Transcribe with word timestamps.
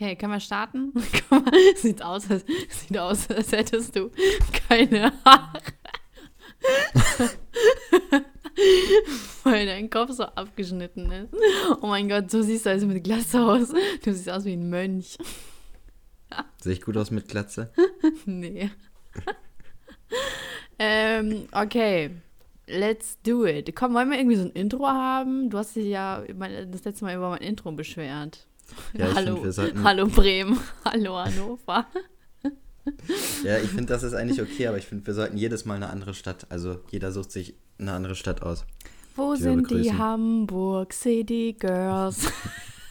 Okay, 0.00 0.16
können 0.16 0.32
wir 0.32 0.40
starten? 0.40 0.94
sieht 1.76 2.02
aus, 2.02 2.30
als, 2.30 2.42
sieht 2.70 2.96
aus, 2.96 3.28
als 3.28 3.52
hättest 3.52 3.94
du 3.94 4.10
keine 4.66 5.12
Haare. 5.26 5.60
Weil 9.44 9.66
dein 9.66 9.90
Kopf 9.90 10.12
so 10.12 10.24
abgeschnitten 10.24 11.12
ist. 11.12 11.34
Oh 11.82 11.88
mein 11.88 12.08
Gott, 12.08 12.30
so 12.30 12.40
siehst 12.40 12.64
du 12.64 12.70
also 12.70 12.86
mit 12.86 13.04
Glatze 13.04 13.42
aus. 13.42 13.74
Du 14.02 14.14
siehst 14.14 14.30
aus 14.30 14.46
wie 14.46 14.54
ein 14.54 14.70
Mönch. 14.70 15.18
Sehe 16.62 16.72
ich 16.72 16.80
gut 16.80 16.96
aus 16.96 17.10
mit 17.10 17.28
Glatze? 17.28 17.70
nee. 18.24 18.70
ähm, 20.78 21.46
okay. 21.52 22.12
Let's 22.66 23.18
do 23.22 23.44
it. 23.44 23.76
Komm, 23.76 23.92
wollen 23.92 24.10
wir 24.10 24.16
irgendwie 24.16 24.36
so 24.36 24.44
ein 24.44 24.52
Intro 24.52 24.86
haben? 24.86 25.50
Du 25.50 25.58
hast 25.58 25.76
dich 25.76 25.88
ja 25.88 26.22
das 26.22 26.84
letzte 26.84 27.04
Mal 27.04 27.16
über 27.16 27.28
mein 27.28 27.42
Intro 27.42 27.70
beschwert. 27.72 28.46
Ja, 28.92 29.14
hallo, 29.14 29.36
find, 29.36 29.54
sollten... 29.54 29.84
hallo 29.84 30.06
Bremen, 30.06 30.58
hallo 30.84 31.16
Hannover. 31.16 31.86
ja, 33.44 33.58
ich 33.58 33.68
finde, 33.68 33.86
das 33.86 34.02
ist 34.02 34.14
eigentlich 34.14 34.40
okay, 34.40 34.66
aber 34.66 34.78
ich 34.78 34.86
finde, 34.86 35.06
wir 35.06 35.14
sollten 35.14 35.36
jedes 35.36 35.64
Mal 35.64 35.74
eine 35.74 35.90
andere 35.90 36.14
Stadt, 36.14 36.46
also 36.50 36.80
jeder 36.90 37.12
sucht 37.12 37.32
sich 37.32 37.54
eine 37.78 37.92
andere 37.92 38.14
Stadt 38.14 38.42
aus. 38.42 38.64
Wo 39.16 39.34
die 39.34 39.42
sind 39.42 39.70
die 39.70 39.92
Hamburg 39.92 40.92
City 40.92 41.56
Girls? 41.58 42.32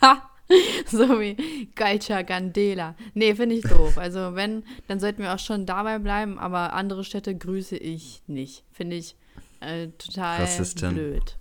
so 0.88 1.20
wie 1.20 1.70
Galcha 1.76 2.24
Gandela. 2.24 2.96
Nee, 3.14 3.36
finde 3.36 3.56
ich 3.56 3.64
doof. 3.64 3.98
Also 3.98 4.36
wenn, 4.36 4.64
dann 4.88 5.00
sollten 5.00 5.22
wir 5.22 5.34
auch 5.34 5.40
schon 5.40 5.66
dabei 5.66 6.00
bleiben, 6.00 6.40
aber 6.40 6.74
andere 6.74 7.04
Städte 7.04 7.36
grüße 7.36 7.78
ich 7.78 8.22
nicht. 8.28 8.64
Finde 8.72 8.98
ich 8.98 9.16
äh, 9.60 9.88
total 9.98 10.42
Rassistin. 10.42 10.94
blöd. 10.94 11.38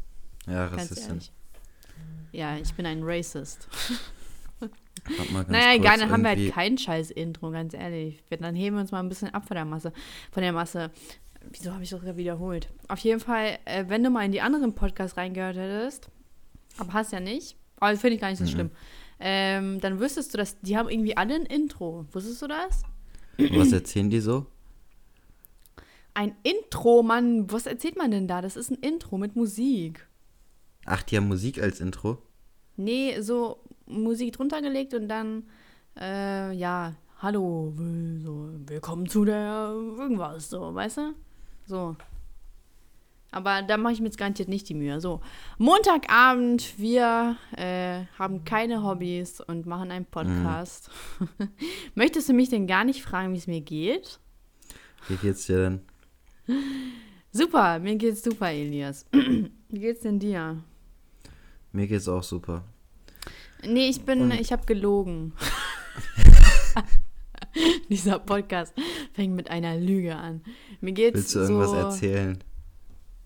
Ja, 0.46 0.66
Rassistin. 0.66 1.20
Ja, 2.32 2.56
ich 2.56 2.74
bin 2.74 2.86
ein 2.86 3.02
Racist. 3.02 3.68
Naja, 5.48 5.74
egal, 5.74 5.98
dann 5.98 6.10
haben 6.10 6.22
wir 6.22 6.30
halt 6.30 6.52
kein 6.52 6.78
scheiß 6.78 7.10
Intro, 7.10 7.50
ganz 7.50 7.74
ehrlich. 7.74 8.22
Dann 8.30 8.54
heben 8.54 8.76
wir 8.76 8.80
uns 8.80 8.92
mal 8.92 9.00
ein 9.00 9.08
bisschen 9.08 9.32
ab 9.34 9.46
von 9.46 9.54
der 9.54 9.64
Masse. 9.64 9.92
Von 10.32 10.42
der 10.42 10.52
Masse. 10.52 10.90
Wieso 11.50 11.72
habe 11.72 11.82
ich 11.82 11.90
das 11.90 12.16
wiederholt? 12.16 12.68
Auf 12.88 12.98
jeden 13.00 13.20
Fall, 13.20 13.58
äh, 13.64 13.84
wenn 13.88 14.02
du 14.02 14.10
mal 14.10 14.24
in 14.24 14.32
die 14.32 14.40
anderen 14.40 14.74
Podcasts 14.74 15.16
reingehört 15.16 15.56
hättest, 15.56 16.10
aber 16.76 16.92
hast 16.92 17.12
ja 17.12 17.20
nicht, 17.20 17.56
aber 17.76 17.96
finde 17.96 18.16
ich 18.16 18.20
gar 18.20 18.28
nicht 18.30 18.38
so 18.38 18.44
mhm. 18.44 18.48
schlimm, 18.48 18.70
ähm, 19.20 19.80
dann 19.80 20.00
wüsstest 20.00 20.34
du, 20.34 20.38
dass 20.38 20.60
die 20.60 20.76
haben 20.76 20.88
irgendwie 20.88 21.16
alle 21.16 21.34
ein 21.34 21.46
Intro. 21.46 22.06
Wusstest 22.12 22.42
du 22.42 22.48
das? 22.48 22.82
Und 23.38 23.56
was 23.56 23.72
erzählen 23.72 24.10
die 24.10 24.20
so? 24.20 24.46
Ein 26.14 26.34
Intro, 26.42 27.02
Mann. 27.02 27.50
Was 27.50 27.66
erzählt 27.66 27.96
man 27.96 28.10
denn 28.10 28.26
da? 28.26 28.42
Das 28.42 28.56
ist 28.56 28.70
ein 28.70 28.78
Intro 28.78 29.18
mit 29.18 29.36
Musik. 29.36 30.06
Ach, 30.84 31.02
die 31.02 31.16
haben 31.16 31.28
Musik 31.28 31.62
als 31.62 31.80
Intro? 31.80 32.18
Nee, 32.76 33.20
so 33.20 33.62
Musik 33.88 34.32
drunter 34.34 34.60
gelegt 34.62 34.94
und 34.94 35.08
dann, 35.08 35.44
äh, 35.98 36.52
ja, 36.52 36.94
hallo, 37.20 37.72
so, 38.22 38.50
willkommen 38.66 39.08
zu 39.08 39.24
der 39.24 39.72
irgendwas, 39.98 40.50
so, 40.50 40.74
weißt 40.74 40.98
du? 40.98 41.14
So. 41.66 41.96
Aber 43.30 43.62
da 43.62 43.76
mache 43.76 43.92
ich 43.92 44.00
mir 44.00 44.06
jetzt 44.06 44.16
garantiert 44.16 44.48
nicht 44.48 44.68
die 44.68 44.74
Mühe. 44.74 45.00
So, 45.00 45.20
Montagabend, 45.58 46.78
wir 46.78 47.36
äh, 47.56 48.04
haben 48.18 48.44
keine 48.44 48.82
Hobbys 48.82 49.40
und 49.40 49.66
machen 49.66 49.90
einen 49.90 50.06
Podcast. 50.06 50.90
Mhm. 51.20 51.48
Möchtest 51.94 52.28
du 52.28 52.32
mich 52.32 52.48
denn 52.48 52.66
gar 52.66 52.84
nicht 52.84 53.02
fragen, 53.02 53.32
wie 53.34 53.38
es 53.38 53.46
mir 53.46 53.60
geht? 53.60 54.18
Wie 55.08 55.16
geht's 55.16 55.46
dir 55.46 55.58
denn? 55.58 55.80
Super, 57.32 57.78
mir 57.78 57.96
geht's 57.96 58.22
super, 58.22 58.50
Elias. 58.50 59.04
wie 59.12 59.78
geht's 59.78 60.00
denn 60.00 60.18
dir? 60.18 60.62
Mir 61.72 61.86
geht's 61.86 62.08
auch 62.08 62.22
super. 62.22 62.64
Nee, 63.64 63.88
ich 63.88 64.02
bin, 64.02 64.22
und 64.22 64.32
ich 64.32 64.52
habe 64.52 64.66
gelogen. 64.66 65.32
Dieser 67.88 68.18
Podcast 68.18 68.74
fängt 69.12 69.34
mit 69.34 69.50
einer 69.50 69.76
Lüge 69.76 70.14
an. 70.14 70.42
Mir 70.80 70.92
geht's 70.92 71.16
Willst 71.16 71.34
du 71.34 71.38
irgendwas 71.40 71.70
so, 71.70 71.76
erzählen? 71.76 72.38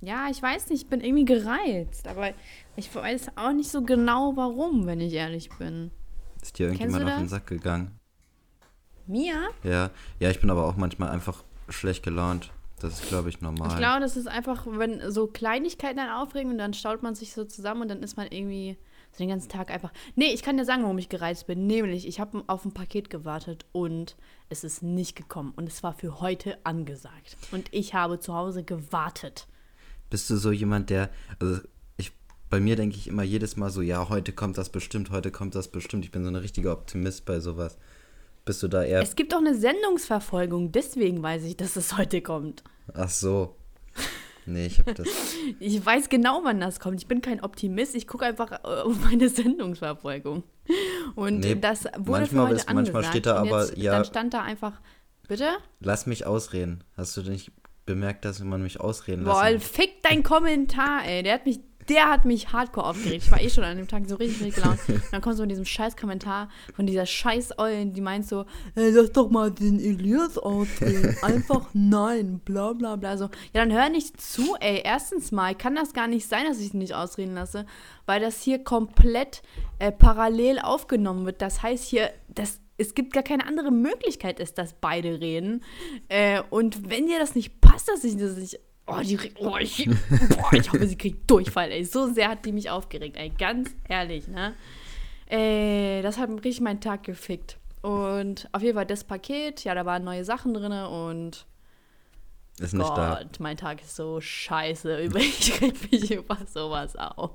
Ja, 0.01 0.29
ich 0.31 0.43
weiß 0.43 0.71
nicht, 0.71 0.85
ich 0.85 0.89
bin 0.89 1.01
irgendwie 1.01 1.25
gereizt, 1.25 2.09
aber 2.09 2.31
ich 2.77 2.93
weiß 2.95 3.37
auch 3.37 3.53
nicht 3.53 3.71
so 3.71 3.83
genau 3.83 4.33
warum, 4.37 4.87
wenn 4.87 5.01
ich 5.01 5.13
ehrlich 5.13 5.51
bin. 5.59 5.91
Ist 6.41 6.59
dir 6.59 6.67
irgendjemand 6.67 7.05
auf 7.05 7.19
den 7.19 7.29
Sack 7.29 7.47
gegangen? 7.47 7.99
Mir? 9.07 9.51
Ja, 9.63 9.91
ja, 10.19 10.31
ich 10.31 10.41
bin 10.41 10.51
aber 10.51 10.67
auch 10.67 10.77
manchmal 10.77 11.11
einfach 11.11 11.45
schlecht 11.69 12.03
gelaunt. 12.03 12.51
Das 12.81 13.01
ist, 13.01 13.09
glaube 13.09 13.29
ich, 13.29 13.41
normal. 13.41 13.69
Ich 13.69 13.77
glaube, 13.77 14.01
das 14.01 14.17
ist 14.17 14.27
einfach, 14.27 14.67
wenn 14.67 15.13
so 15.13 15.29
Kleinigkeiten 15.29 15.99
dann 15.99 16.11
aufregen 16.11 16.51
und 16.51 16.59
dann 16.59 16.75
staut 16.75 17.03
man 17.03 17.15
sich 17.15 17.33
so 17.33 17.45
zusammen 17.45 17.83
und 17.83 17.89
dann 17.89 18.03
ist 18.03 18.17
man 18.17 18.27
irgendwie 18.29 18.77
so 19.13 19.19
den 19.19 19.29
ganzen 19.29 19.49
Tag 19.49 19.71
einfach. 19.71 19.93
Nee, 20.17 20.33
ich 20.33 20.43
kann 20.43 20.57
dir 20.57 20.65
sagen, 20.65 20.83
warum 20.83 20.99
ich 20.99 21.09
gereist 21.09 21.47
bin. 21.47 21.67
Nämlich, 21.67 22.07
ich 22.07 22.19
habe 22.19 22.43
auf 22.47 22.65
ein 22.65 22.73
Paket 22.73 23.11
gewartet 23.11 23.67
und 23.73 24.17
es 24.49 24.65
ist 24.65 24.83
nicht 24.83 25.17
gekommen. 25.17 25.53
Und 25.55 25.69
es 25.69 25.83
war 25.83 25.93
für 25.93 26.21
heute 26.21 26.59
angesagt. 26.65 27.37
Und 27.53 27.69
ich 27.73 27.95
habe 27.95 28.21
zu 28.21 28.35
Hause 28.35 28.65
gewartet. 28.65 29.47
Bist 30.11 30.31
du 30.31 30.37
so 30.37 30.51
jemand, 30.51 30.91
der. 30.91 31.11
Also, 31.39 31.61
ich, 31.99 32.13
bei 32.49 32.59
mir 32.59 32.77
denke 32.77 32.97
ich 32.97 33.07
immer 33.07 33.23
jedes 33.23 33.57
Mal 33.57 33.71
so: 33.71 33.83
Ja, 33.83 34.09
heute 34.09 34.33
kommt 34.33 34.57
das 34.57 34.71
bestimmt, 34.71 35.11
heute 35.11 35.31
kommt 35.31 35.55
das 35.55 35.69
bestimmt. 35.69 36.05
Ich 36.05 36.11
bin 36.11 36.25
so 36.25 36.31
ein 36.31 36.37
richtiger 36.37 36.73
Optimist 36.73 37.25
bei 37.27 37.41
sowas. 37.41 37.79
Bist 38.45 38.63
du 38.63 38.69
da 38.69 38.83
eher. 38.83 39.03
Es 39.03 39.15
gibt 39.15 39.35
auch 39.35 39.39
eine 39.39 39.55
Sendungsverfolgung, 39.55 40.73
deswegen 40.73 41.23
weiß 41.23 41.45
ich, 41.45 41.57
dass 41.57 41.77
es 41.77 41.97
heute 41.97 42.23
kommt. 42.23 42.65
Ach 42.93 43.11
so. 43.11 43.55
Nee, 44.47 44.67
ich 44.67 44.79
habe 44.79 44.95
das. 44.95 45.09
ich 45.61 45.85
weiß 45.85 46.09
genau, 46.09 46.41
wann 46.45 46.61
das 46.61 46.81
kommt. 46.81 47.01
Ich 47.01 47.07
bin 47.07 47.21
kein 47.21 47.43
Optimist. 47.43 47.95
Ich 47.95 48.07
gucke 48.07 48.25
einfach 48.25 48.53
äh, 48.53 48.83
auf 48.83 49.05
meine 49.05 49.29
Sendungsverfolgung. 49.31 50.43
Und 51.15 51.41
nee, 51.41 51.55
das 51.55 51.85
wurde 51.97 52.21
manchmal, 52.21 52.27
für 52.27 52.43
heute 52.43 52.55
ist, 52.55 52.73
manchmal 52.73 53.05
steht 53.05 53.27
da 53.27 53.37
aber, 53.37 53.67
jetzt, 53.67 53.77
ja. 53.77 53.93
Dann 53.93 54.05
stand 54.05 54.35
da 54.35 54.43
einfach, 54.43 54.81
bitte? 55.29 55.49
Lass 55.81 56.07
mich 56.07 56.27
ausreden. 56.27 56.85
Hast 56.97 57.17
du 57.17 57.23
nicht 57.23 57.53
bemerkt, 57.87 58.25
dass 58.25 58.41
man 58.41 58.63
mich 58.63 58.81
ausreden 58.81 59.25
lässt? 59.25 59.35
Boah, 59.35 59.59
fick 59.59 60.03
dein 60.03 60.23
Kommentar, 60.23 61.05
ey. 61.05 61.23
Der 61.23 61.35
hat 61.35 61.47
mich 61.47 61.61
der 61.89 62.09
hat 62.09 62.25
mich 62.25 62.53
hardcore 62.53 62.87
aufgeregt. 62.87 63.25
Ich 63.25 63.31
war 63.33 63.41
eh 63.41 63.51
schon 63.51 63.65
an 63.65 63.77
dem 63.77 63.89
Tag 63.89 64.05
so 64.09 64.17
richtig, 64.17 64.43
richtig 64.43 64.63
gelaunt. 64.63 64.79
Und 64.89 65.03
dann 65.13 65.21
kommt 65.21 65.37
so 65.37 65.43
in 65.43 65.49
diesem 65.49 65.65
scheiß 65.65 65.97
Kommentar 65.97 66.49
von 66.75 66.87
dieser 66.87 67.07
scheiß 67.07 67.59
Eulen, 67.59 67.93
die 67.93 68.01
meint 68.01 68.27
so, 68.27 68.45
ey, 68.75 68.91
lass 68.91 69.13
doch 69.13 69.31
mal 69.31 69.51
den 69.51 69.81
Elias 69.81 70.39
ausreden. 70.39 71.17
Einfach 71.23 71.69
nein, 71.73 72.41
bla 72.45 72.73
bla 72.73 72.97
bla. 72.97 73.17
So, 73.17 73.25
ja, 73.53 73.65
dann 73.65 73.73
hör 73.73 73.89
nicht 73.89 74.21
zu, 74.21 74.57
ey. 74.61 74.83
Erstens 74.85 75.33
mal 75.33 75.55
kann 75.55 75.75
das 75.75 75.93
gar 75.93 76.09
nicht 76.09 76.29
sein, 76.29 76.45
dass 76.47 76.61
ich 76.61 76.73
ihn 76.73 76.79
nicht 76.79 76.95
ausreden 76.95 77.35
lasse, 77.35 77.67
weil 78.07 78.21
das 78.21 78.41
hier 78.43 78.63
komplett 78.63 79.43
äh, 79.79 79.93
parallel 79.93 80.59
aufgenommen 80.59 81.27
wird. 81.27 81.43
Das 81.43 81.63
heißt 81.63 81.85
hier, 81.85 82.11
das 82.29 82.61
es 82.79 82.95
gibt 82.95 83.13
gar 83.13 83.23
keine 83.23 83.47
andere 83.47 83.71
Möglichkeit, 83.71 84.41
ist, 84.41 84.59
dass 84.59 84.73
beide 84.73 85.21
reden. 85.21 85.63
Äh, 86.09 86.43
und 86.51 86.91
wenn 86.91 87.07
dir 87.07 87.19
das 87.19 87.35
nicht 87.35 87.61
passt, 87.61 87.89
dass 87.89 88.03
ich 88.03 88.17
das 88.17 88.37
nicht 88.37 88.59
Oh, 88.87 89.01
die, 89.01 89.19
oh, 89.39 89.57
ich, 89.59 89.89
boah, 90.29 90.53
ich 90.53 90.73
hoffe, 90.73 90.87
sie 90.87 90.99
kriegt 90.99 91.31
Durchfall, 91.31 91.71
ey. 91.71 91.85
So 91.85 92.13
sehr 92.13 92.29
hat 92.29 92.45
die 92.45 92.53
mich 92.53 92.69
aufgeregt, 92.69 93.17
ey. 93.17 93.31
Ganz 93.31 93.71
ehrlich, 93.89 94.27
ne? 94.29 94.55
Ey, 95.27 96.03
das 96.03 96.19
hat 96.19 96.29
richtig 96.31 96.61
meinen 96.61 96.81
Tag 96.81 97.05
gefickt. 97.05 97.59
Und 97.81 98.49
auf 98.53 98.63
jeden 98.63 98.77
Fall 98.77 98.87
das 98.87 99.05
Paket, 99.05 99.65
ja, 99.65 99.75
da 99.75 99.85
waren 99.87 100.05
neue 100.05 100.25
Sachen 100.25 100.55
drin 100.55 100.73
und. 100.73 101.47
Ist 102.61 102.75
nicht 102.75 102.87
Gott, 102.87 102.99
da. 102.99 103.25
mein 103.39 103.57
Tag 103.57 103.81
ist 103.83 103.97
so 103.97 104.21
scheiße. 104.21 105.09
Ich 105.17 105.61
reg 105.61 105.91
mich 105.91 106.11
über 106.11 106.39
sowas 106.53 106.97
auf. 106.97 107.31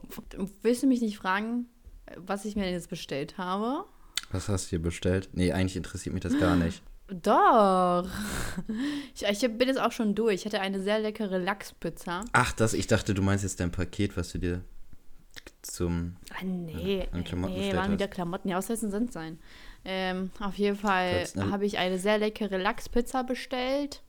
Willst 0.62 0.84
du 0.84 0.88
mich 0.88 1.02
nicht 1.02 1.18
fragen, 1.18 1.66
was 2.18 2.46
ich 2.46 2.56
mir 2.56 2.70
jetzt 2.70 2.90
bestellt 2.90 3.38
habe? 3.38 3.86
Was 4.32 4.48
hast 4.48 4.72
du 4.72 4.78
dir 4.78 4.84
bestellt? 4.84 5.30
Nee, 5.34 5.52
eigentlich 5.54 5.76
interessiert 5.76 6.14
mich 6.14 6.24
das 6.24 6.38
gar 6.40 6.56
nicht. 6.64 6.84
Doch. 7.08 8.08
Ich, 9.16 9.24
ich, 9.24 9.58
bin 9.58 9.68
jetzt 9.68 9.80
auch 9.80 9.92
schon 9.92 10.14
durch. 10.14 10.36
Ich 10.36 10.46
hatte 10.46 10.60
eine 10.60 10.82
sehr 10.82 11.00
leckere 11.00 11.40
Lachspizza. 11.40 12.24
Ach, 12.34 12.52
das, 12.54 12.74
ich 12.74 12.86
dachte, 12.86 13.16
du 13.16 13.22
meinst 13.24 13.44
jetzt 13.44 13.60
dein 13.60 13.72
Paket, 13.72 14.16
was 14.16 14.32
du 14.32 14.38
dir 14.38 14.62
zum 15.62 16.16
ah, 16.32 16.44
nee, 16.44 17.00
äh, 17.00 17.08
an 17.12 17.24
Klamotten 17.24 17.56
nee, 17.56 17.74
waren 17.74 17.92
wieder 17.92 18.08
Klamotten. 18.08 18.50
Ja, 18.50 18.58
außerdem 18.58 18.92
sind 18.92 19.14
sein. 19.14 19.40
Ähm, 19.86 20.32
auf 20.40 20.56
jeden 20.56 20.76
Fall 20.76 21.26
habe 21.52 21.66
ich 21.66 21.78
eine 21.78 21.98
sehr 21.98 22.18
leckere 22.18 22.58
Lachspizza 22.58 23.24
bestellt. 23.24 24.04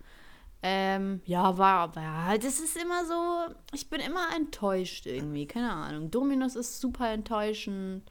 Ähm, 0.63 1.21
ja, 1.25 1.57
war, 1.57 1.95
war, 1.95 2.37
das 2.37 2.59
ist 2.59 2.77
immer 2.77 3.07
so, 3.07 3.55
ich 3.73 3.89
bin 3.89 4.01
immer 4.01 4.27
enttäuscht 4.35 5.07
irgendwie, 5.07 5.47
keine 5.47 5.71
Ahnung. 5.71 6.11
Dominus 6.11 6.57
ist 6.57 6.81
super 6.81 7.13
enttäuschend. 7.13 8.03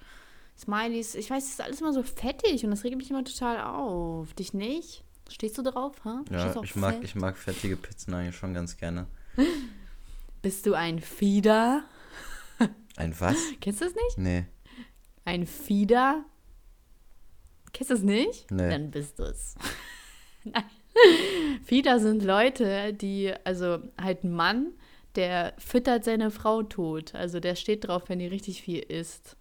Smileys, 0.58 1.16
ich 1.16 1.30
weiß, 1.30 1.44
es 1.44 1.52
ist 1.52 1.62
alles 1.62 1.82
immer 1.82 1.94
so 1.94 2.02
fettig 2.04 2.64
und 2.64 2.72
das 2.72 2.84
regt 2.84 2.98
mich 2.98 3.10
immer 3.10 3.24
total 3.24 3.62
auf. 3.62 4.34
Dich 4.34 4.54
nicht? 4.54 5.04
Stehst 5.30 5.58
du 5.58 5.62
drauf? 5.62 5.96
Huh? 6.04 6.24
Ja, 6.32 6.62
ich 6.64 6.76
mag, 6.76 7.04
ich 7.04 7.16
mag 7.16 7.38
fettige 7.38 7.78
Pizzen 7.78 8.14
eigentlich 8.14 8.36
schon 8.36 8.54
ganz 8.54 8.78
gerne. 8.78 9.08
Bist 10.42 10.66
du 10.66 10.74
ein 10.74 11.00
Fieder? 11.00 11.84
Ein 12.96 13.14
was? 13.20 13.38
Kennst 13.62 13.82
du 13.82 13.86
das 13.86 13.94
nicht? 13.94 14.18
Nee. 14.18 14.46
Ein 15.26 15.46
Fieder? 15.46 16.26
Kennst 17.74 17.92
du 17.92 17.96
das 17.96 18.04
nicht? 18.04 18.50
Nee. 18.50 18.70
Dann 18.70 18.90
bist 18.90 19.20
du 19.20 19.24
es. 19.24 19.56
Nein. 20.44 20.64
Fieder 21.64 22.00
sind 22.00 22.24
Leute, 22.24 22.94
die, 22.94 23.34
also 23.44 23.80
halt 24.02 24.24
ein 24.24 24.32
Mann, 24.32 24.72
der 25.16 25.54
füttert 25.60 26.04
seine 26.04 26.32
Frau 26.32 26.64
tot. 26.64 27.14
Also 27.14 27.40
der 27.40 27.56
steht 27.56 27.88
drauf, 27.88 28.04
wenn 28.08 28.20
die 28.20 28.28
richtig 28.28 28.64
viel 28.64 28.80
isst. 28.80 29.36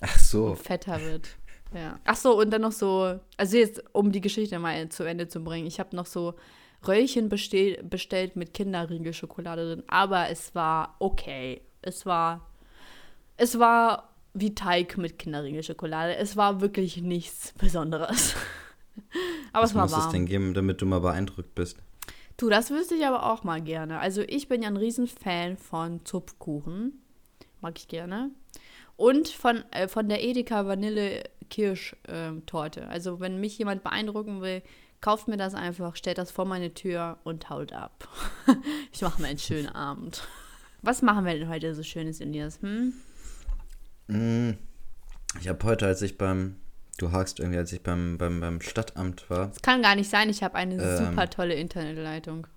Ach 0.00 0.18
so. 0.18 0.54
fetter 0.54 1.00
wird. 1.00 1.28
Ja. 1.74 1.98
Ach 2.04 2.16
so, 2.16 2.38
und 2.38 2.50
dann 2.50 2.62
noch 2.62 2.72
so, 2.72 3.18
also 3.36 3.56
jetzt, 3.56 3.82
um 3.92 4.10
die 4.12 4.20
Geschichte 4.20 4.58
mal 4.58 4.88
zu 4.88 5.04
Ende 5.04 5.28
zu 5.28 5.40
bringen, 5.40 5.66
ich 5.66 5.80
habe 5.80 5.94
noch 5.94 6.06
so 6.06 6.34
Röllchen 6.86 7.28
bestell, 7.28 7.82
bestellt 7.82 8.36
mit 8.36 8.54
Kinderriegel-Schokolade 8.54 9.74
drin, 9.74 9.82
aber 9.88 10.30
es 10.30 10.54
war 10.54 10.96
okay. 10.98 11.60
Es 11.82 12.06
war, 12.06 12.48
es 13.36 13.58
war 13.58 14.14
wie 14.34 14.54
Teig 14.54 14.96
mit 14.96 15.18
Kinderriegel-Schokolade. 15.18 16.16
Es 16.16 16.36
war 16.36 16.60
wirklich 16.60 16.98
nichts 17.02 17.52
Besonderes. 17.58 18.34
aber 19.52 19.64
Was 19.64 19.70
es 19.70 19.76
war 19.76 19.82
muss 19.82 19.92
es 19.92 19.98
warm. 19.98 20.12
denn 20.12 20.26
geben, 20.26 20.54
damit 20.54 20.80
du 20.80 20.86
mal 20.86 21.00
beeindruckt 21.00 21.54
bist? 21.54 21.78
Du, 22.36 22.48
das 22.48 22.70
wüsste 22.70 22.94
ich 22.94 23.04
aber 23.04 23.32
auch 23.32 23.42
mal 23.42 23.60
gerne. 23.60 23.98
Also 23.98 24.22
ich 24.22 24.46
bin 24.48 24.62
ja 24.62 24.68
ein 24.68 24.76
Riesenfan 24.76 25.56
von 25.56 26.04
Zupfkuchen. 26.04 27.02
Mag 27.60 27.76
ich 27.78 27.88
gerne. 27.88 28.30
Und 28.98 29.28
von, 29.28 29.62
äh, 29.70 29.86
von 29.86 30.08
der 30.08 30.22
Edeka 30.24 30.66
Vanille 30.66 31.22
Kirsch 31.50 31.94
ähm, 32.08 32.44
Torte. 32.46 32.88
Also 32.88 33.20
wenn 33.20 33.40
mich 33.40 33.56
jemand 33.56 33.84
beeindrucken 33.84 34.42
will, 34.42 34.60
kauft 35.00 35.28
mir 35.28 35.36
das 35.36 35.54
einfach, 35.54 35.94
stellt 35.94 36.18
das 36.18 36.32
vor 36.32 36.44
meine 36.44 36.74
Tür 36.74 37.16
und 37.22 37.48
haut 37.48 37.72
ab. 37.72 38.08
ich 38.92 39.00
mache 39.00 39.22
mir 39.22 39.28
einen 39.28 39.38
schönen 39.38 39.68
Abend. 39.68 40.26
Was 40.82 41.00
machen 41.02 41.24
wir 41.24 41.32
denn 41.38 41.48
heute 41.48 41.74
so 41.76 41.84
Schönes, 41.84 42.20
Elias? 42.20 42.60
Hm? 42.60 42.92
Mm, 44.08 44.50
Ich 45.40 45.46
habe 45.48 45.64
heute, 45.64 45.86
als 45.86 46.02
ich 46.02 46.18
beim, 46.18 46.56
du 46.98 47.12
hakst 47.12 47.38
irgendwie, 47.38 47.58
als 47.58 47.72
ich 47.72 47.82
beim, 47.82 48.18
beim, 48.18 48.40
beim 48.40 48.60
Stadtamt 48.60 49.30
war, 49.30 49.52
Es 49.54 49.62
kann 49.62 49.80
gar 49.80 49.94
nicht 49.94 50.10
sein, 50.10 50.28
ich 50.28 50.42
habe 50.42 50.56
eine 50.56 50.74
Ähm. 50.74 51.06
super 51.06 51.30
tolle 51.30 51.54
Internetleitung. 51.54 52.48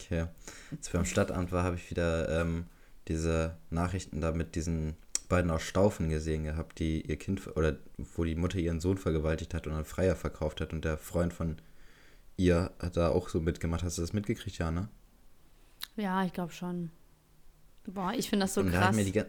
okay, 0.00 0.26
als 0.70 0.86
ich 0.86 0.92
beim 0.92 1.04
Stadtamt 1.04 1.52
war, 1.52 1.62
habe 1.64 1.76
ich 1.76 1.90
wieder 1.90 2.40
ähm, 2.40 2.66
diese 3.08 3.56
Nachrichten 3.70 4.20
da 4.20 4.32
mit 4.32 4.54
diesen 4.54 4.96
beiden 5.28 5.50
aus 5.50 5.62
Staufen 5.62 6.08
gesehen 6.08 6.44
gehabt, 6.44 6.78
die 6.78 7.00
ihr 7.02 7.16
Kind, 7.18 7.46
oder 7.56 7.76
wo 7.96 8.24
die 8.24 8.34
Mutter 8.34 8.58
ihren 8.58 8.80
Sohn 8.80 8.98
vergewaltigt 8.98 9.54
hat 9.54 9.66
und 9.66 9.72
an 9.72 9.84
Freier 9.84 10.14
verkauft 10.16 10.60
hat 10.60 10.72
und 10.72 10.84
der 10.84 10.98
Freund 10.98 11.32
von 11.32 11.56
ihr 12.36 12.70
hat 12.78 12.96
da 12.96 13.08
auch 13.10 13.28
so 13.28 13.40
mitgemacht. 13.40 13.82
Hast 13.82 13.98
du 13.98 14.02
das 14.02 14.12
mitgekriegt, 14.12 14.58
ja, 14.58 14.70
ne? 14.70 14.88
Ja, 15.96 16.24
ich 16.24 16.32
glaube 16.32 16.52
schon. 16.52 16.90
Boah, 17.86 18.12
ich 18.16 18.28
finde 18.28 18.44
das 18.44 18.54
so 18.54 18.60
und 18.60 18.72
da 18.72 18.78
krass. 18.78 18.96
ga- 19.12 19.26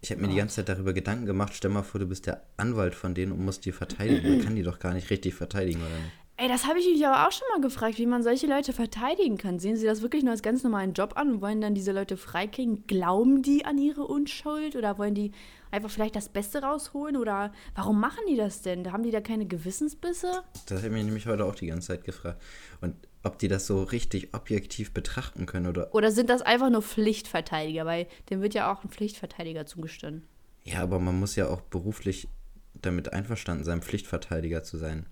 ich 0.00 0.10
habe 0.10 0.20
mir 0.20 0.28
die 0.28 0.36
ganze 0.36 0.56
Zeit 0.56 0.68
darüber 0.68 0.92
Gedanken 0.92 1.24
gemacht, 1.24 1.54
stell 1.54 1.70
mal 1.70 1.82
vor, 1.82 1.98
du 1.98 2.06
bist 2.06 2.26
der 2.26 2.42
Anwalt 2.58 2.94
von 2.94 3.14
denen 3.14 3.32
und 3.32 3.42
musst 3.42 3.64
die 3.64 3.72
verteidigen. 3.72 4.28
Man 4.36 4.44
kann 4.44 4.54
die 4.56 4.62
doch 4.62 4.78
gar 4.78 4.92
nicht 4.92 5.08
richtig 5.08 5.34
verteidigen, 5.34 5.80
oder 5.80 5.88
nicht? 5.98 6.12
Ey, 6.36 6.48
das 6.48 6.66
habe 6.66 6.80
ich 6.80 6.86
mich 6.86 7.06
aber 7.06 7.28
auch 7.28 7.32
schon 7.32 7.46
mal 7.52 7.60
gefragt, 7.60 7.96
wie 7.98 8.06
man 8.06 8.24
solche 8.24 8.48
Leute 8.48 8.72
verteidigen 8.72 9.38
kann. 9.38 9.60
Sehen 9.60 9.76
sie 9.76 9.86
das 9.86 10.02
wirklich 10.02 10.24
nur 10.24 10.32
als 10.32 10.42
ganz 10.42 10.64
normalen 10.64 10.92
Job 10.92 11.12
an 11.16 11.30
und 11.30 11.40
wollen 11.40 11.60
dann 11.60 11.76
diese 11.76 11.92
Leute 11.92 12.16
freikriegen? 12.16 12.88
Glauben 12.88 13.42
die 13.42 13.64
an 13.64 13.78
ihre 13.78 14.04
Unschuld 14.04 14.74
oder 14.74 14.98
wollen 14.98 15.14
die 15.14 15.30
einfach 15.70 15.90
vielleicht 15.90 16.16
das 16.16 16.28
Beste 16.28 16.62
rausholen? 16.62 17.16
Oder 17.16 17.52
warum 17.76 18.00
machen 18.00 18.24
die 18.28 18.36
das 18.36 18.62
denn? 18.62 18.90
Haben 18.90 19.04
die 19.04 19.12
da 19.12 19.20
keine 19.20 19.46
Gewissensbisse? 19.46 20.42
Das 20.66 20.78
habe 20.78 20.88
ich 20.88 20.92
mich 20.92 21.04
nämlich 21.04 21.26
heute 21.26 21.44
auch 21.44 21.54
die 21.54 21.68
ganze 21.68 21.88
Zeit 21.88 22.04
gefragt. 22.04 22.42
Und 22.80 22.96
ob 23.22 23.38
die 23.38 23.46
das 23.46 23.68
so 23.68 23.84
richtig 23.84 24.34
objektiv 24.34 24.92
betrachten 24.92 25.46
können 25.46 25.68
oder. 25.68 25.94
Oder 25.94 26.10
sind 26.10 26.30
das 26.30 26.42
einfach 26.42 26.68
nur 26.68 26.82
Pflichtverteidiger? 26.82 27.86
Weil 27.86 28.08
dem 28.28 28.42
wird 28.42 28.54
ja 28.54 28.72
auch 28.72 28.82
ein 28.82 28.90
Pflichtverteidiger 28.90 29.66
zugestanden. 29.66 30.26
Ja, 30.64 30.80
aber 30.80 30.98
man 30.98 31.16
muss 31.16 31.36
ja 31.36 31.48
auch 31.48 31.60
beruflich 31.60 32.26
damit 32.74 33.12
einverstanden 33.12 33.62
sein, 33.62 33.82
Pflichtverteidiger 33.82 34.64
zu 34.64 34.78
sein. 34.78 35.06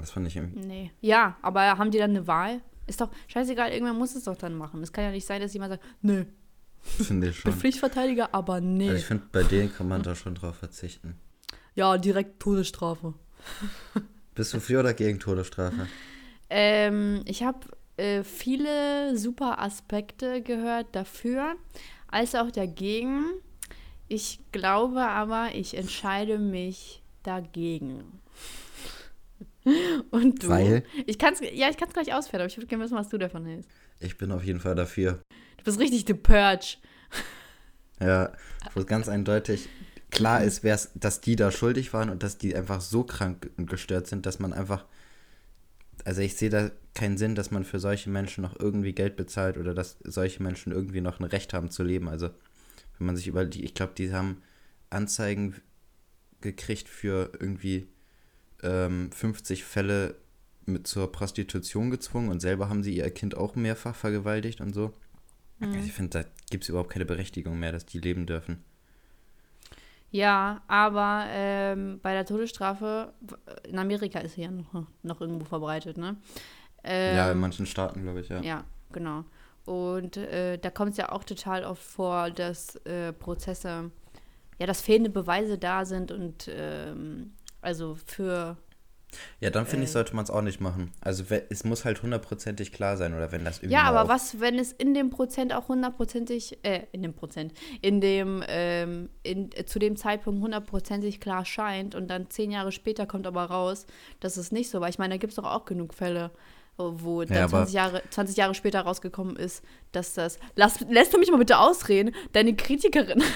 Das 0.00 0.10
fand 0.10 0.26
ich 0.26 0.36
irgendwie. 0.36 0.60
Nee. 0.60 0.92
Ja, 1.00 1.36
aber 1.42 1.62
haben 1.78 1.90
die 1.90 1.98
dann 1.98 2.10
eine 2.10 2.26
Wahl? 2.26 2.60
Ist 2.86 3.00
doch 3.00 3.10
scheißegal, 3.26 3.70
irgendwer 3.72 3.94
muss 3.94 4.14
es 4.14 4.24
doch 4.24 4.36
dann 4.36 4.54
machen. 4.54 4.82
Es 4.82 4.92
kann 4.92 5.04
ja 5.04 5.10
nicht 5.10 5.26
sein, 5.26 5.40
dass 5.40 5.52
jemand 5.52 5.72
sagt, 5.72 5.84
nö, 6.02 6.24
Finde 6.80 7.28
ich 7.28 7.38
ich 7.38 7.42
bin 7.42 7.52
schon. 7.52 7.60
Pflichtverteidiger, 7.60 8.32
aber 8.32 8.60
nee. 8.60 8.88
Also 8.88 8.98
ich 9.00 9.06
finde, 9.06 9.24
bei 9.32 9.42
denen 9.42 9.72
kann 9.72 9.88
man 9.88 10.02
da 10.02 10.14
schon 10.14 10.34
drauf 10.36 10.56
verzichten. 10.56 11.16
ja, 11.74 11.98
direkt 11.98 12.38
Todesstrafe. 12.40 13.14
Bist 14.34 14.54
du 14.54 14.60
für 14.60 14.80
oder 14.80 14.94
gegen 14.94 15.18
Todesstrafe? 15.18 15.88
Ähm, 16.48 17.22
ich 17.24 17.42
habe 17.42 17.58
äh, 17.96 18.22
viele 18.22 19.16
super 19.16 19.60
Aspekte 19.60 20.42
gehört 20.42 20.86
dafür, 20.92 21.56
als 22.08 22.34
auch 22.34 22.50
dagegen. 22.50 23.24
Ich 24.08 24.38
glaube 24.52 25.00
aber, 25.08 25.48
ich 25.54 25.76
entscheide 25.76 26.38
mich 26.38 27.02
dagegen. 27.24 28.20
Und 30.10 30.42
du? 30.42 30.48
Weil? 30.48 30.84
Ich 31.06 31.18
kann's, 31.18 31.40
ja, 31.40 31.68
ich 31.68 31.76
kann 31.76 31.88
es 31.88 31.94
gleich 31.94 32.14
ausführen, 32.14 32.42
aber 32.42 32.48
ich 32.48 32.56
würde 32.56 32.66
gerne 32.66 32.84
wissen, 32.84 32.96
was 32.96 33.08
du 33.08 33.18
davon 33.18 33.44
hältst. 33.44 33.70
Ich 34.00 34.16
bin 34.16 34.30
auf 34.32 34.44
jeden 34.44 34.60
Fall 34.60 34.74
dafür. 34.74 35.20
Du 35.58 35.64
bist 35.64 35.78
richtig 35.78 36.04
the 36.06 36.14
Purge. 36.14 36.76
Ja, 37.98 38.30
wo 38.74 38.80
es 38.80 38.86
ganz 38.86 39.08
eindeutig 39.08 39.70
klar 40.10 40.44
ist, 40.44 40.62
dass 40.94 41.20
die 41.22 41.34
da 41.34 41.50
schuldig 41.50 41.94
waren 41.94 42.10
und 42.10 42.22
dass 42.22 42.36
die 42.36 42.54
einfach 42.54 42.82
so 42.82 43.04
krank 43.04 43.50
und 43.56 43.70
gestört 43.70 44.06
sind, 44.06 44.26
dass 44.26 44.38
man 44.38 44.52
einfach. 44.52 44.84
Also 46.04 46.20
ich 46.20 46.36
sehe 46.36 46.50
da 46.50 46.70
keinen 46.92 47.16
Sinn, 47.16 47.34
dass 47.34 47.50
man 47.50 47.64
für 47.64 47.78
solche 47.78 48.10
Menschen 48.10 48.42
noch 48.42 48.60
irgendwie 48.60 48.92
Geld 48.92 49.16
bezahlt 49.16 49.56
oder 49.56 49.72
dass 49.72 49.96
solche 50.04 50.42
Menschen 50.42 50.72
irgendwie 50.72 51.00
noch 51.00 51.20
ein 51.20 51.24
Recht 51.24 51.54
haben 51.54 51.70
zu 51.70 51.84
leben. 51.84 52.10
Also 52.10 52.28
wenn 52.98 53.06
man 53.06 53.16
sich 53.16 53.28
über 53.28 53.46
die, 53.46 53.64
ich 53.64 53.72
glaube, 53.72 53.94
die 53.96 54.12
haben 54.12 54.42
Anzeigen 54.90 55.54
gekriegt 56.42 56.90
für 56.90 57.32
irgendwie 57.40 57.88
ähm, 58.62 59.10
50 59.12 59.64
Fälle 59.64 60.16
mit 60.64 60.86
zur 60.86 61.12
Prostitution 61.12 61.90
gezwungen 61.90 62.28
und 62.28 62.40
selber 62.40 62.68
haben 62.68 62.82
sie 62.82 62.96
ihr 62.96 63.10
Kind 63.10 63.36
auch 63.36 63.54
mehrfach 63.54 63.94
vergewaltigt 63.94 64.60
und 64.60 64.74
so. 64.74 64.92
Also 65.60 65.78
ich 65.78 65.92
finde, 65.92 66.22
da 66.22 66.28
gibt 66.50 66.64
es 66.64 66.68
überhaupt 66.68 66.90
keine 66.90 67.06
Berechtigung 67.06 67.58
mehr, 67.58 67.72
dass 67.72 67.86
die 67.86 67.98
leben 67.98 68.26
dürfen. 68.26 68.62
Ja, 70.10 70.62
aber 70.68 71.26
ähm, 71.30 71.98
bei 72.02 72.12
der 72.12 72.26
Todesstrafe, 72.26 73.12
in 73.68 73.78
Amerika 73.78 74.18
ist 74.20 74.34
sie 74.34 74.42
ja 74.42 74.50
noch, 74.50 74.86
noch 75.02 75.20
irgendwo 75.20 75.44
verbreitet, 75.44 75.96
ne? 75.96 76.16
Ähm, 76.84 77.16
ja, 77.16 77.32
in 77.32 77.38
manchen 77.38 77.66
Staaten, 77.66 78.02
glaube 78.02 78.20
ich, 78.20 78.28
ja. 78.28 78.40
Ja, 78.42 78.64
genau. 78.92 79.24
Und 79.64 80.16
äh, 80.16 80.58
da 80.58 80.70
kommt 80.70 80.92
es 80.92 80.96
ja 80.96 81.10
auch 81.10 81.24
total 81.24 81.64
oft 81.64 81.82
vor, 81.82 82.30
dass 82.30 82.76
äh, 82.84 83.12
Prozesse, 83.12 83.90
ja, 84.58 84.66
dass 84.66 84.80
fehlende 84.80 85.10
Beweise 85.10 85.58
da 85.58 85.84
sind 85.84 86.12
und 86.12 86.48
ähm, 86.50 87.32
also 87.66 87.96
für, 88.06 88.56
Ja, 89.40 89.50
dann 89.50 89.66
finde 89.66 89.84
ich, 89.84 89.90
Äh. 89.90 89.92
sollte 89.94 90.14
man 90.16 90.24
es 90.24 90.30
auch 90.30 90.42
nicht 90.42 90.60
machen. 90.60 90.92
Also 91.00 91.24
es 91.48 91.64
muss 91.64 91.84
halt 91.84 92.02
hundertprozentig 92.02 92.72
klar 92.72 92.96
sein 92.96 93.14
oder 93.14 93.32
wenn 93.32 93.44
das 93.44 93.58
irgendwie 93.58 93.72
ja, 93.74 93.82
aber 93.84 94.08
was, 94.08 94.40
wenn 94.40 94.58
es 94.58 94.72
in 94.72 94.94
dem 94.94 95.10
Prozent 95.10 95.54
auch 95.54 95.68
hundertprozentig, 95.68 96.58
äh, 96.64 96.82
in 96.92 97.02
dem 97.02 97.14
Prozent, 97.14 97.52
in 97.80 98.00
dem, 98.00 98.42
ähm, 98.48 99.08
in, 99.22 99.50
zu 99.66 99.78
dem 99.78 99.96
Zeitpunkt 99.96 100.42
hundertprozentig 100.42 101.20
klar 101.20 101.44
scheint 101.44 101.94
und 101.94 102.08
dann 102.08 102.28
zehn 102.30 102.50
Jahre 102.50 102.72
später 102.72 103.06
kommt 103.06 103.26
aber 103.26 103.44
raus, 103.44 103.86
dass 104.20 104.36
es 104.36 104.52
nicht 104.52 104.70
so 104.70 104.80
war. 104.80 104.88
Ich 104.88 104.98
meine, 104.98 105.14
da 105.14 105.18
gibt 105.18 105.30
es 105.32 105.36
doch 105.36 105.44
auch 105.44 105.64
genug 105.64 105.94
Fälle, 105.94 106.30
wo 106.76 107.22
dann 107.24 107.36
Ja, 107.38 107.44
aber- 107.44 107.58
20, 107.58 107.74
Jahre, 107.74 108.02
20 108.10 108.36
Jahre 108.36 108.54
später 108.54 108.80
rausgekommen 108.82 109.36
ist, 109.36 109.62
dass 109.92 110.12
das. 110.14 110.38
Lass, 110.56 110.80
lässt 110.90 111.14
du 111.14 111.18
mich 111.18 111.30
mal 111.30 111.38
bitte 111.38 111.58
ausreden? 111.58 112.14
Deine 112.32 112.54
Kritikerin. 112.54 113.22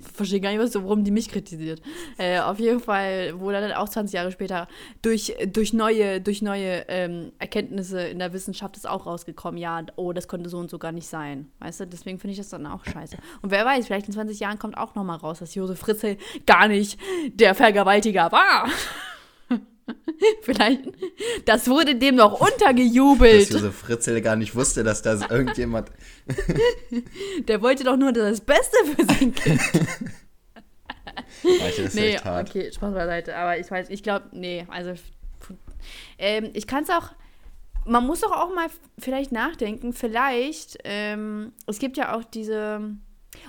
ich 0.00 0.12
verstehe 0.12 0.40
gar 0.40 0.52
nicht, 0.52 0.74
warum 0.74 1.04
die 1.04 1.10
mich 1.10 1.28
kritisiert. 1.28 1.82
Äh, 2.16 2.40
auf 2.40 2.58
jeden 2.58 2.80
Fall 2.80 3.38
wurde 3.38 3.60
dann 3.60 3.72
auch 3.72 3.88
20 3.88 4.14
Jahre 4.14 4.32
später 4.32 4.68
durch, 5.02 5.34
durch 5.46 5.72
neue, 5.72 6.20
durch 6.20 6.42
neue 6.42 6.84
ähm, 6.88 7.32
Erkenntnisse 7.38 8.00
in 8.02 8.18
der 8.18 8.32
Wissenschaft 8.32 8.76
ist 8.76 8.88
auch 8.88 9.06
rausgekommen, 9.06 9.58
ja, 9.58 9.82
oh, 9.96 10.12
das 10.12 10.28
konnte 10.28 10.48
so 10.48 10.58
und 10.58 10.70
so 10.70 10.78
gar 10.78 10.92
nicht 10.92 11.08
sein. 11.08 11.50
Weißt 11.60 11.80
du, 11.80 11.86
deswegen 11.86 12.18
finde 12.18 12.32
ich 12.32 12.38
das 12.38 12.48
dann 12.48 12.66
auch 12.66 12.84
scheiße. 12.84 13.16
Und 13.42 13.50
wer 13.50 13.64
weiß, 13.64 13.86
vielleicht 13.86 14.06
in 14.06 14.12
20 14.12 14.40
Jahren 14.40 14.58
kommt 14.58 14.76
auch 14.76 14.94
nochmal 14.94 15.18
raus, 15.18 15.38
dass 15.38 15.54
Josef 15.54 15.78
Fritzl 15.78 16.16
gar 16.46 16.68
nicht 16.68 16.98
der 17.32 17.54
Vergewaltiger 17.54 18.32
war. 18.32 18.68
Vielleicht, 20.42 20.82
das 21.44 21.68
wurde 21.68 21.96
dem 21.96 22.16
noch 22.16 22.40
dass 22.40 22.52
untergejubelt. 22.52 23.50
Josef 23.50 23.74
Fritzl 23.74 24.20
gar 24.20 24.36
nicht 24.36 24.54
wusste, 24.54 24.84
dass 24.84 25.02
da 25.02 25.18
irgendjemand. 25.30 25.90
Der 27.48 27.62
wollte 27.62 27.84
doch 27.84 27.96
nur 27.96 28.12
das 28.12 28.40
Beste 28.40 28.76
für 28.84 29.04
sein 29.04 29.34
Kind. 29.34 29.60
Alter, 31.62 31.82
das 31.84 31.94
nee, 31.94 32.18
okay, 32.18 32.72
Spaß 32.72 32.94
beiseite. 32.94 33.36
Aber 33.36 33.58
ich 33.58 33.70
weiß, 33.70 33.90
ich 33.90 34.02
glaube, 34.02 34.26
nee, 34.32 34.66
also 34.68 34.94
ähm, 36.18 36.50
ich 36.54 36.66
kann 36.66 36.84
es 36.84 36.90
auch, 36.90 37.10
man 37.86 38.06
muss 38.06 38.20
doch 38.20 38.32
auch 38.32 38.54
mal 38.54 38.68
vielleicht 38.98 39.32
nachdenken, 39.32 39.92
vielleicht, 39.92 40.78
ähm, 40.84 41.52
es 41.66 41.78
gibt 41.78 41.96
ja 41.96 42.14
auch 42.14 42.24
diese, 42.24 42.96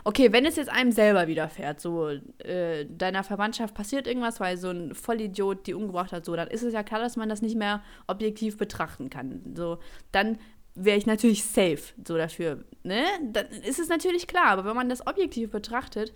okay, 0.03 0.32
wenn 0.32 0.46
es 0.46 0.56
jetzt 0.56 0.70
einem 0.70 0.91
selber 0.91 1.27
widerfährt, 1.27 1.79
so 1.79 2.10
äh, 2.39 2.86
deiner 2.86 3.24
Verwandtschaft 3.24 3.74
passiert 3.74 4.08
irgendwas, 4.08 4.39
weil 4.39 4.58
so 4.58 4.70
ein 4.70 4.96
Vollidiot 4.96 5.68
die 5.68 5.74
umgebracht 5.74 6.12
hat, 6.12 6.25
so, 6.25 6.36
dann 6.36 6.48
ist 6.48 6.63
es 6.63 6.74
ja 6.74 6.84
klar, 6.84 7.00
dass 7.00 7.15
man 7.15 7.29
das 7.29 7.41
nicht 7.41 7.58
mehr 7.58 7.82
objektiv 8.08 8.58
betrachten 8.58 9.10
kann. 9.10 9.53
So, 9.56 9.79
dann 10.12 10.38
wäre 10.75 10.98
ich 10.98 11.06
natürlich 11.06 11.44
safe 11.44 11.82
so 12.06 12.18
dafür, 12.18 12.63
ne? 12.84 13.03
Dann 13.24 13.48
ist 13.48 13.79
es 13.79 13.89
natürlich 13.89 14.27
klar, 14.27 14.48
aber 14.48 14.65
wenn 14.65 14.75
man 14.75 14.89
das 14.89 15.06
objektiv 15.06 15.51
betrachtet, 15.51 16.13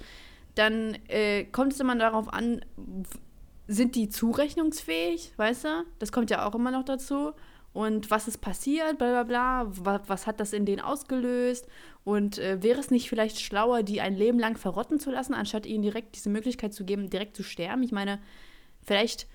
dann 0.56 0.98
äh, 1.08 1.46
kommt 1.46 1.74
es 1.74 1.80
immer 1.80 1.96
darauf 1.96 2.32
an, 2.32 2.64
sind 3.68 3.96
die 3.96 4.10
zurechnungsfähig, 4.10 5.34
weißt 5.38 5.66
du? 5.66 5.86
Das 6.00 6.12
kommt 6.12 6.30
ja 6.30 6.46
auch 6.46 6.56
immer 6.56 6.72
noch 6.72 6.84
dazu. 6.84 7.34
Und 7.74 8.12
was 8.12 8.28
ist 8.28 8.40
passiert, 8.40 9.00
bla 9.00 9.24
bla 9.24 9.66
bla, 9.66 10.04
was, 10.08 10.28
hat 10.28 10.40
das 10.40 10.54
in 10.54 10.66
denen 10.66 10.80
ausgelöst 10.80 11.68
und 12.04 12.38
äh, 12.38 12.62
wäre 12.62 12.80
es 12.80 12.92
nicht 12.92 13.10
vielleicht 13.10 13.42
schlauer, 13.42 13.84
die 13.84 14.00
ein 14.00 14.16
Leben 14.16 14.40
lang 14.40 14.58
verrotten 14.58 15.00
zu 15.00 15.10
lassen, 15.12 15.34
anstatt 15.34 15.66
ihnen 15.66 15.82
direkt 15.82 16.16
diese 16.16 16.30
Möglichkeit 16.30 16.74
zu 16.74 16.86
geben, 16.86 17.10
direkt 17.10 17.36
zu 17.36 17.44
sterben? 17.44 17.84
Ich 17.84 17.92
meine, 17.92 18.20
vielleicht 18.84 19.28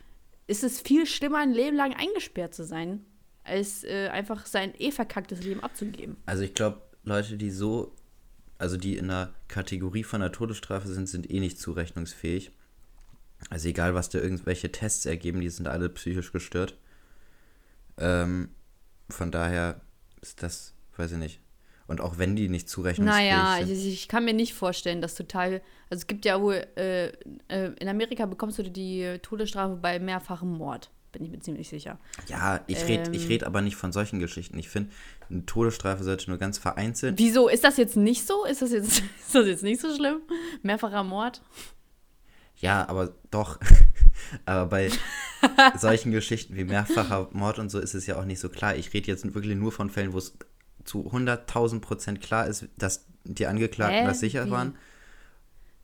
ist 0.47 0.62
es 0.62 0.80
viel 0.80 1.04
schlimmer, 1.04 1.38
ein 1.38 1.52
Leben 1.52 1.76
lang 1.76 1.95
eingesperrt 1.95 2.54
zu 2.54 2.64
sein, 2.64 3.04
als 3.42 3.83
äh, 3.83 4.09
einfach 4.09 4.47
sein 4.47 4.73
eh 4.78 4.92
verkacktes 4.92 5.42
Leben 5.42 5.62
abzugeben. 5.62 6.16
Also 6.26 6.45
ich 6.45 6.54
glaube, 6.54 6.80
Leute, 7.02 7.37
die 7.37 7.50
so, 7.50 7.92
also 8.57 8.76
die 8.76 8.97
in 8.97 9.09
der 9.09 9.35
Kategorie 9.49 10.04
von 10.04 10.21
der 10.21 10.30
Todesstrafe 10.30 10.88
sind, 10.88 11.09
sind 11.09 11.28
eh 11.30 11.40
nicht 11.40 11.59
zurechnungsfähig. 11.59 12.52
Also 13.50 13.68
egal, 13.68 13.95
was 13.95 14.09
da 14.11 14.18
irgendwelche 14.18 14.71
Tests 14.71 15.07
ergeben, 15.07 15.40
die 15.40 15.49
sind 15.49 15.68
alle 15.68 15.88
psychisch 15.88 16.33
gestört. 16.33 16.76
Ähm, 17.99 18.50
von 19.09 19.31
daher 19.31 19.81
ist 20.21 20.43
das, 20.43 20.75
weiß 20.97 21.12
ich 21.12 21.19
nicht. 21.19 21.40
Und 21.87 22.02
auch 22.02 22.19
wenn 22.19 22.37
die 22.37 22.50
nicht 22.50 22.69
zurechnungsfähig 22.69 23.31
Naja, 23.33 23.64
sind. 23.67 23.75
ich, 23.75 23.87
ich 23.87 24.09
kann 24.09 24.25
mir 24.25 24.35
nicht 24.35 24.52
vorstellen, 24.55 25.00
dass 25.00 25.14
total. 25.14 25.62
Also 25.88 26.02
es 26.02 26.07
gibt 26.07 26.26
ja 26.26 26.40
wohl, 26.40 26.67
äh, 26.76 27.07
äh, 27.49 27.73
in 27.81 27.88
Amerika 27.88 28.26
bekommst 28.26 28.59
du 28.59 28.62
die 28.64 29.19
Todesstrafe 29.23 29.76
bei 29.76 29.99
mehrfachem 29.99 30.50
Mord. 30.52 30.90
Bin 31.12 31.25
ich 31.25 31.31
mir 31.31 31.40
ziemlich 31.40 31.71
sicher. 31.71 31.99
Ja, 32.26 32.61
ich 32.67 32.85
rede 32.87 33.11
ich 33.12 33.23
Ähm. 33.23 33.28
red 33.28 33.45
aber 33.45 33.62
nicht 33.62 33.76
von 33.76 33.93
solchen 33.93 34.19
Geschichten. 34.19 34.59
Ich 34.59 34.69
finde, 34.69 34.90
eine 35.31 35.47
Todesstrafe 35.47 36.05
sollte 36.05 36.28
nur 36.28 36.38
ganz 36.38 36.59
vereinzelt. 36.59 37.14
Wieso? 37.19 37.49
Ist 37.49 37.64
das 37.64 37.78
jetzt 37.78 37.97
nicht 37.97 38.26
so? 38.26 38.45
Ist 38.45 38.61
das 38.61 38.71
jetzt, 38.73 38.99
ist 39.26 39.35
das 39.35 39.47
jetzt 39.47 39.62
nicht 39.62 39.81
so 39.81 39.95
schlimm? 39.97 40.21
Mehrfacher 40.62 41.02
Mord? 41.05 41.40
Ja, 42.61 42.88
aber 42.88 43.15
doch. 43.31 43.59
aber 44.47 44.67
bei 44.67 44.91
solchen 45.79 46.12
Geschichten 46.12 46.57
wie 46.57 46.65
mehrfacher 46.65 47.29
Mord 47.33 47.59
und 47.59 47.71
so 47.71 47.79
ist 47.79 47.95
es 47.95 48.07
ja 48.07 48.19
auch 48.19 48.25
nicht 48.25 48.41
so 48.41 48.49
klar. 48.49 48.77
Ich 48.77 48.93
rede 48.93 49.09
jetzt 49.09 49.25
wirklich 49.35 49.57
nur 49.57 49.73
von 49.73 49.91
Fällen, 49.91 50.12
wo 50.12 50.19
es 50.19 50.37
zu 50.85 51.11
100.000 51.11 51.81
Prozent 51.81 52.21
klar 52.21 52.47
ist, 52.47 52.67
dass 52.77 53.07
die 53.25 53.47
Angeklagten 53.47 54.00
Hä? 54.00 54.07
das 54.07 54.21
sicher 54.21 54.47
Wie? 54.47 54.50
waren. 54.50 54.77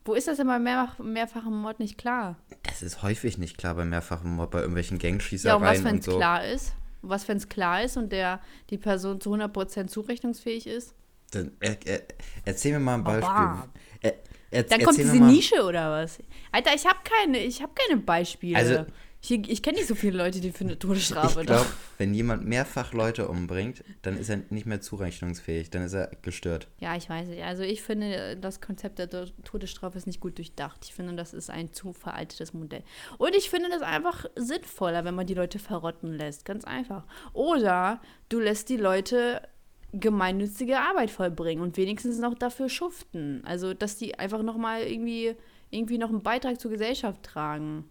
Wo 0.04 0.14
ist 0.14 0.28
das 0.28 0.36
denn 0.36 0.46
bei 0.46 0.58
mehrfach, 0.58 0.98
mehrfachem 0.98 1.56
Mord 1.62 1.78
nicht 1.78 1.96
klar? 1.96 2.36
Das 2.64 2.82
ist 2.82 3.02
häufig 3.02 3.38
nicht 3.38 3.56
klar 3.56 3.74
bei 3.74 3.84
mehrfachem 3.84 4.34
Mord, 4.34 4.50
bei 4.50 4.60
irgendwelchen 4.60 4.98
Ja, 4.98 5.08
und 5.08 5.18
was, 5.18 5.22
Gangschießereien 5.22 5.84
wenn 5.84 5.92
und 5.94 5.98
es 6.00 6.04
so. 6.04 6.16
klar 6.16 6.44
ist? 6.44 6.74
Was, 7.02 7.28
wenn 7.28 7.36
es 7.36 7.48
klar 7.48 7.82
ist 7.82 7.96
und 7.96 8.12
der, 8.12 8.40
die 8.70 8.78
Person 8.78 9.20
zu 9.20 9.34
100% 9.34 9.86
zurechnungsfähig 9.86 10.66
ist? 10.66 10.94
Dann, 11.34 11.52
er, 11.60 11.76
er, 11.86 12.02
erzähl 12.44 12.72
mir 12.72 12.80
mal 12.80 12.94
ein 12.94 13.04
Beispiel. 13.04 13.70
Er, 14.02 14.14
er, 14.50 14.62
Dann 14.64 14.82
kommt 14.82 14.98
diese 14.98 15.16
Nische 15.16 15.62
oder 15.64 15.90
was? 15.90 16.18
Alter, 16.52 16.74
ich 16.74 16.86
habe 16.86 16.98
keine, 17.04 17.38
ich 17.38 17.62
habe 17.62 17.72
keine 17.74 18.00
Beispiele. 18.00 18.56
Also- 18.56 18.86
ich 19.26 19.30
ich 19.48 19.62
kenne 19.62 19.78
nicht 19.78 19.88
so 19.88 19.94
viele 19.94 20.18
Leute, 20.18 20.38
die 20.42 20.52
für 20.52 20.64
eine 20.64 20.78
Todesstrafe 20.78 21.40
Ich 21.40 21.46
glaube, 21.46 21.64
wenn 21.96 22.12
jemand 22.12 22.44
mehrfach 22.44 22.92
Leute 22.92 23.26
umbringt, 23.26 23.82
dann 24.02 24.18
ist 24.18 24.28
er 24.28 24.40
nicht 24.50 24.66
mehr 24.66 24.82
zurechnungsfähig, 24.82 25.70
dann 25.70 25.82
ist 25.82 25.94
er 25.94 26.10
gestört. 26.20 26.68
Ja, 26.78 26.94
ich 26.94 27.08
weiß 27.08 27.28
nicht. 27.28 27.42
Also 27.42 27.62
ich 27.62 27.80
finde, 27.80 28.36
das 28.36 28.60
Konzept 28.60 28.98
der 28.98 29.08
To- 29.08 29.24
Todesstrafe 29.42 29.96
ist 29.96 30.06
nicht 30.06 30.20
gut 30.20 30.36
durchdacht. 30.36 30.80
Ich 30.84 30.92
finde, 30.92 31.14
das 31.14 31.32
ist 31.32 31.48
ein 31.48 31.72
zu 31.72 31.94
veraltetes 31.94 32.52
Modell. 32.52 32.82
Und 33.16 33.34
ich 33.34 33.48
finde 33.48 33.70
das 33.70 33.80
einfach 33.80 34.26
sinnvoller, 34.36 35.06
wenn 35.06 35.14
man 35.14 35.26
die 35.26 35.32
Leute 35.32 35.58
verrotten 35.58 36.12
lässt. 36.12 36.44
Ganz 36.44 36.64
einfach. 36.64 37.06
Oder 37.32 38.02
du 38.28 38.40
lässt 38.40 38.68
die 38.68 38.76
Leute 38.76 39.40
gemeinnützige 40.00 40.78
Arbeit 40.80 41.10
vollbringen 41.10 41.62
und 41.62 41.76
wenigstens 41.76 42.18
noch 42.18 42.34
dafür 42.34 42.68
schuften. 42.68 43.42
Also, 43.44 43.74
dass 43.74 43.96
die 43.96 44.18
einfach 44.18 44.42
nochmal 44.42 44.82
irgendwie, 44.82 45.34
irgendwie 45.70 45.98
noch 45.98 46.08
einen 46.10 46.22
Beitrag 46.22 46.60
zur 46.60 46.70
Gesellschaft 46.70 47.22
tragen. 47.22 47.88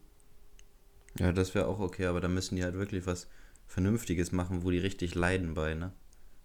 Ja, 1.20 1.32
das 1.32 1.54
wäre 1.56 1.68
auch 1.68 1.80
okay, 1.80 2.06
aber 2.06 2.22
da 2.22 2.28
müssen 2.28 2.56
die 2.56 2.64
halt 2.64 2.74
wirklich 2.76 3.06
was 3.06 3.28
Vernünftiges 3.68 4.32
machen, 4.32 4.64
wo 4.64 4.72
die 4.72 4.80
richtig 4.80 5.16
leiden 5.16 5.54
bei, 5.54 5.74
ne? 5.74 5.92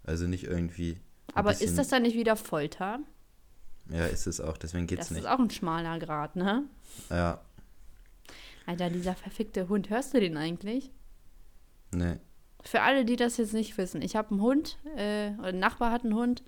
Also 0.04 0.26
nicht 0.26 0.44
irgendwie. 0.44 0.98
Aber 1.34 1.50
bisschen- 1.50 1.66
ist 1.68 1.78
das 1.78 1.88
dann 1.88 2.02
nicht 2.02 2.16
wieder 2.16 2.36
Folter? 2.36 3.00
Ja, 3.90 4.06
ist 4.06 4.26
es 4.26 4.40
auch, 4.40 4.56
deswegen 4.58 4.86
geht's 4.86 5.08
Das 5.08 5.10
nicht. 5.10 5.20
ist 5.20 5.26
auch 5.28 5.38
ein 5.38 5.50
schmaler 5.50 5.98
Grad, 5.98 6.36
ne? 6.36 6.64
Ja, 7.10 7.40
Alter, 8.66 8.90
dieser 8.90 9.14
verfickte 9.14 9.68
Hund, 9.70 9.88
hörst 9.88 10.12
du 10.12 10.20
den 10.20 10.36
eigentlich? 10.36 10.90
ne. 11.92 12.20
Für 12.62 12.82
alle, 12.82 13.04
die 13.04 13.16
das 13.16 13.36
jetzt 13.36 13.54
nicht 13.54 13.76
wissen, 13.78 14.02
ich 14.02 14.16
habe 14.16 14.30
einen 14.30 14.40
Hund, 14.40 14.78
äh, 14.96 15.30
oder 15.38 15.48
ein 15.48 15.58
Nachbar 15.58 15.92
hat 15.92 16.04
einen 16.04 16.14
Hund, 16.14 16.42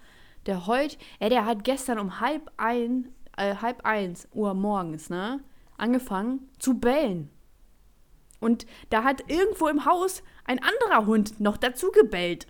der 0.47 0.67
heult, 0.67 0.99
ey, 1.19 1.29
der 1.29 1.45
hat 1.47 1.65
gestern 1.65 1.99
um 1.99 2.21
halb 2.21 2.51
ein, 2.57 3.09
äh, 3.37 3.57
halb 3.57 3.85
eins 3.85 4.29
Uhr 4.33 4.55
morgens, 4.55 5.11
ne, 5.11 5.41
angefangen 5.77 6.49
zu 6.59 6.79
bellen. 6.79 7.31
Und 8.41 8.67
da 8.89 9.05
hat 9.05 9.31
irgendwo 9.31 9.69
im 9.69 9.85
Haus 9.85 10.23
ein 10.45 10.61
anderer 10.63 11.07
Hund 11.07 11.41
noch 11.41 11.57
dazu 11.57 11.91
gebellt. 11.91 12.47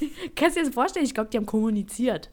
Kannst 0.36 0.56
du 0.56 0.60
dir 0.60 0.66
das 0.66 0.74
vorstellen? 0.74 1.04
Ich 1.04 1.14
glaube, 1.14 1.30
die 1.30 1.36
haben 1.36 1.46
kommuniziert. 1.46 2.30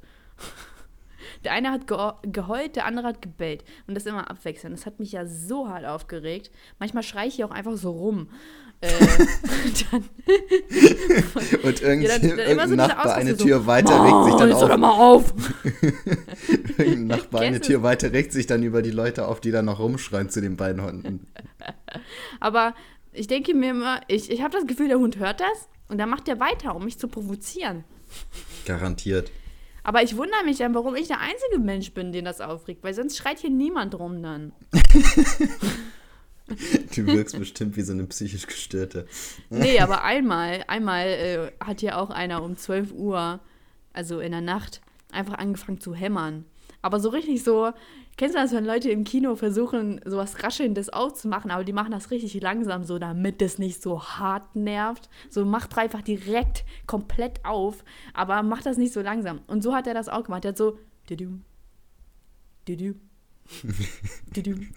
Der 1.44 1.52
eine 1.54 1.72
hat 1.72 1.88
ge 1.88 1.98
geheult, 2.32 2.76
der 2.76 2.86
andere 2.86 3.08
hat 3.08 3.22
gebellt. 3.22 3.64
Und 3.88 3.96
das 3.96 4.06
immer 4.06 4.30
abwechselnd. 4.30 4.76
Das 4.78 4.86
hat 4.86 5.00
mich 5.00 5.12
ja 5.12 5.26
so 5.26 5.68
hart 5.68 5.86
aufgeregt. 5.86 6.52
Manchmal 6.80 7.04
schreie 7.04 7.28
ich 7.28 7.36
hier 7.36 7.46
auch 7.46 7.52
einfach 7.52 7.76
so 7.78 7.92
rum. 7.92 8.30
Äh, 8.82 8.88
dann, 9.92 10.06
Und 11.64 11.82
irgend, 11.82 12.04
Ja, 12.04 12.18
dann- 12.18 12.22
dann 12.22 12.30
immer 12.32 12.40
irgendein 12.40 12.70
so 12.70 12.76
Nachbar 12.76 13.16
eine 13.16 13.36
Tür 13.36 13.60
so, 13.60 13.66
weiter 13.68 14.04
regt 14.06 14.24
sich 14.26 14.36
dann 14.36 14.40
"Mann, 14.40 14.50
jetzt 14.50 14.62
hör 14.62 14.68
doch 14.70 14.74
auf. 14.76 14.80
mal 14.80 14.92
auf. 14.92 15.34
Irgendein 16.78 17.08
Nachbar 17.08 17.42
eine 17.42 17.60
Tür 17.62 17.84
weiter 17.84 18.14
regt 18.14 18.32
sich 18.32 18.48
dann 18.48 18.64
über 18.64 18.82
die 18.82 18.92
Leute 18.92 19.28
auf, 19.28 19.42
die 19.42 19.52
dann 19.52 19.66
noch 19.66 19.80
rumschreien 19.80 20.30
zu 20.30 20.40
den 20.42 20.56
beiden 20.56 20.82
Hunden. 20.82 21.28
Aber 22.40 22.74
ich 23.12 23.28
denke 23.28 23.54
mir 23.54 23.72
immer, 23.72 24.02
ich, 24.08 24.32
ich 24.32 24.42
habe 24.42 24.54
das 24.54 24.66
Gefühl, 24.66 24.88
der 24.88 25.00
Hund 25.00 25.18
hört 25.18 25.42
das 25.42 25.68
und 25.90 25.98
dann 25.98 26.10
macht 26.10 26.28
er 26.30 26.40
weiter, 26.40 26.76
um 26.76 26.86
mich 26.86 26.98
zu 26.98 27.08
provozieren. 27.10 27.84
Garantiert. 28.66 29.30
Aber 29.84 30.04
ich 30.04 30.18
wundere 30.18 30.44
mich 30.44 30.58
dann, 30.58 30.74
warum 30.74 30.96
ich 30.96 31.08
der 31.08 31.20
einzige 31.20 31.60
Mensch 31.60 31.94
bin, 31.94 32.12
den 32.12 32.26
das 32.26 32.42
aufregt, 32.42 32.84
weil 32.84 32.94
sonst 32.94 33.18
schreit 33.18 33.40
hier 33.40 33.50
niemand 33.50 33.98
rum 33.98 34.22
dann. 34.22 34.52
Du 36.96 37.06
wirkst 37.06 37.38
bestimmt 37.38 37.78
wie 37.78 37.82
so 37.82 37.94
eine 37.94 38.06
psychisch 38.06 38.48
Gestörte. 38.48 39.06
Nee, 39.52 39.80
aber 39.80 40.04
einmal, 40.04 40.64
einmal 40.68 41.08
äh, 41.08 41.52
hat 41.64 41.82
hier 41.82 41.98
auch 41.98 42.10
einer 42.10 42.42
um 42.42 42.58
12 42.58 42.92
Uhr, 42.92 43.40
also 43.94 44.20
in 44.20 44.32
der 44.32 44.42
Nacht, 44.42 44.82
einfach 45.12 45.36
angefangen 45.36 45.80
zu 45.80 45.94
hämmern. 45.94 46.46
Aber 46.82 47.00
so 47.00 47.10
richtig 47.10 47.44
so, 47.44 47.72
kennst 48.18 48.36
du 48.36 48.40
das, 48.40 48.54
wenn 48.54 48.66
Leute 48.66 48.90
im 48.90 49.04
Kino 49.04 49.36
versuchen, 49.36 50.00
sowas 50.06 50.44
Raschelndes 50.44 50.90
aufzumachen, 50.90 51.52
aber 51.52 51.64
die 51.64 51.74
machen 51.74 51.92
das 51.92 52.10
richtig 52.10 52.42
langsam 52.42 52.84
so, 52.84 53.00
damit 53.00 53.42
es 53.42 53.60
nicht 53.60 53.82
so 53.82 54.02
hart 54.02 54.56
nervt. 54.56 55.10
So 55.30 55.44
macht 55.46 55.78
einfach 55.78 56.02
direkt 56.02 56.64
komplett 56.88 57.44
auf, 57.44 57.84
aber 58.14 58.44
macht 58.44 58.66
das 58.66 58.78
nicht 58.78 58.94
so 58.94 59.02
langsam. 59.02 59.42
Und 59.48 59.62
so 59.62 59.74
hat 59.74 59.88
er 59.88 59.94
das 59.94 60.08
auch 60.08 60.24
gemacht. 60.24 60.46
Er 60.46 60.50
hat 60.50 60.58
so, 60.58 60.80
didum, 61.10 61.44
didum. 62.68 63.00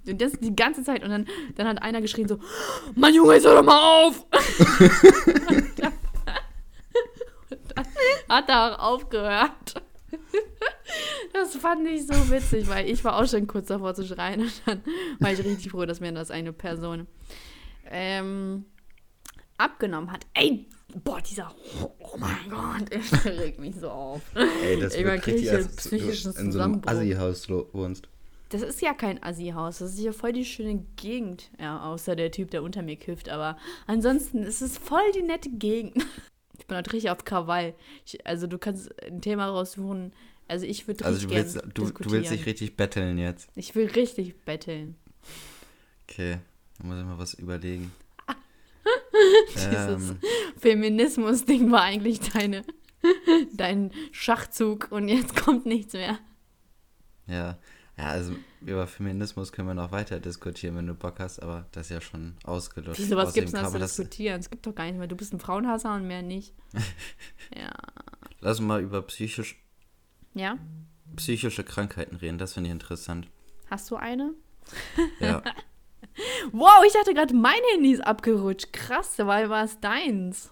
Und 0.07 0.21
das 0.21 0.33
die 0.33 0.57
ganze 0.57 0.83
Zeit. 0.83 1.05
Und 1.05 1.11
dann, 1.11 1.27
dann 1.57 1.69
hat 1.69 1.83
einer 1.83 2.01
geschrien 2.01 2.27
so, 2.27 2.39
Mann 2.95 3.15
Junge, 3.15 3.35
jetzt 3.35 3.47
hör 3.47 3.57
doch 3.57 3.65
mal 3.65 4.07
auf! 4.07 4.27
Und 7.51 7.61
dann 7.77 7.87
hat 8.29 8.49
er 8.49 8.73
auch 8.73 8.95
aufgehört. 8.95 9.83
Das 11.33 11.57
fand 11.57 11.89
ich 11.89 12.07
so 12.07 12.15
witzig, 12.31 12.69
weil 12.69 12.89
ich 12.89 13.03
war 13.05 13.17
auch 13.17 13.27
schon 13.27 13.47
kurz 13.47 13.69
davor 13.69 13.95
zu 13.95 14.07
schreien 14.07 14.43
und 14.43 14.63
dann 14.67 14.83
war 15.19 15.33
ich 15.33 15.39
richtig 15.39 15.71
froh, 15.71 15.87
dass 15.87 16.01
mir 16.01 16.13
das 16.13 16.31
eine 16.31 16.53
Person 16.53 17.07
ähm, 17.91 18.67
abgenommen 19.57 20.13
hat. 20.13 20.27
Ey, 20.35 20.67
boah, 21.03 21.21
dieser, 21.21 21.55
oh 21.99 22.17
mein 22.19 22.51
Gott, 22.51 22.91
der 23.25 23.39
regt 23.39 23.59
mich 23.59 23.77
so 23.77 23.89
auf. 23.89 24.21
Ey, 24.35 24.79
das 24.81 24.95
richtig, 24.95 25.43
ich 25.43 25.51
als 25.51 25.93
einen 25.93 26.11
ob 26.11 26.23
du 26.23 26.41
in 26.41 26.53
so 26.53 26.61
einem. 26.61 26.83
Assi-Haus 26.85 27.49
wohnst. 27.49 28.09
Das 28.51 28.61
ist 28.61 28.83
ja 28.83 28.93
kein 28.93 29.23
Assi-Haus, 29.23 29.79
das 29.79 29.93
ist 29.93 29.99
hier 29.99 30.13
voll 30.13 30.33
die 30.33 30.45
schöne 30.45 30.85
Gegend. 30.97 31.51
Ja, 31.59 31.85
außer 31.85 32.17
der 32.17 32.31
Typ, 32.31 32.51
der 32.51 32.63
unter 32.63 32.83
mir 32.83 32.97
kifft, 32.97 33.31
aber 33.31 33.57
ansonsten 33.87 34.43
ist 34.43 34.61
es 34.61 34.77
voll 34.77 35.11
die 35.15 35.23
nette 35.23 35.49
Gegend. 35.49 36.05
Ich 36.63 36.69
bin 36.69 36.77
halt 36.77 36.93
richtig 36.93 37.11
auf 37.11 37.25
Krawall. 37.25 37.75
Ich, 38.07 38.25
also 38.25 38.47
du 38.47 38.57
kannst 38.57 38.89
ein 39.03 39.21
Thema 39.21 39.47
raussuchen. 39.49 40.13
Also 40.47 40.65
ich 40.65 40.87
würde 40.87 41.05
Also 41.05 41.27
richtig 41.27 41.29
du 41.29 41.35
willst, 41.35 41.55
gerne 41.55 41.73
du, 41.75 41.91
du 41.91 42.11
willst 42.13 42.31
dich 42.31 42.47
richtig 42.47 42.77
betteln 42.77 43.19
jetzt. 43.19 43.49
Ich 43.57 43.75
will 43.75 43.87
richtig 43.87 44.45
betteln. 44.45 44.95
Okay, 46.05 46.39
dann 46.79 46.87
muss 46.87 46.99
ich 47.01 47.05
mal 47.05 47.19
was 47.19 47.35
überlegen. 47.35 47.91
Dieses 49.55 49.65
ähm, 49.65 50.19
Feminismus-Ding 50.57 51.73
war 51.73 51.83
eigentlich 51.83 52.21
deine, 52.21 52.63
dein 53.55 53.91
Schachzug 54.13 54.87
und 54.93 55.09
jetzt 55.09 55.35
kommt 55.35 55.67
nichts 55.67 55.95
mehr. 55.95 56.21
ja. 57.27 57.59
Ja, 57.99 58.07
also 58.07 58.35
über 58.63 58.87
Feminismus 58.87 59.53
können 59.53 59.69
wir 59.69 59.75
noch 59.75 59.93
weiter 59.93 60.19
diskutieren, 60.21 60.77
wenn 60.77 60.87
du 60.87 60.95
Bock 60.95 61.19
hast, 61.19 61.41
aber 61.41 61.67
das 61.73 61.87
ist 61.87 61.91
ja 61.91 62.01
schon 62.01 62.35
ausgelutscht. 62.45 63.01
Wieso, 63.01 63.17
was 63.17 63.29
Außerdem 63.29 63.45
gibt's 63.45 63.61
denn 63.61 63.71
zu 63.71 63.79
diskutieren? 63.79 64.41
Es 64.41 64.51
gibt 64.51 64.67
doch 64.67 64.75
gar 64.75 64.85
nicht 64.85 64.97
mehr. 64.99 65.07
Du 65.09 65.17
bist 65.17 65.33
ein 65.33 65.41
Frauenhasser 65.41 65.95
und 65.95 66.07
mehr 66.07 66.23
nicht. 66.23 66.55
Ja. 67.55 67.71
Lass 68.41 68.59
uns 68.59 68.67
mal 68.67 68.81
über 68.83 69.03
psychisch, 69.03 69.63
Ja? 70.35 70.57
psychische 71.17 71.65
Krankheiten 71.65 72.17
reden, 72.17 72.39
das 72.39 72.55
finde 72.55 72.69
ich 72.69 72.73
interessant. 72.73 73.29
Hast 73.71 73.91
du 73.91 73.97
eine? 73.97 74.33
Ja, 75.21 75.43
Wow, 76.53 76.85
ich 76.87 76.93
dachte 76.93 77.15
gerade, 77.15 77.35
mein 77.35 77.61
Handy 77.73 77.93
ist 77.93 78.01
abgerutscht. 78.01 78.73
Krass, 78.73 79.17
dabei 79.17 79.49
war 79.49 79.65
es 79.65 79.81
deins. 79.81 80.51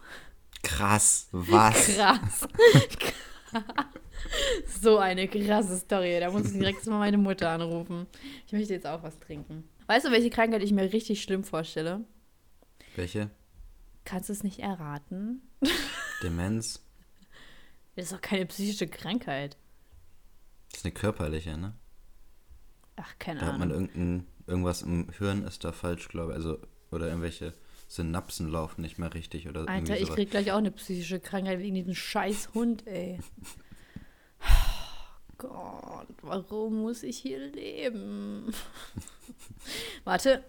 Krass, 0.63 1.29
was? 1.33 1.87
Krass. 1.97 2.49
so 4.81 4.99
eine 4.99 5.29
krasse 5.29 5.77
Story. 5.79 6.19
Da 6.21 6.31
muss 6.31 6.47
ich 6.53 6.59
direkt 6.59 6.87
mal 6.87 6.99
meine 6.99 7.19
Mutter 7.19 7.51
anrufen. 7.51 8.07
Ich 8.47 8.53
möchte 8.53 8.75
jetzt 8.75 8.87
auch 8.87 9.03
was 9.03 9.19
trinken. 9.19 9.65
Weißt 9.87 10.07
du, 10.07 10.11
welche 10.11 10.31
Krankheit 10.31 10.63
ich 10.63 10.73
mir 10.73 10.93
richtig 10.93 11.23
schlimm 11.23 11.45
vorstelle? 11.45 12.05
Welche? 12.97 13.31
Kannst 14.05 14.29
du 14.29 14.33
es 14.33 14.43
nicht 14.43 14.61
erraten? 14.61 15.43
Demenz? 16.23 16.81
Das 17.97 18.07
ist 18.07 18.13
doch 18.13 18.21
keine 18.21 18.47
psychische 18.47 18.87
Krankheit. 18.89 19.57
Das 20.71 20.81
ist 20.81 20.85
eine 20.87 20.95
körperliche, 20.95 21.57
ne? 21.57 21.75
Ach, 22.97 23.15
keine 23.19 23.41
Da 23.41 23.47
hat 23.47 23.59
man 23.59 23.73
Ahnung. 23.73 23.89
irgendein, 23.89 24.27
irgendwas 24.47 24.83
im 24.83 25.11
Hirn 25.19 25.45
ist 25.45 25.65
da 25.65 25.73
falsch, 25.73 26.09
glaube 26.09 26.33
ich. 26.33 26.37
Also, 26.37 26.59
oder 26.91 27.09
irgendwelche 27.09 27.55
Synapsen 27.89 28.49
laufen 28.49 28.83
nicht 28.83 28.99
mehr 28.99 29.13
richtig 29.13 29.49
oder 29.49 29.69
Alter, 29.69 29.99
ich 29.99 30.09
krieg 30.11 30.31
gleich 30.31 30.53
auch 30.53 30.59
eine 30.59 30.71
psychische 30.71 31.19
Krankheit 31.19 31.59
wegen 31.59 31.75
diesem 31.75 31.95
scheiß 31.95 32.51
Hund, 32.55 32.87
ey. 32.87 33.19
Gott, 35.41 36.07
warum 36.21 36.83
muss 36.83 37.03
ich 37.03 37.17
hier 37.17 37.39
leben? 37.39 38.53
Warte. 40.05 40.45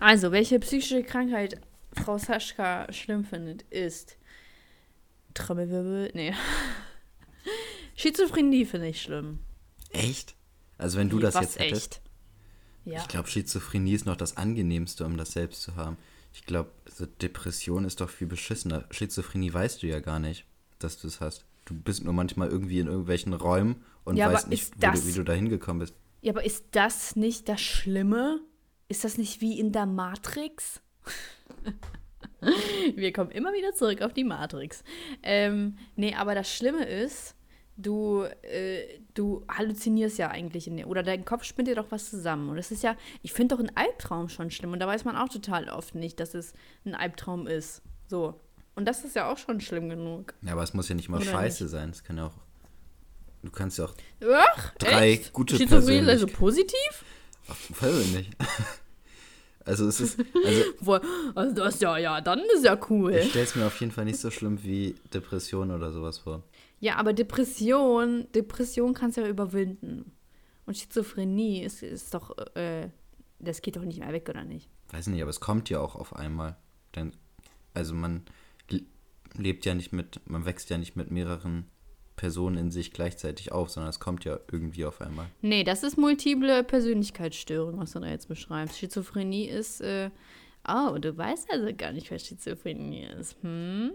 Also, 0.00 0.32
welche 0.32 0.58
psychische 0.58 1.04
Krankheit 1.04 1.60
Frau 1.92 2.18
Saschka 2.18 2.92
schlimm 2.92 3.24
findet, 3.24 3.62
ist 3.70 4.16
Trommelwirbel, 5.34 6.10
nee. 6.14 6.34
Schizophrenie 7.94 8.64
finde 8.64 8.88
ich 8.88 9.02
schlimm. 9.02 9.38
Echt? 9.90 10.34
Also, 10.76 10.98
wenn 10.98 11.08
du 11.08 11.20
das 11.20 11.36
Was 11.36 11.42
jetzt 11.42 11.60
hättest. 11.60 11.92
echt? 11.92 12.00
Ja. 12.84 13.02
Ich 13.02 13.08
glaube, 13.08 13.28
Schizophrenie 13.28 13.94
ist 13.94 14.04
noch 14.04 14.16
das 14.16 14.36
angenehmste, 14.36 15.06
um 15.06 15.16
das 15.16 15.30
selbst 15.30 15.62
zu 15.62 15.76
haben. 15.76 15.96
Ich 16.34 16.44
glaube, 16.44 16.72
so 16.90 17.06
Depression 17.06 17.84
ist 17.84 18.00
doch 18.00 18.10
viel 18.10 18.26
beschissener. 18.26 18.84
Schizophrenie 18.90 19.54
weißt 19.54 19.80
du 19.84 19.86
ja 19.86 20.00
gar 20.00 20.18
nicht, 20.18 20.44
dass 20.80 20.98
du 20.98 21.06
es 21.06 21.20
hast. 21.20 21.44
Du 21.64 21.74
bist 21.74 22.04
nur 22.04 22.12
manchmal 22.12 22.48
irgendwie 22.48 22.80
in 22.80 22.86
irgendwelchen 22.88 23.32
Räumen 23.34 23.84
und 24.04 24.16
Ja, 24.16 24.32
weißt 24.32 24.48
nicht, 24.48 24.72
das- 24.82 25.02
du, 25.02 25.06
wie 25.08 25.12
du 25.12 25.22
da 25.22 25.32
hingekommen 25.32 25.80
bist. 25.80 25.94
Ja, 26.20 26.32
aber 26.32 26.44
ist 26.44 26.66
das 26.72 27.16
nicht 27.16 27.48
das 27.48 27.60
Schlimme? 27.60 28.40
Ist 28.88 29.04
das 29.04 29.18
nicht 29.18 29.40
wie 29.40 29.58
in 29.58 29.72
der 29.72 29.86
Matrix? 29.86 30.80
Wir 32.96 33.12
kommen 33.12 33.30
immer 33.30 33.52
wieder 33.52 33.72
zurück 33.74 34.02
auf 34.02 34.12
die 34.12 34.24
Matrix. 34.24 34.82
Ähm, 35.22 35.76
nee, 35.96 36.14
aber 36.14 36.34
das 36.34 36.52
Schlimme 36.52 36.84
ist, 36.84 37.36
du, 37.76 38.24
äh, 38.42 38.98
du 39.14 39.44
halluzinierst 39.48 40.18
ja 40.18 40.28
eigentlich 40.30 40.66
in 40.66 40.76
dir. 40.76 40.88
Oder 40.88 41.02
dein 41.02 41.24
Kopf 41.24 41.44
spinnt 41.44 41.68
dir 41.68 41.76
doch 41.76 41.90
was 41.90 42.10
zusammen. 42.10 42.48
Und 42.50 42.56
das 42.56 42.72
ist 42.72 42.82
ja, 42.82 42.96
ich 43.22 43.32
finde 43.32 43.54
doch 43.54 43.62
ein 43.62 43.76
Albtraum 43.76 44.28
schon 44.28 44.50
schlimm. 44.50 44.72
Und 44.72 44.80
da 44.80 44.86
weiß 44.88 45.04
man 45.04 45.16
auch 45.16 45.28
total 45.28 45.68
oft 45.68 45.94
nicht, 45.94 46.18
dass 46.18 46.34
es 46.34 46.52
ein 46.84 46.94
Albtraum 46.94 47.46
ist. 47.46 47.82
So. 48.08 48.40
Und 48.74 48.86
das 48.86 49.04
ist 49.04 49.16
ja 49.16 49.30
auch 49.30 49.38
schon 49.38 49.60
schlimm 49.60 49.88
genug. 49.88 50.34
Ja, 50.42 50.52
aber 50.52 50.62
es 50.62 50.72
muss 50.74 50.88
ja 50.88 50.94
nicht 50.94 51.08
mal 51.08 51.20
Oder 51.20 51.30
scheiße 51.30 51.68
sein. 51.68 51.90
Es 51.90 52.02
kann 52.04 52.16
ja 52.16 52.26
auch. 52.26 52.34
Du 53.42 53.50
kannst 53.50 53.78
ja 53.78 53.86
auch. 53.86 53.94
Ach, 54.24 54.74
Drei 54.78 55.12
echt? 55.12 55.32
gute 55.32 55.56
Schizophrenie 55.56 56.08
also 56.08 56.26
positiv? 56.26 57.04
Auf 57.48 57.60
jeden 57.62 57.74
Fall 57.74 57.92
nicht. 57.92 58.30
Also 59.64 59.86
es 59.86 60.00
ist. 60.00 60.18
Also 60.44 61.00
Also 61.36 61.54
das 61.54 61.80
ja, 61.80 61.96
ja, 61.96 62.20
dann 62.20 62.40
ist 62.54 62.64
ja 62.64 62.76
cool. 62.90 63.14
ich 63.14 63.30
stelle 63.30 63.44
es 63.44 63.54
mir 63.54 63.66
auf 63.66 63.78
jeden 63.80 63.92
Fall 63.92 64.04
nicht 64.04 64.18
so 64.18 64.30
schlimm 64.30 64.62
wie 64.64 64.96
Depression 65.14 65.70
oder 65.70 65.92
sowas 65.92 66.18
vor. 66.18 66.42
Ja, 66.80 66.96
aber 66.96 67.12
Depression, 67.12 68.26
Depression 68.34 68.92
kannst 68.92 69.16
du 69.16 69.20
ja 69.20 69.28
überwinden. 69.28 70.10
Und 70.66 70.76
Schizophrenie 70.76 71.62
ist, 71.62 71.82
ist 71.82 72.12
doch, 72.12 72.36
äh, 72.56 72.88
das 73.38 73.62
geht 73.62 73.76
doch 73.76 73.84
nicht 73.84 74.00
mehr 74.00 74.12
weg, 74.12 74.28
oder 74.28 74.42
nicht? 74.42 74.68
Weiß 74.90 75.06
nicht, 75.06 75.22
aber 75.22 75.30
es 75.30 75.40
kommt 75.40 75.70
ja 75.70 75.80
auch 75.80 75.94
auf 75.94 76.16
einmal. 76.16 76.56
Dann, 76.92 77.12
also 77.72 77.94
man 77.94 78.24
lebt 79.36 79.64
ja 79.64 79.74
nicht 79.74 79.92
mit, 79.92 80.20
man 80.26 80.44
wächst 80.44 80.70
ja 80.70 80.78
nicht 80.78 80.96
mit 80.96 81.10
mehreren 81.10 81.66
Personen 82.16 82.56
in 82.56 82.70
sich 82.70 82.92
gleichzeitig 82.92 83.52
auf, 83.52 83.70
sondern 83.70 83.90
es 83.90 84.00
kommt 84.00 84.24
ja 84.24 84.38
irgendwie 84.50 84.84
auf 84.84 85.00
einmal. 85.00 85.26
Nee, 85.40 85.64
das 85.64 85.82
ist 85.82 85.96
multiple 85.96 86.62
Persönlichkeitsstörung, 86.62 87.78
was 87.78 87.92
du 87.92 88.00
da 88.00 88.08
jetzt 88.08 88.28
beschreibst. 88.28 88.78
Schizophrenie 88.78 89.46
ist, 89.46 89.80
äh, 89.80 90.10
oh, 90.68 90.98
du 90.98 91.16
weißt 91.16 91.50
also 91.50 91.74
gar 91.76 91.92
nicht, 91.92 92.10
was 92.10 92.26
Schizophrenie 92.26 93.08
ist. 93.18 93.36
Hm? 93.42 93.92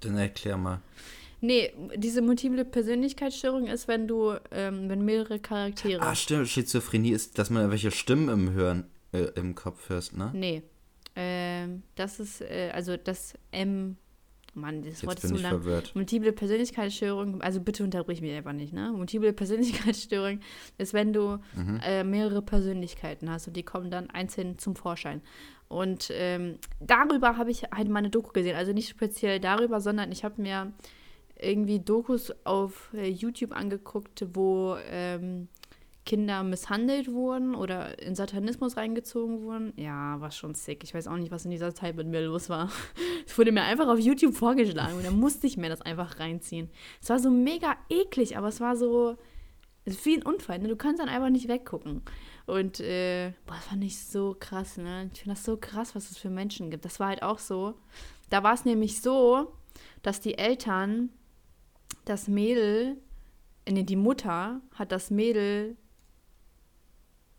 Dann 0.00 0.16
erklär 0.18 0.56
mal. 0.56 0.82
Nee, 1.40 1.72
diese 1.96 2.22
multiple 2.22 2.64
Persönlichkeitsstörung 2.64 3.66
ist, 3.66 3.88
wenn 3.88 4.06
du, 4.06 4.34
ähm, 4.52 4.88
wenn 4.88 5.04
mehrere 5.04 5.40
Charaktere. 5.40 6.00
Ah, 6.00 6.14
stimmt, 6.14 6.48
Schizophrenie 6.48 7.10
ist, 7.10 7.38
dass 7.38 7.50
man 7.50 7.68
welche 7.70 7.90
Stimmen 7.90 8.28
im 8.28 8.52
Hören, 8.52 8.84
äh, 9.12 9.24
im 9.34 9.56
Kopf 9.56 9.88
hörst, 9.88 10.16
ne? 10.16 10.30
Nee. 10.34 10.62
Ähm, 11.16 11.82
das 11.94 12.20
ist, 12.20 12.40
äh, 12.40 12.70
also 12.72 12.96
das 12.96 13.34
M. 13.50 13.96
Mann, 14.54 14.82
das 14.82 15.02
Wort 15.06 15.14
Jetzt 15.14 15.24
ist 15.24 15.30
bin 15.30 15.38
so 15.38 15.42
lang. 15.44 15.50
verwirrt. 15.62 15.94
Multiple 15.94 16.32
Persönlichkeitsstörung, 16.32 17.40
also 17.40 17.58
bitte 17.60 17.84
unterbrich 17.84 18.20
mich 18.20 18.34
einfach 18.34 18.52
nicht, 18.52 18.74
ne? 18.74 18.92
Multiple 18.94 19.32
Persönlichkeitsstörung 19.32 20.40
ist, 20.76 20.92
wenn 20.92 21.12
du 21.14 21.38
Mhm. 21.56 21.80
äh, 21.82 22.04
mehrere 22.04 22.42
Persönlichkeiten 22.42 23.30
hast 23.30 23.46
und 23.48 23.56
die 23.56 23.62
kommen 23.62 23.90
dann 23.90 24.10
einzeln 24.10 24.58
zum 24.58 24.76
Vorschein. 24.76 25.22
Und 25.68 26.10
ähm, 26.12 26.58
darüber 26.80 27.38
habe 27.38 27.50
ich 27.50 27.62
halt 27.74 27.88
meine 27.88 28.10
Doku 28.10 28.30
gesehen. 28.32 28.56
Also 28.56 28.72
nicht 28.74 28.90
speziell 28.90 29.40
darüber, 29.40 29.80
sondern 29.80 30.12
ich 30.12 30.22
habe 30.22 30.42
mir 30.42 30.70
irgendwie 31.40 31.80
Dokus 31.80 32.30
auf 32.44 32.92
äh, 32.94 33.08
YouTube 33.08 33.52
angeguckt, 33.52 34.26
wo 34.34 34.76
ähm, 34.90 35.48
Kinder 36.04 36.42
misshandelt 36.42 37.12
wurden 37.12 37.54
oder 37.54 38.00
in 38.02 38.14
Satanismus 38.14 38.76
reingezogen 38.76 39.42
wurden. 39.42 39.72
Ja, 39.76 40.20
war 40.20 40.32
schon 40.32 40.54
sick. 40.54 40.82
Ich 40.82 40.94
weiß 40.94 41.06
auch 41.06 41.16
nicht, 41.16 41.30
was 41.30 41.44
in 41.44 41.52
dieser 41.52 41.74
Zeit 41.74 41.96
mit 41.96 42.08
mir 42.08 42.22
los 42.22 42.48
war. 42.48 42.70
Es 43.26 43.38
wurde 43.38 43.52
mir 43.52 43.62
einfach 43.62 43.86
auf 43.86 44.00
YouTube 44.00 44.34
vorgeschlagen 44.34 44.96
und 44.96 45.06
dann 45.06 45.18
musste 45.18 45.46
ich 45.46 45.56
mir 45.56 45.68
das 45.68 45.80
einfach 45.80 46.18
reinziehen. 46.18 46.68
Es 47.00 47.08
war 47.08 47.20
so 47.20 47.30
mega 47.30 47.76
eklig, 47.88 48.36
aber 48.36 48.48
es 48.48 48.60
war 48.60 48.76
so. 48.76 49.16
Es 49.84 49.94
ist 49.94 50.04
wie 50.06 50.16
ein 50.16 50.22
Unfall, 50.22 50.58
ne? 50.58 50.68
Du 50.68 50.76
kannst 50.76 51.00
dann 51.00 51.08
einfach 51.08 51.30
nicht 51.30 51.48
weggucken. 51.48 52.02
Und, 52.46 52.80
äh, 52.80 53.32
boah, 53.46 53.54
das 53.54 53.66
fand 53.66 53.84
ich 53.84 53.98
so 54.04 54.36
krass, 54.38 54.76
ne? 54.76 55.10
Ich 55.12 55.20
finde 55.20 55.34
das 55.36 55.44
so 55.44 55.56
krass, 55.56 55.94
was 55.94 56.10
es 56.10 56.18
für 56.18 56.30
Menschen 56.30 56.70
gibt. 56.70 56.84
Das 56.84 57.00
war 57.00 57.08
halt 57.08 57.22
auch 57.22 57.38
so. 57.38 57.74
Da 58.28 58.42
war 58.42 58.54
es 58.54 58.64
nämlich 58.64 59.00
so, 59.00 59.52
dass 60.02 60.20
die 60.20 60.38
Eltern 60.38 61.10
das 62.04 62.28
Mädel, 62.28 62.96
äh, 63.64 63.72
nee, 63.72 63.84
die 63.84 63.96
Mutter 63.96 64.60
hat 64.74 64.92
das 64.92 65.10
Mädel, 65.10 65.76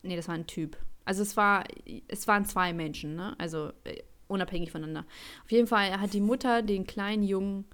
nee, 0.04 0.16
das 0.16 0.28
war 0.28 0.36
ein 0.36 0.48
Typ. 0.48 0.78
Also 1.06 1.22
es 1.22 1.36
war, 1.36 1.64
es 2.08 2.28
waren 2.28 2.46
zwei 2.46 2.74
Menschen, 2.74 3.16
ne? 3.16 3.36
Also 3.38 3.72
äh, 3.84 4.04
unabhängig 4.28 4.72
voneinander. 4.72 5.06
Auf 5.44 5.52
jeden 5.52 5.68
Fall 5.68 6.00
hat 6.00 6.14
die 6.14 6.22
Mutter 6.22 6.62
den 6.62 6.86
kleinen 6.88 7.24
Jungen 7.24 7.66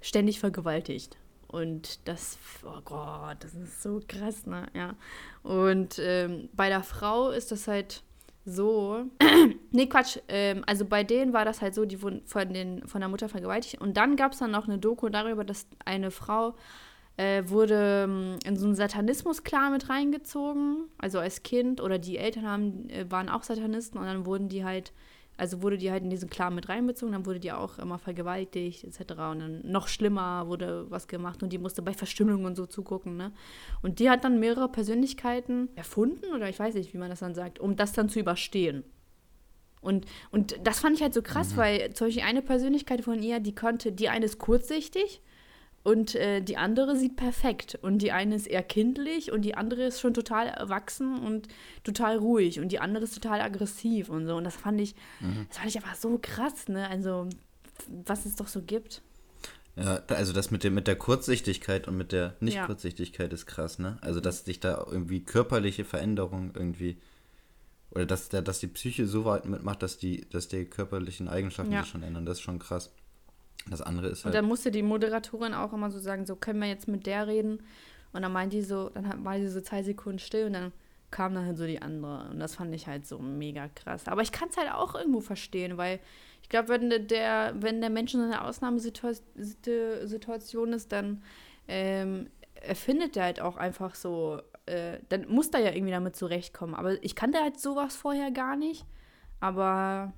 ständig 0.00 0.40
vergewaltigt. 0.40 1.16
Und 1.48 2.06
das, 2.08 2.38
oh 2.64 2.80
Gott, 2.84 3.36
das 3.40 3.54
ist 3.54 3.82
so 3.82 4.00
krass, 4.06 4.46
ne? 4.46 4.66
Ja. 4.74 4.94
Und 5.42 5.98
ähm, 6.00 6.48
bei 6.54 6.68
der 6.68 6.82
Frau 6.82 7.30
ist 7.30 7.52
das 7.52 7.68
halt 7.68 8.02
so. 8.44 9.04
nee, 9.70 9.86
Quatsch. 9.86 10.18
Ähm, 10.28 10.64
also 10.66 10.84
bei 10.84 11.04
denen 11.04 11.32
war 11.32 11.44
das 11.44 11.62
halt 11.62 11.74
so, 11.74 11.84
die 11.84 12.02
wurden 12.02 12.22
von, 12.26 12.52
den, 12.52 12.86
von 12.88 13.00
der 13.00 13.08
Mutter 13.08 13.28
vergewaltigt. 13.28 13.80
Und 13.80 13.96
dann 13.96 14.16
gab 14.16 14.32
es 14.32 14.38
dann 14.38 14.50
noch 14.50 14.66
eine 14.66 14.78
Doku 14.78 15.08
darüber, 15.08 15.44
dass 15.44 15.66
eine 15.84 16.10
Frau 16.10 16.54
äh, 17.16 17.42
wurde 17.46 18.04
ähm, 18.04 18.38
in 18.44 18.56
so 18.56 18.66
einen 18.66 18.74
Satanismus-Clan 18.74 19.72
mit 19.72 19.88
reingezogen. 19.88 20.84
Also 20.98 21.18
als 21.18 21.42
Kind. 21.42 21.80
Oder 21.80 21.98
die 21.98 22.18
Eltern 22.18 22.46
haben, 22.46 22.90
äh, 22.90 23.10
waren 23.10 23.28
auch 23.28 23.42
Satanisten. 23.42 23.98
Und 23.98 24.06
dann 24.06 24.26
wurden 24.26 24.48
die 24.48 24.64
halt 24.64 24.92
also 25.36 25.62
wurde 25.62 25.76
die 25.76 25.90
halt 25.90 26.02
in 26.02 26.10
diesen 26.10 26.30
Clan 26.30 26.54
mit 26.54 26.68
reinbezogen, 26.68 27.12
dann 27.12 27.26
wurde 27.26 27.40
die 27.40 27.52
auch 27.52 27.78
immer 27.78 27.98
vergewaltigt 27.98 28.84
etc. 28.84 29.00
Und 29.00 29.38
dann 29.40 29.60
noch 29.64 29.88
schlimmer 29.88 30.46
wurde 30.46 30.90
was 30.90 31.08
gemacht 31.08 31.42
und 31.42 31.52
die 31.52 31.58
musste 31.58 31.82
bei 31.82 31.92
Verstümmelung 31.92 32.44
und 32.44 32.56
so 32.56 32.66
zugucken, 32.66 33.16
ne? 33.16 33.32
Und 33.82 33.98
die 33.98 34.08
hat 34.08 34.24
dann 34.24 34.40
mehrere 34.40 34.68
Persönlichkeiten 34.68 35.68
erfunden 35.76 36.32
oder 36.34 36.48
ich 36.48 36.58
weiß 36.58 36.74
nicht, 36.74 36.94
wie 36.94 36.98
man 36.98 37.10
das 37.10 37.20
dann 37.20 37.34
sagt, 37.34 37.58
um 37.58 37.76
das 37.76 37.92
dann 37.92 38.08
zu 38.08 38.18
überstehen. 38.18 38.84
Und, 39.82 40.06
und 40.30 40.56
das 40.64 40.80
fand 40.80 40.96
ich 40.96 41.02
halt 41.02 41.14
so 41.14 41.22
krass, 41.22 41.56
weil 41.56 41.92
zum 41.92 42.08
Beispiel 42.08 42.24
eine 42.24 42.42
Persönlichkeit 42.42 43.02
von 43.02 43.22
ihr, 43.22 43.38
die 43.38 43.54
konnte, 43.54 43.92
die 43.92 44.08
eine 44.08 44.24
ist 44.24 44.38
kurzsichtig 44.38 45.20
und 45.86 46.16
äh, 46.16 46.40
die 46.40 46.56
andere 46.56 46.96
sieht 46.96 47.14
perfekt. 47.16 47.78
Und 47.80 47.98
die 47.98 48.10
eine 48.10 48.34
ist 48.34 48.46
eher 48.48 48.64
kindlich 48.64 49.30
und 49.30 49.42
die 49.42 49.54
andere 49.54 49.84
ist 49.84 50.00
schon 50.00 50.14
total 50.14 50.48
erwachsen 50.48 51.18
und 51.20 51.46
total 51.84 52.18
ruhig. 52.18 52.58
Und 52.58 52.72
die 52.72 52.80
andere 52.80 53.04
ist 53.04 53.14
total 53.14 53.40
aggressiv 53.40 54.08
und 54.08 54.26
so. 54.26 54.34
Und 54.36 54.44
das 54.44 54.56
fand 54.56 54.80
ich, 54.80 54.94
das 55.48 55.58
fand 55.58 55.68
ich 55.70 55.76
einfach 55.76 55.94
so 55.94 56.18
krass, 56.20 56.68
ne? 56.68 56.88
Also, 56.90 57.28
was 58.04 58.26
es 58.26 58.34
doch 58.34 58.48
so 58.48 58.62
gibt. 58.62 59.00
Ja, 59.76 60.02
also 60.08 60.32
das 60.32 60.50
mit, 60.50 60.64
dem, 60.64 60.74
mit 60.74 60.86
der 60.88 60.96
Kurzsichtigkeit 60.96 61.86
und 61.86 61.96
mit 61.96 62.10
der 62.10 62.22
Ja. 62.28 62.34
Nicht-Kurzsichtigkeit 62.40 63.32
ist 63.32 63.46
krass, 63.46 63.78
ne? 63.78 63.98
Also 64.00 64.20
dass 64.20 64.44
sich 64.44 64.58
da 64.58 64.84
irgendwie 64.90 65.20
körperliche 65.22 65.84
Veränderungen 65.84 66.50
irgendwie 66.54 66.96
oder 67.90 68.06
dass, 68.06 68.28
der, 68.28 68.42
dass 68.42 68.58
die 68.58 68.66
Psyche 68.66 69.06
so 69.06 69.24
weit 69.24 69.46
mitmacht, 69.46 69.82
dass 69.82 69.98
die, 69.98 70.26
dass 70.30 70.48
die 70.48 70.64
körperlichen 70.64 71.28
Eigenschaften 71.28 71.72
Ja. 71.72 71.82
sich 71.82 71.90
schon 71.90 72.02
ändern. 72.02 72.26
Das 72.26 72.38
ist 72.38 72.42
schon 72.42 72.58
krass. 72.58 72.90
Das 73.68 73.82
andere 73.82 74.08
ist 74.08 74.20
Und 74.20 74.26
halt. 74.26 74.34
dann 74.36 74.44
musste 74.44 74.70
die 74.70 74.82
Moderatorin 74.82 75.54
auch 75.54 75.72
immer 75.72 75.90
so 75.90 75.98
sagen, 75.98 76.26
so 76.26 76.36
können 76.36 76.60
wir 76.60 76.68
jetzt 76.68 76.88
mit 76.88 77.06
der 77.06 77.26
reden. 77.26 77.62
Und 78.12 78.22
dann 78.22 78.32
meint 78.32 78.52
die 78.52 78.62
so, 78.62 78.90
dann 78.90 79.24
war 79.24 79.36
die 79.36 79.48
so 79.48 79.60
zwei 79.60 79.82
Sekunden 79.82 80.18
still 80.18 80.46
und 80.46 80.52
dann 80.54 80.72
kam 81.10 81.34
dann 81.34 81.46
halt 81.46 81.58
so 81.58 81.66
die 81.66 81.82
andere. 81.82 82.28
Und 82.30 82.38
das 82.38 82.54
fand 82.54 82.74
ich 82.74 82.86
halt 82.86 83.06
so 83.06 83.18
mega 83.18 83.68
krass. 83.68 84.08
Aber 84.08 84.22
ich 84.22 84.32
kann 84.32 84.48
es 84.48 84.56
halt 84.56 84.72
auch 84.72 84.94
irgendwo 84.94 85.20
verstehen, 85.20 85.76
weil 85.76 86.00
ich 86.42 86.48
glaube, 86.48 86.68
wenn 86.68 87.08
der, 87.08 87.54
wenn 87.58 87.80
der 87.80 87.90
Mensch 87.90 88.14
in 88.14 88.20
einer 88.20 88.44
Ausnahmesituation 88.44 90.72
ist, 90.72 90.92
dann 90.92 91.22
ähm, 91.68 92.28
erfindet 92.54 93.16
er 93.16 93.24
halt 93.24 93.40
auch 93.40 93.56
einfach 93.56 93.94
so, 93.94 94.40
äh, 94.66 94.98
dann 95.08 95.28
muss 95.28 95.48
er 95.48 95.60
ja 95.60 95.72
irgendwie 95.72 95.92
damit 95.92 96.16
zurechtkommen. 96.16 96.74
Aber 96.74 97.02
ich 97.02 97.14
kannte 97.14 97.40
halt 97.40 97.60
sowas 97.60 97.96
vorher 97.96 98.30
gar 98.30 98.56
nicht. 98.56 98.86
Aber 99.40 100.12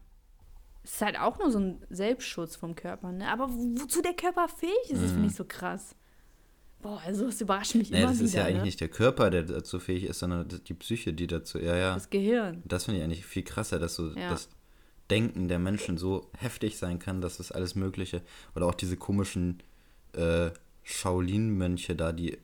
es 0.88 0.94
ist 0.94 1.02
halt 1.02 1.18
auch 1.20 1.38
nur 1.38 1.50
so 1.50 1.58
ein 1.58 1.82
Selbstschutz 1.90 2.56
vom 2.56 2.74
Körper, 2.74 3.12
ne? 3.12 3.30
Aber 3.30 3.50
wozu 3.50 4.00
der 4.00 4.14
Körper 4.14 4.48
fähig 4.48 4.72
ist, 4.84 4.98
mhm. 4.98 5.02
das 5.02 5.12
finde 5.12 5.26
ich 5.28 5.34
so 5.34 5.44
krass. 5.44 5.94
Boah, 6.80 7.02
also 7.04 7.26
das 7.26 7.40
überrascht 7.42 7.74
mich 7.74 7.90
nee, 7.90 7.98
immer 7.98 8.08
das 8.08 8.16
wieder. 8.16 8.26
ist 8.26 8.34
ja 8.34 8.42
ne? 8.44 8.48
eigentlich 8.48 8.62
nicht 8.64 8.80
der 8.80 8.88
Körper, 8.88 9.28
der 9.28 9.42
dazu 9.42 9.80
fähig 9.80 10.04
ist, 10.04 10.20
sondern 10.20 10.48
die 10.48 10.74
Psyche, 10.74 11.12
die 11.12 11.26
dazu, 11.26 11.58
ja, 11.58 11.76
ja. 11.76 11.92
Das 11.92 12.08
Gehirn. 12.08 12.62
Das 12.64 12.86
finde 12.86 13.00
ich 13.00 13.04
eigentlich 13.04 13.26
viel 13.26 13.42
krasser, 13.42 13.78
dass 13.78 13.96
so 13.96 14.12
Ja. 14.12 14.30
das 14.30 14.48
Denken 15.10 15.48
der 15.48 15.58
Menschen 15.58 15.98
so 15.98 16.30
heftig 16.38 16.78
sein 16.78 16.98
kann, 16.98 17.20
dass 17.20 17.36
das 17.36 17.52
alles 17.52 17.74
Mögliche, 17.74 18.22
oder 18.54 18.66
auch 18.66 18.74
diese 18.74 18.96
komischen 18.96 19.62
äh, 20.14 20.50
Shaolin-Mönche 20.84 21.96
da, 21.96 22.12
die 22.12 22.38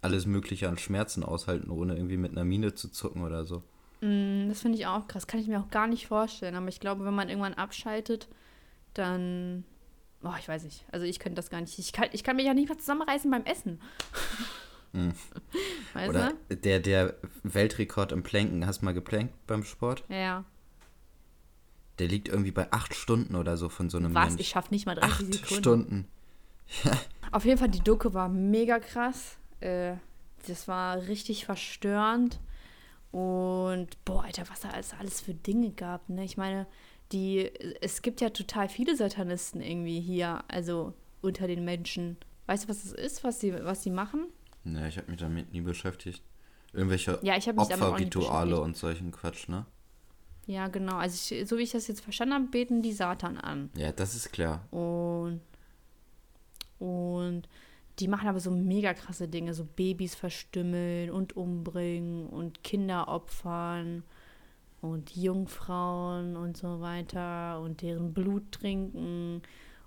alles 0.00 0.26
Mögliche 0.26 0.68
an 0.68 0.78
Schmerzen 0.78 1.24
aushalten, 1.24 1.70
ohne 1.70 1.96
irgendwie 1.96 2.18
mit 2.18 2.30
einer 2.30 2.44
Mine 2.44 2.74
zu 2.74 2.88
zucken 2.88 3.24
oder 3.24 3.44
so. 3.44 3.64
Mm, 4.00 4.48
Das 4.48 4.60
finde 4.62 4.78
ich 4.78 4.86
auch 4.86 5.06
krass. 5.08 5.26
Kann 5.26 5.40
ich 5.40 5.46
mir 5.48 5.60
auch 5.60 5.70
gar 5.70 5.86
nicht 5.86 6.06
vorstellen. 6.06 6.54
Aber 6.54 6.68
ich 6.68 6.80
glaube, 6.80 7.04
wenn 7.04 7.14
man 7.14 7.28
irgendwann 7.28 7.54
abschaltet, 7.54 8.28
dann. 8.94 9.64
Boah, 10.22 10.36
ich 10.38 10.48
weiß 10.48 10.64
nicht. 10.64 10.84
Also 10.92 11.06
ich 11.06 11.18
könnte 11.18 11.36
das 11.36 11.48
gar 11.50 11.60
nicht. 11.60 11.78
Ich 11.78 11.92
kann, 11.92 12.08
ich 12.12 12.22
kann 12.24 12.36
mich 12.36 12.46
ja 12.46 12.54
nicht 12.54 12.68
mal 12.68 12.76
zusammenreißen 12.78 13.30
beim 13.30 13.44
Essen. 13.44 13.80
Mhm. 14.92 15.12
Weißt 15.94 16.10
Oder 16.10 16.32
der, 16.50 16.80
der 16.80 17.14
Weltrekord 17.42 18.12
im 18.12 18.22
Planken, 18.22 18.66
hast 18.66 18.80
du 18.82 18.84
mal 18.84 18.94
geplankt 18.94 19.34
beim 19.46 19.64
Sport? 19.64 20.04
du? 20.08 20.14
Ja. 20.14 20.44
Der 21.98 22.08
liegt 22.08 22.28
irgendwie 22.28 22.50
bei 22.50 22.72
acht 22.72 22.94
Stunden 22.94 23.34
oder 23.34 23.56
so 23.56 23.68
von 23.68 23.90
so 23.90 23.98
einem 23.98 24.14
Was? 24.14 24.30
Mensch. 24.30 24.40
Ich 24.40 24.48
schaffe 24.48 24.72
nicht 24.72 24.86
mal 24.86 24.94
30 24.94 25.12
acht 25.12 25.32
Sekunden. 25.34 25.54
Stunden. 25.54 26.08
Auf 27.32 27.44
jeden 27.44 27.58
Fall, 27.58 27.68
die 27.68 27.80
Doku 27.80 28.14
war 28.14 28.28
mega 28.28 28.78
krass. 28.78 29.36
Äh, 29.60 29.94
das 30.46 30.66
war 30.66 31.06
richtig 31.08 31.44
verstörend. 31.44 32.40
Und 33.12 34.04
boah, 34.04 34.24
Alter, 34.24 34.44
was 34.48 34.60
da 34.60 34.70
alles, 34.70 34.94
alles 34.98 35.20
für 35.20 35.34
Dinge 35.34 35.70
gab. 35.70 36.08
Ne? 36.08 36.24
Ich 36.24 36.36
meine, 36.36 36.66
die, 37.12 37.50
es 37.80 38.02
gibt 38.02 38.20
ja 38.20 38.30
total 38.30 38.68
viele 38.68 38.96
Satanisten 38.96 39.60
irgendwie 39.60 40.00
hier, 40.00 40.44
also 40.48 40.94
unter 41.20 41.46
den 41.46 41.64
Menschen. 41.64 42.16
Weißt 42.46 42.64
du, 42.64 42.68
was 42.68 42.82
das 42.82 42.92
ist, 42.92 43.24
was 43.24 43.40
sie, 43.40 43.52
was 43.64 43.82
sie 43.82 43.90
machen? 43.90 44.26
Ne, 44.64 44.88
ich 44.88 44.96
habe 44.96 45.10
mich 45.10 45.20
damit 45.20 45.52
nie 45.52 45.60
beschäftigt. 45.60 46.22
Irgendwelche 46.72 47.18
Ja, 47.22 47.36
Opferrituale 47.36 48.60
und 48.60 48.76
solchen 48.76 49.10
Quatsch, 49.10 49.48
ne? 49.48 49.66
Ja, 50.46 50.68
genau. 50.68 50.96
Also 50.96 51.34
ich, 51.34 51.48
so 51.48 51.58
wie 51.58 51.62
ich 51.62 51.70
das 51.70 51.88
jetzt 51.88 52.00
verstanden 52.00 52.34
habe, 52.34 52.46
beten 52.46 52.82
die 52.82 52.92
Satan 52.92 53.38
an. 53.38 53.70
Ja, 53.76 53.92
das 53.92 54.14
ist 54.14 54.32
klar. 54.32 54.66
Und, 54.72 55.40
und 56.78 57.48
die 58.00 58.08
machen 58.08 58.28
aber 58.28 58.40
so 58.40 58.50
mega 58.50 58.94
krasse 58.94 59.28
Dinge, 59.28 59.54
so 59.54 59.64
Babys 59.64 60.14
verstümmeln 60.14 61.10
und 61.10 61.36
umbringen 61.36 62.26
und 62.26 62.64
Kinder 62.64 63.08
opfern 63.08 64.02
und 64.80 65.14
Jungfrauen 65.14 66.36
und 66.36 66.56
so 66.56 66.80
weiter 66.80 67.60
und 67.60 67.82
deren 67.82 68.14
Blut 68.14 68.52
trinken 68.52 69.42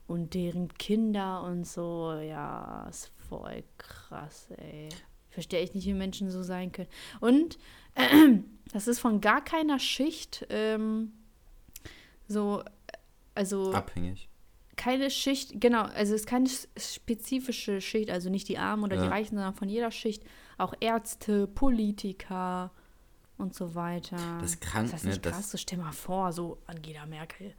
und 0.08 0.34
deren 0.36 0.67
Kinder 0.76 1.43
und 1.43 1.65
so. 1.65 2.13
Ja, 2.13 2.88
ist 2.89 3.12
voll 3.28 3.63
krass, 3.78 4.49
ey. 4.58 4.89
Verstehe 5.30 5.63
ich 5.63 5.73
nicht, 5.73 5.88
wie 5.88 5.95
Menschen 5.95 6.30
so 6.30 6.43
sein 6.43 6.71
können. 6.71 6.89
Und 7.19 7.58
das 8.71 8.88
ist 8.88 8.99
von 8.99 9.19
gar 9.19 9.43
keiner 9.43 9.80
Schicht 9.80 10.45
ähm, 10.49 11.13
so, 12.28 12.63
also 13.34 13.73
Abhängig. 13.73 14.30
Keine 14.75 15.09
Schicht, 15.12 15.62
genau, 15.62 15.83
also 15.83 16.13
es 16.15 16.21
ist 16.21 16.27
keine 16.27 16.49
spezifische 16.77 17.79
Schicht, 17.81 18.09
also 18.09 18.29
nicht 18.29 18.47
die 18.49 18.57
Armen 18.57 18.83
oder 18.83 18.97
die 18.97 19.03
Ja. 19.03 19.09
Reichen, 19.09 19.36
sondern 19.36 19.53
von 19.53 19.69
jeder 19.69 19.91
Schicht, 19.91 20.23
auch 20.57 20.73
Ärzte, 20.79 21.47
Politiker 21.47 22.71
und 23.38 23.53
so 23.53 23.75
weiter. 23.75 24.17
Das 24.41 24.51
ist 24.51 24.62
krank, 24.62 24.86
ist 24.86 24.93
das 24.93 25.03
ne? 25.03 25.09
nicht 25.12 25.25
Das- 25.25 25.33
krass? 25.33 25.51
So, 25.51 25.57
stell 25.57 25.77
mal 25.79 25.91
vor, 25.91 26.31
so 26.31 26.57
Angela 26.67 27.05
Merkel. 27.05 27.53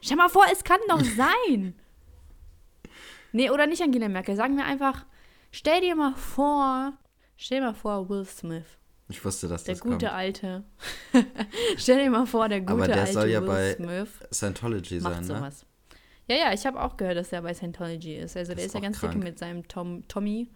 Stell 0.00 0.16
mal 0.16 0.28
vor, 0.28 0.44
es 0.52 0.62
kann 0.64 0.78
doch 0.88 1.00
sein. 1.16 1.74
Nee, 3.32 3.50
oder 3.50 3.66
nicht 3.66 3.82
Angela 3.82 4.08
Merkel, 4.08 4.34
sagen 4.36 4.56
wir 4.56 4.64
einfach, 4.64 5.06
stell 5.52 5.80
dir 5.80 5.94
mal 5.94 6.14
vor, 6.14 6.92
stell 7.36 7.60
dir 7.60 7.66
mal 7.66 7.74
vor, 7.74 8.08
Will 8.08 8.24
Smith, 8.24 8.64
Ich 9.08 9.24
wusste, 9.24 9.46
dass 9.48 9.64
der 9.64 9.74
das 9.74 9.82
gute 9.82 10.06
kommt. 10.06 10.12
alte. 10.12 10.64
stell 11.76 12.02
dir 12.02 12.10
mal 12.10 12.26
vor, 12.26 12.48
der 12.48 12.60
gute 12.60 12.72
Aber 12.72 12.86
der 12.86 13.00
alte 13.02 13.12
soll 13.12 13.28
ja 13.28 13.40
Will 13.40 13.48
bei 13.48 13.74
Smith 13.74 14.08
Scientology 14.32 15.00
macht 15.00 15.24
sein, 15.24 15.40
ne? 15.42 15.52
Ja, 16.30 16.36
ja, 16.36 16.52
ich 16.52 16.64
habe 16.64 16.80
auch 16.80 16.96
gehört, 16.96 17.16
dass 17.16 17.32
er 17.32 17.42
bei 17.42 17.52
Scientology 17.54 18.14
ist. 18.16 18.36
Also 18.36 18.52
Das 18.52 18.56
der 18.56 18.64
ist 18.66 18.66
ist 18.66 18.74
ja 18.74 18.80
ganz 18.80 19.00
krank. 19.00 19.12
dicke 19.14 19.24
mit 19.24 19.38
seinem 19.38 19.66
Tom, 19.68 20.06
Tommy. 20.08 20.48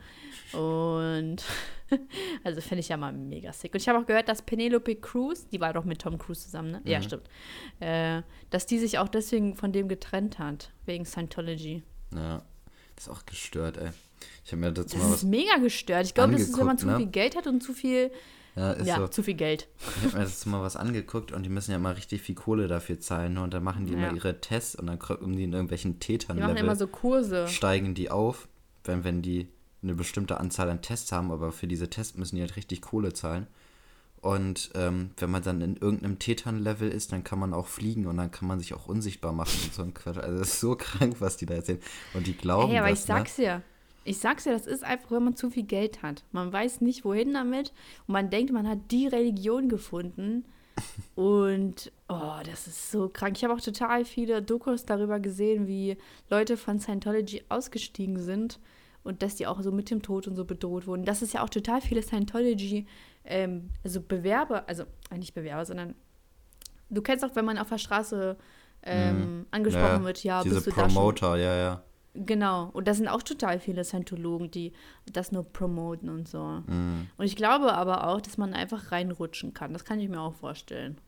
Und 0.53 1.43
also 2.45 2.61
finde 2.61 2.81
ich 2.81 2.89
ja 2.89 2.97
mal 2.97 3.13
mega 3.13 3.53
sick. 3.53 3.73
Und 3.75 3.81
ich 3.81 3.89
habe 3.89 3.99
auch 3.99 4.07
gehört, 4.07 4.29
dass 4.29 4.43
Penelope 4.43 4.97
Cruz, 4.97 5.47
die 5.49 5.61
war 5.61 5.73
doch 5.73 5.85
mit 5.85 6.01
Tom 6.01 6.19
Cruise 6.19 6.43
zusammen, 6.43 6.71
ne? 6.73 6.81
Ja, 6.85 6.99
Mhm. 6.99 7.03
stimmt. 7.03 7.29
Äh, 7.81 8.23
dass 8.51 8.67
die 8.67 8.79
sich 8.79 8.99
auch 8.99 9.09
deswegen 9.09 9.55
von 9.55 9.73
dem 9.73 9.89
getrennt 9.89 10.39
hat, 10.39 10.71
wegen 10.87 11.05
Scientology. 11.05 11.83
Ja. 12.15 12.43
Das 12.97 13.07
ist 13.07 13.11
auch 13.13 13.27
gestört, 13.27 13.77
ey. 13.77 13.91
Ich 14.45 14.53
habe 14.53 14.61
mir 14.61 14.73
dazu 14.73 14.97
Das 14.97 15.03
mal 15.03 15.09
ist 15.09 15.15
was. 15.15 15.23
mega 15.25 15.57
gestört. 15.57 16.07
Ich 16.07 16.15
glaube, 16.15 16.33
das 16.35 16.43
ist, 16.43 16.57
wenn 16.57 16.67
man 16.67 16.79
zu 16.79 16.87
ne? 16.87 16.97
viel 16.99 17.07
Geld 17.07 17.35
hat 17.37 17.49
und 17.49 17.61
zu 17.61 17.73
viel, 17.75 18.13
Ja, 18.57 18.73
ist 18.73 18.87
ja, 18.87 18.99
so. 18.99 19.09
zu 19.09 19.23
viel 19.23 19.35
Geld. 19.35 19.69
Ich 19.99 20.05
habe 20.05 20.19
mir 20.19 20.25
dazu 20.25 20.49
mal 20.49 20.63
was 20.63 20.77
angeguckt 20.77 21.33
und 21.33 21.43
die 21.43 21.49
müssen 21.49 21.73
ja 21.73 21.77
immer 21.77 21.97
richtig 21.97 22.23
viel 22.23 22.37
Kohle 22.37 22.69
dafür 22.69 23.01
zahlen. 23.01 23.35
Ne? 23.35 23.43
Und 23.43 23.53
dann 23.53 23.65
machen 23.65 23.87
die 23.87 23.93
Ja. 23.95 23.99
immer 23.99 24.15
ihre 24.15 24.41
Tests 24.41 24.77
und 24.77 24.87
dann 24.87 24.99
kommen 24.99 25.37
die 25.37 25.45
in 25.45 25.53
irgendwelchen 25.53 25.99
Die 25.99 26.19
machen 26.27 26.57
immer 26.57 26.77
so 26.77 26.87
Kurse. 26.87 27.49
steigen 27.49 27.95
die 27.95 28.11
auf, 28.11 28.47
wenn, 28.85 29.03
wenn 29.03 29.23
die 29.23 29.49
eine 29.83 29.95
bestimmte 29.95 30.39
Anzahl 30.41 30.71
an 30.71 30.83
Tests 30.83 31.13
haben, 31.13 31.31
aber 31.31 31.53
für 31.53 31.67
diese 31.67 31.91
Tests 31.91 32.17
müssen 32.17 32.37
die 32.37 32.43
halt 32.43 32.57
richtig 32.57 32.81
Kohle 32.81 33.13
zahlen. 33.13 33.47
Und 34.21 34.71
ähm, 34.75 35.11
wenn 35.19 35.31
man 35.31 35.43
dann 35.43 35.61
in 35.61 35.77
irgendeinem 35.77 36.19
Tetan-Level 36.19 36.89
ist, 36.89 37.13
dann 37.13 37.25
kann 37.25 37.39
man 37.39 37.53
auch 37.53 37.67
fliegen 37.67 38.07
und 38.07 38.17
dann 38.17 38.31
kann 38.31 38.49
man 38.49 38.59
sich 38.59 38.73
auch 38.73 38.87
unsichtbar 38.87 39.35
machen 39.35 39.59
und 39.65 39.75
so 39.75 39.83
ein 39.83 39.93
Quatsch. 39.93 40.17
Also 40.17 40.39
das 40.39 40.49
ist 40.49 40.61
so 40.61 40.77
krank, 40.79 41.17
was 41.19 41.37
die 41.37 41.45
da 41.45 41.55
erzählen. 41.55 41.81
Und 42.15 42.27
die 42.27 42.35
glauben 42.35 42.73
Ey, 42.73 42.79
aber 42.79 42.89
das, 42.89 43.01
ich 43.01 43.05
sag's 43.05 43.37
dir. 43.37 43.63
Ich 44.05 44.19
sag's 44.19 44.45
dir, 44.45 44.53
das 44.53 44.67
ist 44.67 44.85
einfach, 44.85 45.11
wenn 45.11 45.25
man 45.25 45.37
zu 45.37 45.51
viel 45.51 45.63
Geld 45.65 46.03
hat. 46.03 46.25
Man 46.33 46.53
weiß 46.53 46.81
nicht, 46.81 47.05
wohin 47.05 47.33
damit. 47.35 47.73
Und 48.07 48.13
man 48.13 48.31
denkt, 48.31 48.53
man 48.53 48.69
hat 48.69 48.79
die 48.91 49.07
Religion 49.07 49.69
gefunden. 49.69 50.45
Und, 51.15 51.93
oh, 52.09 52.39
das 52.45 52.67
ist 52.67 52.91
so 52.91 53.09
krank. 53.09 53.37
Ich 53.37 53.45
habe 53.45 53.55
auch 53.55 53.61
total 53.61 54.05
viele 54.05 54.43
Dokus 54.43 54.85
darüber 54.85 55.21
gesehen, 55.21 55.67
wie 55.67 55.97
Leute 56.29 56.57
von 56.57 56.81
Scientology 56.81 57.45
ausgestiegen 57.49 58.19
sind. 58.19 58.59
Und 59.05 59.23
dass 59.23 59.37
die 59.37 59.47
auch 59.47 59.61
so 59.63 59.71
mit 59.71 59.91
dem 59.91 60.03
Tod 60.03 60.27
und 60.27 60.35
so 60.35 60.45
bedroht 60.45 60.87
wurden. 60.87 61.05
Das 61.05 61.21
ist 61.23 61.35
ja 61.35 61.43
auch 61.43 61.51
total 61.51 61.81
viele 61.81 62.03
Scientology, 62.03 62.87
ähm, 63.25 63.69
also 63.85 64.01
Bewerber, 64.01 64.67
also 64.67 64.85
äh, 65.11 65.19
nicht 65.19 65.35
Bewerber, 65.35 65.65
sondern 65.67 65.95
du 66.89 67.03
kennst 67.03 67.25
auch, 67.25 67.35
wenn 67.37 67.45
man 67.45 67.59
auf 67.59 67.69
der 67.69 67.79
Straße 67.79 68.37
ähm, 68.83 69.19
Mhm. 69.41 69.47
angesprochen 69.51 70.01
Ja, 70.01 70.05
wird, 70.05 70.25
ja, 70.25 70.43
Diese 70.43 70.57
bist 70.57 70.67
du 70.67 70.71
da 70.71 70.77
schon 70.89 70.95
Promoter, 70.95 71.37
ja, 71.37 71.57
ja. 71.57 71.83
Genau. 72.15 72.71
Und 72.73 72.87
das 72.87 72.99
sind 72.99 73.09
auch 73.09 73.23
total 73.23 73.59
viele 73.59 73.85
Scientologen, 73.85 74.51
die 74.51 74.73
das 75.13 75.33
nur 75.33 75.45
promoten 75.45 76.09
und 76.09 76.29
so. 76.29 76.63
Mhm. 76.67 77.09
Und 77.17 77.25
ich 77.27 77.35
glaube 77.35 77.75
aber 77.75 78.07
auch, 78.07 78.21
dass 78.21 78.39
man 78.39 78.55
einfach 78.55 78.93
reinrutschen 78.93 79.53
kann. 79.53 79.73
Das 79.73 79.85
kann 79.85 79.99
ich 79.99 80.09
mir 80.09 80.21
auch 80.21 80.35
vorstellen. 80.35 80.99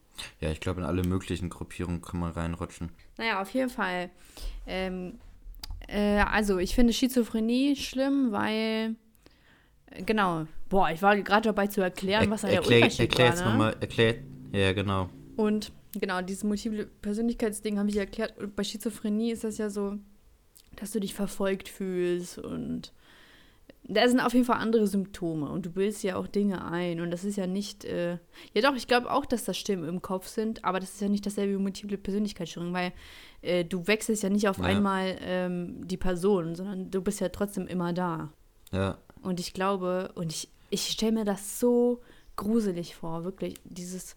Ja, 0.40 0.50
ich 0.50 0.60
glaube, 0.60 0.80
in 0.80 0.86
alle 0.86 1.02
möglichen 1.04 1.48
Gruppierungen 1.48 2.00
kann 2.02 2.18
man 2.18 2.32
reinrutschen. 2.32 2.90
Naja, 3.18 3.40
auf 3.40 3.50
jeden 3.50 3.70
Fall. 3.70 4.10
Ähm, 4.66 5.18
äh, 5.86 6.18
also, 6.20 6.58
ich 6.58 6.74
finde 6.74 6.92
Schizophrenie 6.92 7.76
schlimm, 7.76 8.32
weil. 8.32 8.96
äh, 9.90 10.02
Genau. 10.02 10.46
Boah, 10.68 10.90
ich 10.90 11.00
war 11.02 11.16
gerade 11.16 11.48
dabei 11.48 11.68
zu 11.68 11.80
erklären, 11.80 12.28
was 12.30 12.40
da 12.40 12.48
der 12.48 12.56
erklär, 12.56 12.78
Unterschied 12.78 13.00
erklär 13.00 13.26
war. 13.28 13.34
jetzt 13.34 13.44
ne? 13.44 13.50
nochmal, 13.50 13.76
erklär, 13.80 14.16
ja, 14.52 14.72
genau. 14.72 15.08
Und 15.36 15.70
genau, 15.92 16.20
dieses 16.22 16.42
multiple 16.42 16.86
Persönlichkeitsding 16.86 17.78
habe 17.78 17.88
ich 17.90 17.96
erklärt. 17.96 18.36
Und 18.38 18.56
bei 18.56 18.64
Schizophrenie 18.64 19.30
ist 19.30 19.44
das 19.44 19.58
ja 19.58 19.70
so, 19.70 19.98
dass 20.76 20.92
du 20.92 21.00
dich 21.00 21.14
verfolgt 21.14 21.68
fühlst 21.68 22.38
und 22.38 22.92
da 23.88 24.08
sind 24.08 24.18
auf 24.20 24.32
jeden 24.34 24.44
Fall 24.44 24.56
andere 24.58 24.86
Symptome 24.88 25.48
und 25.48 25.64
du 25.64 25.70
bildest 25.70 26.02
ja 26.02 26.16
auch 26.16 26.26
Dinge 26.26 26.64
ein 26.64 27.00
und 27.00 27.10
das 27.12 27.22
ist 27.24 27.36
ja 27.36 27.46
nicht, 27.46 27.84
äh, 27.84 28.18
ja 28.52 28.62
doch, 28.62 28.74
ich 28.74 28.88
glaube 28.88 29.10
auch, 29.12 29.24
dass 29.24 29.44
das 29.44 29.56
Stimmen 29.56 29.88
im 29.88 30.02
Kopf 30.02 30.26
sind, 30.26 30.64
aber 30.64 30.80
das 30.80 30.94
ist 30.94 31.00
ja 31.00 31.08
nicht 31.08 31.24
dasselbe 31.24 31.52
wie 31.54 31.62
multiple 31.62 31.96
Persönlichkeitsstörung, 31.96 32.72
weil 32.72 32.92
äh, 33.42 33.64
du 33.64 33.86
wechselst 33.86 34.24
ja 34.24 34.28
nicht 34.28 34.48
auf 34.48 34.58
Ja. 34.58 34.64
einmal 34.64 35.16
ähm, 35.20 35.86
die 35.86 35.96
Person, 35.96 36.56
sondern 36.56 36.90
du 36.90 37.00
bist 37.00 37.20
ja 37.20 37.28
trotzdem 37.28 37.68
immer 37.68 37.92
da. 37.92 38.32
Ja, 38.72 38.98
Und 39.22 39.38
ich 39.38 39.52
glaube, 39.52 40.10
und 40.16 40.32
ich, 40.32 40.48
ich 40.70 40.88
stelle 40.88 41.12
mir 41.12 41.24
das 41.24 41.60
so 41.60 42.00
gruselig 42.34 42.96
vor, 42.96 43.22
wirklich. 43.22 43.54
Dieses, 43.64 44.16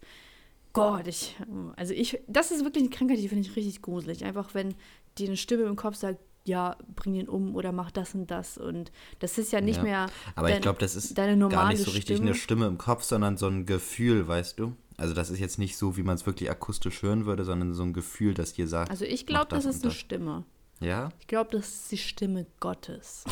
Gott, 0.72 1.06
ich, 1.06 1.36
also 1.76 1.94
ich, 1.94 2.20
das 2.26 2.50
ist 2.50 2.64
wirklich 2.64 2.82
eine 2.84 2.90
Krankheit, 2.90 3.18
die 3.18 3.28
finde 3.28 3.48
ich 3.48 3.54
richtig 3.54 3.82
gruselig. 3.82 4.24
Einfach, 4.24 4.52
wenn 4.54 4.74
dir 5.18 5.28
eine 5.28 5.36
Stimme 5.36 5.62
im 5.64 5.76
Kopf 5.76 5.94
sagt, 5.94 6.18
ja, 6.44 6.76
bring 6.96 7.14
ihn 7.14 7.28
um 7.28 7.54
oder 7.54 7.70
mach 7.72 7.90
das 7.90 8.14
und 8.14 8.30
das. 8.30 8.56
Und 8.58 8.90
das 9.18 9.36
ist 9.38 9.52
ja 9.52 9.60
nicht 9.60 9.76
Ja. 9.78 9.82
mehr. 9.82 10.06
Aber 10.34 10.48
dein- 10.48 10.56
ich 10.56 10.62
glaube, 10.62 10.78
das 10.78 10.96
ist 10.96 11.16
deine 11.18 11.48
gar 11.48 11.68
nicht 11.68 11.82
so 11.84 11.90
richtig 11.90 12.16
Stimme. 12.16 12.30
eine 12.30 12.38
Stimme 12.38 12.66
im 12.66 12.78
Kopf, 12.78 13.02
sondern 13.04 13.36
so 13.36 13.46
ein 13.46 13.66
Gefühl, 13.66 14.26
weißt 14.26 14.58
du? 14.58 14.74
Also 14.96 15.14
das 15.14 15.30
ist 15.30 15.38
jetzt 15.38 15.58
nicht 15.58 15.76
so, 15.76 15.96
wie 15.96 16.02
man 16.02 16.14
es 16.16 16.26
wirklich 16.26 16.50
akustisch 16.50 17.02
hören 17.02 17.24
würde, 17.26 17.44
sondern 17.44 17.72
so 17.74 17.82
ein 17.82 17.92
Gefühl, 17.92 18.34
das 18.34 18.52
dir 18.54 18.66
sagt. 18.68 18.90
Also 18.90 19.04
ich 19.04 19.26
glaube, 19.26 19.46
das, 19.50 19.64
das 19.64 19.76
ist 19.76 19.82
eine 19.84 19.90
das. 19.92 19.98
Stimme. 19.98 20.44
Ja? 20.80 21.10
Ich 21.20 21.26
glaube, 21.26 21.50
das 21.52 21.68
ist 21.68 21.92
die 21.92 21.98
Stimme 21.98 22.46
Gottes. 22.58 23.24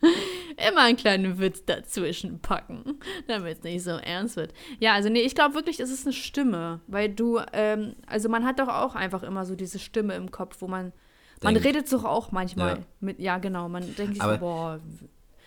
Immer 0.68 0.82
einen 0.82 0.96
kleinen 0.96 1.38
Witz 1.38 1.64
dazwischen 1.64 2.40
packen, 2.40 2.98
damit 3.28 3.58
es 3.58 3.62
nicht 3.64 3.82
so 3.84 3.90
ernst 3.92 4.36
wird. 4.36 4.52
Ja, 4.80 4.94
also 4.94 5.08
nee, 5.08 5.20
ich 5.20 5.34
glaube 5.34 5.54
wirklich, 5.54 5.78
es 5.78 5.90
ist 5.90 6.04
eine 6.06 6.12
Stimme, 6.12 6.80
weil 6.88 7.08
du, 7.08 7.40
ähm, 7.52 7.94
also 8.06 8.28
man 8.28 8.44
hat 8.44 8.58
doch 8.58 8.68
auch 8.68 8.94
einfach 8.96 9.22
immer 9.22 9.44
so 9.46 9.54
diese 9.54 9.78
Stimme 9.78 10.14
im 10.16 10.30
Kopf, 10.30 10.56
wo 10.60 10.66
man, 10.66 10.92
man 11.42 11.54
Denkt. 11.54 11.66
redet 11.68 11.92
doch 11.92 12.04
auch 12.04 12.32
manchmal 12.32 12.78
Ja. 12.78 12.84
mit, 13.00 13.20
ja 13.20 13.38
genau, 13.38 13.68
man 13.68 13.82
denkt 13.94 14.14
sich 14.14 14.22
Aber 14.22 14.34
so, 14.34 14.40
boah, 14.40 14.80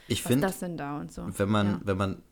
Ich 0.08 0.20
was 0.24 0.26
ist 0.26 0.28
finde, 0.28 0.48
das 0.48 0.60
denn 0.60 0.78
da 0.78 1.00
und 1.00 1.12
so. 1.12 1.28
wenn 1.38 1.50
man, 1.50 1.68
ja. 1.68 1.82
wenn 1.84 1.98
man 1.98 2.24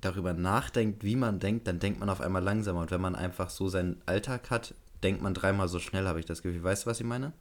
darüber 0.00 0.32
nachdenkt, 0.34 1.04
wie 1.04 1.16
man 1.16 1.38
denkt, 1.40 1.66
dann 1.66 1.78
denkt 1.78 2.00
man 2.00 2.08
auf 2.10 2.20
einmal 2.20 2.42
langsamer. 2.42 2.80
Und 2.80 2.90
wenn 2.90 3.00
man 3.00 3.14
einfach 3.16 3.48
so 3.50 3.68
seinen 3.68 4.02
Alltag 4.06 4.50
hat, 4.50 4.74
denkt 5.02 5.22
man 5.22 5.34
dreimal 5.34 5.68
so 5.68 5.78
schnell, 5.78 6.06
habe 6.06 6.20
ich 6.20 6.26
das 6.26 6.42
Gefühl. 6.42 6.62
Weißt 6.62 6.84
du, 6.84 6.90
was 6.90 7.00
ich 7.00 7.06
meine? 7.06 7.32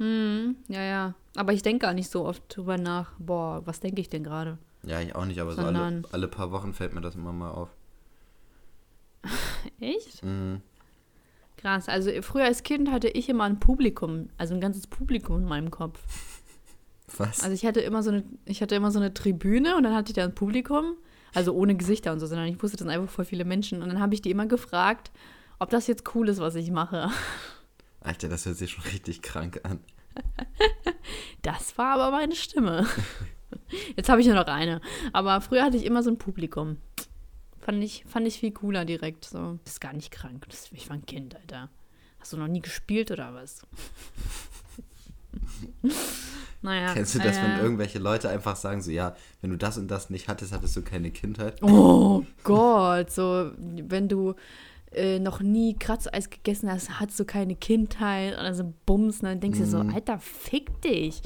Hm, 0.00 0.56
ja, 0.68 0.82
ja, 0.82 1.14
aber 1.36 1.52
ich 1.52 1.62
denke 1.62 1.84
gar 1.84 1.92
nicht 1.92 2.10
so 2.10 2.24
oft 2.24 2.42
drüber 2.48 2.78
nach, 2.78 3.12
boah, 3.18 3.60
was 3.66 3.80
denke 3.80 4.00
ich 4.00 4.08
denn 4.08 4.24
gerade? 4.24 4.56
Ja, 4.82 4.98
ich 5.00 5.14
auch 5.14 5.26
nicht, 5.26 5.38
aber 5.40 5.52
so 5.52 5.60
alle, 5.60 5.66
Sondern- 5.78 6.06
alle 6.10 6.26
paar 6.26 6.50
Wochen 6.52 6.72
fällt 6.72 6.94
mir 6.94 7.02
das 7.02 7.14
immer 7.16 7.32
mal 7.32 7.50
auf. 7.50 7.68
Echt? 9.80 10.24
Mhm. 10.24 10.62
Krass. 11.58 11.88
Also 11.90 12.10
früher 12.22 12.44
als 12.46 12.62
Kind 12.62 12.90
hatte 12.90 13.08
ich 13.08 13.28
immer 13.28 13.44
ein 13.44 13.60
Publikum, 13.60 14.30
also 14.38 14.54
ein 14.54 14.60
ganzes 14.62 14.86
Publikum 14.86 15.36
in 15.42 15.44
meinem 15.44 15.70
Kopf. 15.70 16.00
Was? 17.18 17.42
Also 17.42 17.52
ich 17.52 17.66
hatte 17.66 17.80
immer 17.80 18.02
so 18.02 18.10
eine, 18.10 18.24
ich 18.46 18.62
hatte 18.62 18.74
immer 18.76 18.90
so 18.90 18.98
eine 18.98 19.12
Tribüne 19.12 19.76
und 19.76 19.82
dann 19.82 19.94
hatte 19.94 20.12
ich 20.12 20.14
da 20.16 20.24
ein 20.24 20.34
Publikum, 20.34 20.94
also 21.34 21.52
ohne 21.52 21.76
Gesichter 21.76 22.12
und 22.12 22.20
so, 22.20 22.26
sondern 22.26 22.46
ich 22.46 22.62
wusste, 22.62 22.78
das 22.78 22.84
sind 22.86 22.90
einfach 22.90 23.10
voll 23.12 23.26
viele 23.26 23.44
Menschen. 23.44 23.82
Und 23.82 23.90
dann 23.90 24.00
habe 24.00 24.14
ich 24.14 24.22
die 24.22 24.30
immer 24.30 24.46
gefragt, 24.46 25.10
ob 25.58 25.68
das 25.68 25.86
jetzt 25.88 26.14
cool 26.14 26.30
ist, 26.30 26.40
was 26.40 26.54
ich 26.54 26.70
mache. 26.70 27.10
Alter, 28.00 28.28
das 28.28 28.46
hört 28.46 28.56
sich 28.56 28.70
schon 28.72 28.84
richtig 28.84 29.22
krank 29.22 29.60
an. 29.64 29.80
Das 31.42 31.78
war 31.78 31.94
aber 31.94 32.10
meine 32.10 32.34
Stimme. 32.34 32.86
Jetzt 33.96 34.08
habe 34.08 34.20
ich 34.20 34.26
nur 34.26 34.36
noch 34.36 34.46
eine. 34.46 34.80
Aber 35.12 35.40
früher 35.40 35.64
hatte 35.64 35.76
ich 35.76 35.86
immer 35.86 36.02
so 36.02 36.10
ein 36.10 36.18
Publikum. 36.18 36.76
Fand 37.60 37.82
ich, 37.82 38.04
fand 38.06 38.26
ich 38.26 38.38
viel 38.38 38.52
cooler 38.52 38.84
direkt. 38.84 39.24
So. 39.24 39.58
Das 39.64 39.74
ist 39.74 39.80
gar 39.80 39.92
nicht 39.92 40.10
krank. 40.10 40.44
Das, 40.48 40.70
ich 40.72 40.88
war 40.88 40.96
ein 40.96 41.06
Kind, 41.06 41.34
Alter. 41.36 41.70
Hast 42.18 42.32
du 42.32 42.36
noch 42.36 42.48
nie 42.48 42.60
gespielt 42.60 43.10
oder 43.10 43.34
was? 43.34 43.66
naja. 46.62 46.92
Kennst 46.92 47.14
du 47.14 47.18
das, 47.18 47.36
wenn 47.36 47.52
äh, 47.52 47.62
irgendwelche 47.62 47.98
Leute 47.98 48.28
einfach 48.28 48.56
sagen, 48.56 48.82
so, 48.82 48.90
ja, 48.90 49.16
wenn 49.40 49.50
du 49.50 49.56
das 49.56 49.78
und 49.78 49.88
das 49.88 50.10
nicht 50.10 50.28
hattest, 50.28 50.52
hattest 50.52 50.76
du 50.76 50.82
keine 50.82 51.10
Kindheit? 51.10 51.62
Oh 51.62 52.24
Gott, 52.44 53.10
so 53.10 53.52
wenn 53.56 54.08
du 54.08 54.34
äh, 54.92 55.18
noch 55.18 55.40
nie 55.40 55.76
Kratzeis 55.78 56.30
gegessen 56.30 56.70
hast, 56.70 57.00
hast 57.00 57.18
du 57.18 57.24
keine 57.24 57.54
Kindheit 57.54 58.34
oder 58.38 58.54
so 58.54 58.72
Bums, 58.86 59.20
und 59.20 59.24
dann 59.24 59.40
denkst 59.40 59.58
du 59.58 59.66
so, 59.66 59.82
Mhm. 59.82 59.94
Alter, 59.94 60.18
fick 60.18 60.80
dich. 60.82 61.22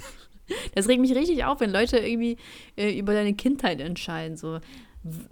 das 0.74 0.88
regt 0.88 1.00
mich 1.00 1.14
richtig 1.14 1.44
auf, 1.44 1.60
wenn 1.60 1.70
Leute 1.70 1.98
irgendwie 1.98 2.36
äh, 2.76 2.98
über 2.98 3.14
deine 3.14 3.34
Kindheit 3.34 3.80
entscheiden. 3.80 4.36
So, 4.36 4.60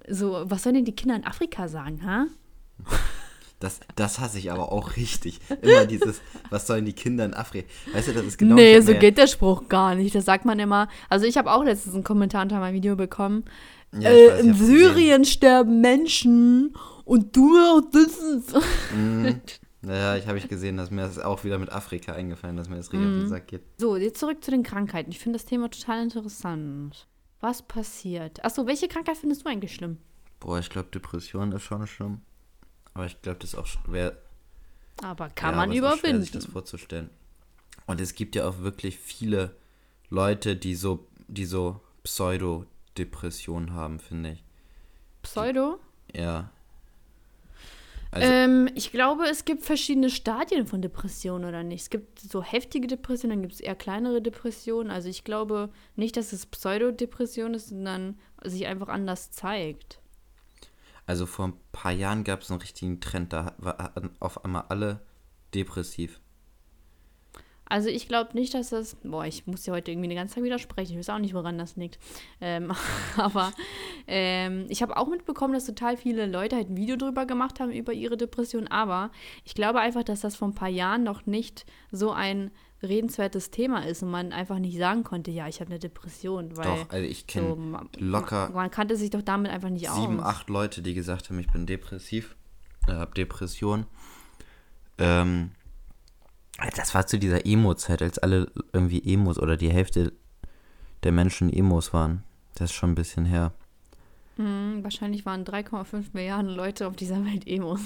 so, 0.09 0.43
was 0.45 0.63
sollen 0.63 0.77
denn 0.77 0.85
die 0.85 0.95
Kinder 0.95 1.17
in 1.17 1.25
Afrika 1.25 1.69
sagen, 1.69 2.05
ha? 2.05 2.27
Das, 3.61 3.81
das 3.97 4.21
hasse 4.21 4.39
ich 4.39 4.53
aber 4.53 4.71
auch 4.71 4.95
richtig. 4.97 5.41
Immer 5.63 5.85
dieses, 5.85 6.21
was 6.51 6.69
sollen 6.69 6.85
die 6.85 6.93
Kinder 6.93 7.25
in 7.25 7.35
Afrika? 7.35 7.67
Weißt 7.93 8.07
du, 8.07 8.13
das 8.13 8.25
ist 8.25 8.39
genau 8.39 8.55
nee, 8.55 8.81
so 8.81 8.95
geht 8.95 9.19
der 9.19 9.27
Spruch 9.27 9.69
gar 9.69 9.97
nicht. 9.97 10.15
Das 10.15 10.25
sagt 10.25 10.45
man 10.45 10.61
immer. 10.61 10.89
Also 11.09 11.27
ich 11.27 11.37
habe 11.37 11.51
auch 11.51 11.65
letztens 11.65 11.97
einen 11.97 12.05
Kommentar 12.05 12.43
unter 12.43 12.61
meinem 12.61 12.75
Video 12.75 12.95
bekommen. 12.95 13.45
Ja, 13.99 14.11
äh, 14.11 14.29
weiß, 14.29 14.41
in 14.41 14.51
hab's 14.51 14.59
gesehen. 14.61 14.77
Syrien 14.77 15.25
sterben 15.25 15.81
Menschen 15.81 16.73
und 17.09 17.35
du 17.37 17.81
das 17.93 18.17
ist. 18.19 18.55
Mhm. 18.95 19.41
Ja, 19.81 20.17
ich 20.17 20.27
habe 20.27 20.37
ich 20.39 20.49
gesehen, 20.49 20.77
dass 20.77 20.91
mir 20.91 21.03
das 21.03 21.21
auch 21.21 21.45
wieder 21.45 21.57
mit 21.57 21.71
Afrika 21.71 22.13
eingefallen, 22.13 22.57
dass 22.57 22.69
mir 22.69 22.75
das 22.79 22.93
richtig 22.93 23.07
auf 23.09 23.15
Mhm. 23.15 23.21
den 23.21 23.29
Sack 23.29 23.47
geht. 23.47 23.63
So, 23.79 23.97
jetzt 23.97 24.19
zurück 24.19 24.43
zu 24.43 24.51
den 24.51 24.65
Krankheiten. 24.65 25.13
Ich 25.13 25.21
finde 25.21 25.39
das 25.39 25.47
Thema 25.47 25.71
total 25.71 26.03
interessant. 26.03 27.07
Was 27.41 27.63
passiert? 27.63 28.45
Achso, 28.45 28.67
welche 28.67 28.89
Krankheit 28.89 29.17
findest 29.19 29.45
du 29.45 29.49
eigentlich 29.49 29.73
schlimm? 29.73 29.99
Boah, 30.41 30.59
ich 30.59 30.69
glaube, 30.69 30.89
Depression 30.93 31.53
ist 31.53 31.63
schon 31.63 31.87
schlimm. 31.87 32.23
Aber 32.93 33.07
ich 33.07 33.23
glaube, 33.23 33.39
das 33.39 33.51
ist 33.51 33.55
auch 33.59 33.67
schwer. 33.67 34.19
Aber 35.01 35.29
kann 35.31 35.53
ja, 35.53 35.57
man 35.59 35.71
aber 35.71 35.93
auch 35.95 35.97
schwer, 35.99 36.11
überwinden. 36.11 36.23
sich 36.23 36.33
das 36.33 36.47
vorzustellen. 36.47 37.09
Und 37.87 38.01
es 38.01 38.17
gibt 38.17 38.35
ja 38.35 38.49
auch 38.49 38.59
wirklich 38.59 38.99
viele 38.99 39.55
Leute, 40.11 40.57
die 40.57 40.75
so, 40.75 41.07
die 41.29 41.45
so 41.45 41.81
Pseudo-Depressionen 42.03 43.73
haben, 43.75 44.01
finde 44.01 44.33
ich. 44.33 44.45
Pseudo? 45.23 45.79
Ja. 46.13 46.51
Also, 48.11 48.27
ähm, 48.27 48.71
ich 48.75 48.91
glaube, 48.91 49.25
es 49.25 49.45
gibt 49.45 49.65
verschiedene 49.65 50.09
Stadien 50.09 50.67
von 50.67 50.81
Depressionen, 50.81 51.47
oder 51.47 51.63
nicht? 51.63 51.83
Es 51.83 51.91
gibt 51.91 52.21
so 52.21 52.43
heftige 52.43 52.87
Depressionen, 52.87 53.37
dann 53.37 53.43
gibt 53.43 53.55
es 53.55 53.61
eher 53.61 53.75
kleinere 53.75 54.23
Depressionen. 54.23 54.91
Also 54.91 55.09
ich 55.09 55.25
glaube 55.25 55.71
nicht, 55.95 56.17
dass 56.17 56.33
es 56.33 56.47
Pseudodepression 56.47 57.55
ist, 57.55 57.69
sondern 57.69 58.19
sich 58.43 58.67
einfach 58.67 58.89
anders 58.89 59.31
zeigt. 59.31 60.01
also 61.07 61.27
vor 61.27 61.49
ein 61.49 61.55
paar 61.73 61.93
Jahren 61.93 62.25
gab 62.25 62.43
es 62.43 62.51
einen 62.51 62.61
richtigen 62.61 63.01
Trend, 63.01 63.33
da 63.33 63.55
waren 63.59 64.11
auf 64.21 64.45
einmal 64.45 64.65
alle 64.69 65.01
depressiv. 65.55 66.21
Also 67.69 67.89
ich 67.89 68.09
glaube 68.09 68.31
nicht, 68.35 68.55
dass 68.55 68.71
das. 68.71 68.97
Boah, 69.03 69.25
ich 69.27 69.47
muss 69.47 69.67
ja 69.67 69.75
heute 69.75 69.91
irgendwie 69.91 70.09
den 70.09 70.17
ganzen 70.17 70.37
Tag 70.37 70.45
widersprechen. 70.45 70.93
Ich 70.93 70.99
weiß 70.99 71.11
auch 71.11 71.19
nicht, 71.19 71.35
woran 71.35 71.59
das 71.59 71.77
liegt. 71.77 71.99
Ähm, 72.41 72.73
aber 73.17 73.53
ähm, 74.07 74.67
ich 74.69 74.83
habe 74.83 74.97
auch 74.97 75.09
mitbekommen, 75.09 75.55
dass 75.55 75.67
total 75.67 75.97
viele 75.97 76.27
Leute 76.27 76.57
halt 76.57 76.71
ein 76.71 76.77
Video 76.77 76.97
drüber 76.97 77.27
gemacht 77.27 77.61
haben 77.61 77.71
über 77.71 77.93
ihre 77.93 78.17
Depression. 78.17 78.69
Aber 78.69 79.11
ich 79.45 79.55
glaube 79.55 79.81
einfach, 79.81 80.03
dass 80.03 80.21
das 80.21 80.37
vor 80.37 80.49
ein 80.49 80.55
paar 80.55 80.69
Jahren 80.69 81.05
noch 81.05 81.27
nicht 81.27 81.67
so 81.91 82.13
ein 82.13 82.51
redenswertes 82.83 83.51
Thema 83.51 83.85
ist 83.85 84.03
und 84.03 84.11
man 84.11 84.33
einfach 84.33 84.59
nicht 84.59 84.79
sagen 84.79 85.03
konnte, 85.03 85.31
ja, 85.31 85.49
ich 85.49 85.61
habe 85.61 85.71
eine 85.71 85.79
Depression. 85.79 86.57
Weil 86.57 86.65
Doch, 86.65 86.91
also 86.91 87.07
ich 87.07 87.27
kenne 87.27 87.49
so, 87.49 87.81
locker 87.99 88.51
Man, 88.51 88.71
kannte 88.71 88.97
sich 88.97 89.11
doch 89.11 89.23
damit 89.23 89.51
einfach 89.51 89.71
nicht 89.71 89.91
sieben, 89.91 90.21
aus. 90.21 90.27
acht 90.27 90.49
Leute, 90.49 90.81
die 90.81 90.95
gesagt 90.95 91.29
haben, 91.29 91.39
ich 91.39 91.51
bin 91.51 91.67
depressiv, 91.67 92.37
äh, 92.87 92.93
hab 92.93 93.15
Depression. 93.15 93.87
Ähm, 94.99 95.51
das 96.75 96.95
war 96.95 97.07
zu 97.07 97.19
dieser 97.19 97.47
Emo-Zeit, 97.47 98.03
als 98.03 98.19
alle 98.19 98.51
irgendwie 98.73 99.03
Emos 99.13 99.39
oder 99.39 99.57
die 99.57 99.71
Hälfte 99.71 100.13
der 101.05 101.13
Menschen 101.13 101.53
Emos 101.53 101.93
waren. 101.93 102.25
Das 102.55 102.71
ist 102.71 102.77
schon 102.77 102.93
ein 102.93 102.97
bisschen 102.97 103.25
her. 103.25 103.53
Hm, 104.37 104.83
wahrscheinlich 104.83 105.25
waren 105.27 105.45
3,5 105.45 106.07
Milliarden 106.13 106.51
Leute 106.51 106.87
auf 106.87 106.97
dieser 106.97 107.25
Welt 107.25 107.47
Emos. 107.47 107.81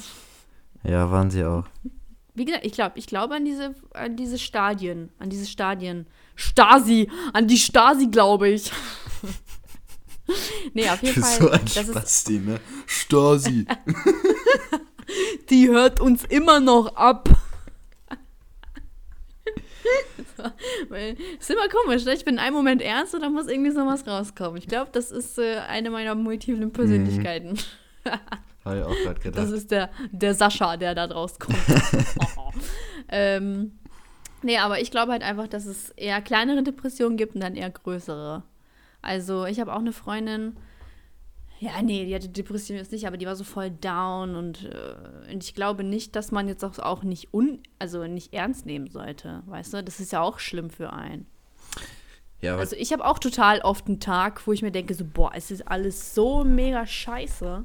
Ja, 0.84 1.10
waren 1.10 1.30
sie 1.30 1.44
auch. 1.44 1.64
Wie 2.34 2.46
gesagt, 2.46 2.64
ich 2.64 2.72
glaube 2.72 2.98
ich 2.98 3.06
glaube 3.06 3.34
an 3.34 3.44
diese, 3.44 3.74
an 3.92 4.16
diese 4.16 4.38
Stadien, 4.38 5.10
an 5.18 5.28
diese 5.28 5.46
Stadien. 5.46 6.06
Stasi, 6.34 7.10
an 7.34 7.46
die 7.46 7.58
Stasi 7.58 8.08
glaube 8.08 8.48
ich. 8.48 8.72
nee, 10.74 10.88
auf 10.88 11.02
jeden 11.02 11.22
Fall. 11.22 11.60
das 11.62 11.76
ist, 11.76 11.90
Spasti, 11.90 12.38
ne? 12.38 12.58
Stasi. 12.86 13.66
die 15.50 15.68
hört 15.68 16.00
uns 16.00 16.24
immer 16.24 16.60
noch 16.60 16.96
ab. 16.96 17.28
Weil, 20.88 21.16
ist 21.38 21.50
immer 21.50 21.68
komisch, 21.68 22.04
ne? 22.04 22.14
ich 22.14 22.24
bin 22.24 22.34
in 22.34 22.40
einem 22.40 22.54
Moment 22.54 22.82
ernst 22.82 23.14
und 23.14 23.22
dann 23.22 23.32
muss 23.32 23.48
irgendwie 23.48 23.70
so 23.70 23.86
was 23.86 24.06
rauskommen. 24.06 24.56
Ich 24.56 24.66
glaube, 24.66 24.90
das 24.92 25.10
ist 25.10 25.38
äh, 25.38 25.58
eine 25.68 25.90
meiner 25.90 26.14
multiplen 26.14 26.72
Persönlichkeiten. 26.72 27.58
Habe 28.64 28.78
ich 28.78 28.84
auch 28.84 28.94
gerade 28.94 29.14
Das 29.14 29.22
gedacht. 29.22 29.48
ist 29.50 29.70
der, 29.70 29.90
der 30.12 30.34
Sascha, 30.34 30.76
der 30.76 30.94
da 30.94 31.06
draus 31.08 31.38
kommt. 31.38 31.58
ähm, 33.08 33.72
nee, 34.42 34.58
aber 34.58 34.80
ich 34.80 34.90
glaube 34.90 35.12
halt 35.12 35.22
einfach, 35.22 35.48
dass 35.48 35.66
es 35.66 35.90
eher 35.90 36.20
kleinere 36.20 36.62
Depressionen 36.62 37.16
gibt 37.16 37.34
und 37.34 37.40
dann 37.40 37.56
eher 37.56 37.70
größere. 37.70 38.42
Also 39.00 39.46
ich 39.46 39.58
habe 39.58 39.72
auch 39.72 39.80
eine 39.80 39.92
Freundin, 39.92 40.56
ja, 41.62 41.80
nee, 41.80 42.04
die 42.04 42.12
hatte 42.12 42.28
Depression 42.28 42.76
jetzt 42.76 42.90
nicht, 42.90 43.06
aber 43.06 43.16
die 43.16 43.26
war 43.26 43.36
so 43.36 43.44
voll 43.44 43.70
down 43.70 44.34
und, 44.34 44.64
äh, 44.64 45.32
und 45.32 45.44
ich 45.44 45.54
glaube 45.54 45.84
nicht, 45.84 46.16
dass 46.16 46.32
man 46.32 46.48
jetzt 46.48 46.64
auch, 46.64 46.76
auch 46.80 47.04
nicht 47.04 47.32
un, 47.32 47.60
also 47.78 48.04
nicht 48.08 48.34
ernst 48.34 48.66
nehmen 48.66 48.90
sollte, 48.90 49.44
weißt 49.46 49.74
du? 49.74 49.84
Das 49.84 50.00
ist 50.00 50.10
ja 50.10 50.22
auch 50.22 50.40
schlimm 50.40 50.70
für 50.70 50.92
einen. 50.92 51.26
Ja, 52.40 52.56
Also 52.56 52.74
ich 52.74 52.92
habe 52.92 53.04
auch 53.04 53.20
total 53.20 53.60
oft 53.60 53.86
einen 53.86 54.00
Tag, 54.00 54.44
wo 54.44 54.52
ich 54.52 54.62
mir 54.62 54.72
denke, 54.72 54.92
so, 54.94 55.04
boah, 55.04 55.30
es 55.36 55.52
ist 55.52 55.68
alles 55.68 56.16
so 56.16 56.42
mega 56.42 56.84
scheiße. 56.84 57.64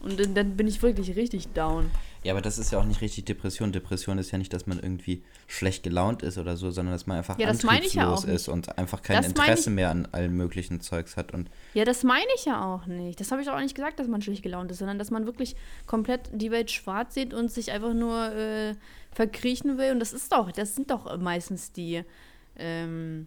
Und 0.00 0.36
dann 0.36 0.56
bin 0.56 0.66
ich 0.66 0.82
wirklich 0.82 1.14
richtig 1.14 1.52
down. 1.52 1.90
Ja, 2.24 2.32
aber 2.32 2.40
das 2.40 2.56
ist 2.58 2.70
ja 2.70 2.78
auch 2.78 2.84
nicht 2.84 3.00
richtig 3.00 3.24
Depression. 3.24 3.72
Depression 3.72 4.18
ist 4.18 4.30
ja 4.30 4.38
nicht, 4.38 4.52
dass 4.52 4.66
man 4.66 4.78
irgendwie 4.78 5.24
schlecht 5.48 5.82
gelaunt 5.82 6.22
ist 6.22 6.38
oder 6.38 6.56
so, 6.56 6.70
sondern 6.70 6.94
dass 6.94 7.06
man 7.06 7.18
einfach 7.18 7.38
Ja, 7.38 7.46
ja 7.46 7.50
antriebslos 7.50 8.24
nicht. 8.26 8.34
ist 8.34 8.48
und 8.48 8.78
einfach 8.78 9.02
kein 9.02 9.16
Das 9.16 9.26
Interesse 9.26 9.70
mehr 9.70 9.90
an 9.90 10.06
allen 10.12 10.32
möglichen 10.36 10.80
Zeugs 10.80 11.16
hat. 11.16 11.32
Und 11.32 11.50
Ja, 11.74 11.84
das 11.84 12.04
meine 12.04 12.28
ich 12.36 12.44
ja 12.44 12.64
auch 12.64 12.86
nicht. 12.86 13.18
Das 13.18 13.32
habe 13.32 13.42
ich 13.42 13.50
auch 13.50 13.58
nicht 13.58 13.74
gesagt, 13.74 13.98
dass 13.98 14.06
man 14.06 14.22
schlecht 14.22 14.42
gelaunt 14.42 14.70
ist, 14.70 14.78
sondern 14.78 14.98
dass 14.98 15.10
man 15.10 15.26
wirklich 15.26 15.56
komplett 15.86 16.30
die 16.32 16.50
Welt 16.52 16.70
schwarz 16.70 17.14
sieht 17.14 17.34
und 17.34 17.50
sich 17.50 17.72
einfach 17.72 17.92
nur 17.94 18.32
äh, 18.32 18.74
verkriechen 19.10 19.76
will. 19.76 19.90
Und 19.90 19.98
das 19.98 20.12
ist 20.12 20.30
doch, 20.32 20.52
das 20.52 20.76
sind 20.76 20.90
doch 20.92 21.18
meistens 21.18 21.72
die, 21.72 22.04
ähm, 22.56 23.26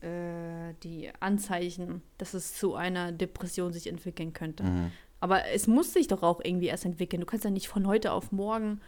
äh, 0.00 0.74
die 0.84 1.10
Anzeichen, 1.18 2.02
dass 2.18 2.34
es 2.34 2.54
zu 2.54 2.76
einer 2.76 3.10
Depression 3.10 3.72
sich 3.72 3.88
entwickeln 3.88 4.32
könnte. 4.32 4.62
mhm. 4.62 4.92
Aber 5.26 5.44
es 5.48 5.66
muss 5.66 5.92
sich 5.92 6.06
doch 6.06 6.22
auch 6.22 6.40
irgendwie 6.40 6.66
erst 6.66 6.84
entwickeln. 6.84 7.18
Du 7.18 7.26
kannst 7.26 7.44
ja 7.44 7.50
nicht 7.50 7.66
von 7.66 7.84
heute 7.88 8.12
auf 8.12 8.30
morgen 8.30 8.80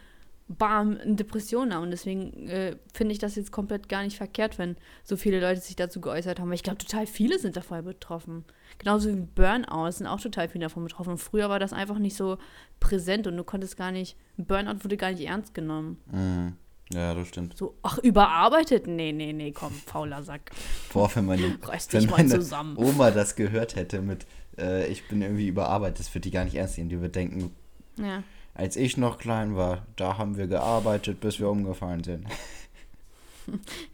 bam, 0.47 0.99
eine 1.03 1.17
Depression 1.17 1.75
haben. 1.75 1.83
Und 1.83 1.91
deswegen 1.91 2.47
äh, 2.47 2.77
finde 2.95 3.11
ich 3.11 3.19
das 3.19 3.35
jetzt 3.35 3.51
komplett 3.51 3.89
gar 3.89 4.05
nicht 4.05 4.17
verkehrt, 4.17 4.57
wenn 4.57 4.77
so 5.03 5.17
viele 5.17 5.41
Leute 5.41 5.61
sich 5.61 5.75
dazu 5.75 6.01
geäußert 6.01 6.39
haben. 6.39 6.47
Weil 6.47 6.55
ich 6.55 6.63
glaube, 6.63 6.79
total 6.79 7.09
viele 7.09 7.41
sind 7.41 7.57
davon 7.57 7.85
betroffen. 7.85 8.45
Genauso 8.79 9.09
wie 9.09 9.17
Burnout 9.17 9.91
sind 9.91 10.07
auch 10.07 10.21
total 10.21 10.49
viele 10.49 10.67
davon 10.67 10.85
betroffen. 10.85 11.11
Und 11.11 11.19
früher 11.19 11.49
war 11.49 11.59
das 11.59 11.73
einfach 11.73 11.99
nicht 11.99 12.17
so 12.17 12.39
präsent 12.79 13.27
und 13.27 13.37
du 13.37 13.43
konntest 13.43 13.77
gar 13.77 13.91
nicht, 13.91 14.17
Burnout 14.37 14.85
wurde 14.85 14.97
gar 14.97 15.11
nicht 15.11 15.27
ernst 15.27 15.55
genommen. 15.55 15.99
Mhm. 16.13 16.55
ja, 16.93 17.15
das 17.15 17.27
stimmt. 17.27 17.57
So, 17.57 17.75
ach, 17.83 17.99
überarbeitet? 17.99 18.87
Nee, 18.87 19.11
nee, 19.11 19.33
nee, 19.33 19.51
komm, 19.51 19.73
fauler 19.73 20.23
Sack. 20.23 20.53
Boah, 20.93 21.11
wenn 21.15 21.27
meine, 21.27 21.59
wenn 21.91 22.07
meine 22.07 22.29
zusammen. 22.29 22.77
Oma 22.77 23.11
das 23.11 23.35
gehört 23.35 23.75
hätte 23.75 24.01
mit, 24.03 24.25
äh, 24.59 24.87
ich 24.89 25.07
bin 25.09 25.23
irgendwie 25.23 25.49
überarbeitet, 25.49 26.01
das 26.01 26.13
wird 26.15 26.25
die 26.25 26.31
gar 26.31 26.45
nicht 26.45 26.55
ernst 26.57 26.77
nehmen. 26.79 26.91
Die 26.91 27.01
wird 27.01 27.15
denken, 27.17 27.51
Ja. 27.97 28.23
als 28.55 28.77
ich 28.77 28.97
noch 28.97 29.19
klein 29.19 29.57
war, 29.57 29.87
da 29.97 30.19
haben 30.19 30.37
wir 30.37 30.47
gearbeitet, 30.47 31.21
bis 31.21 31.39
wir 31.41 31.49
umgefallen 31.51 32.03
sind. 32.05 32.27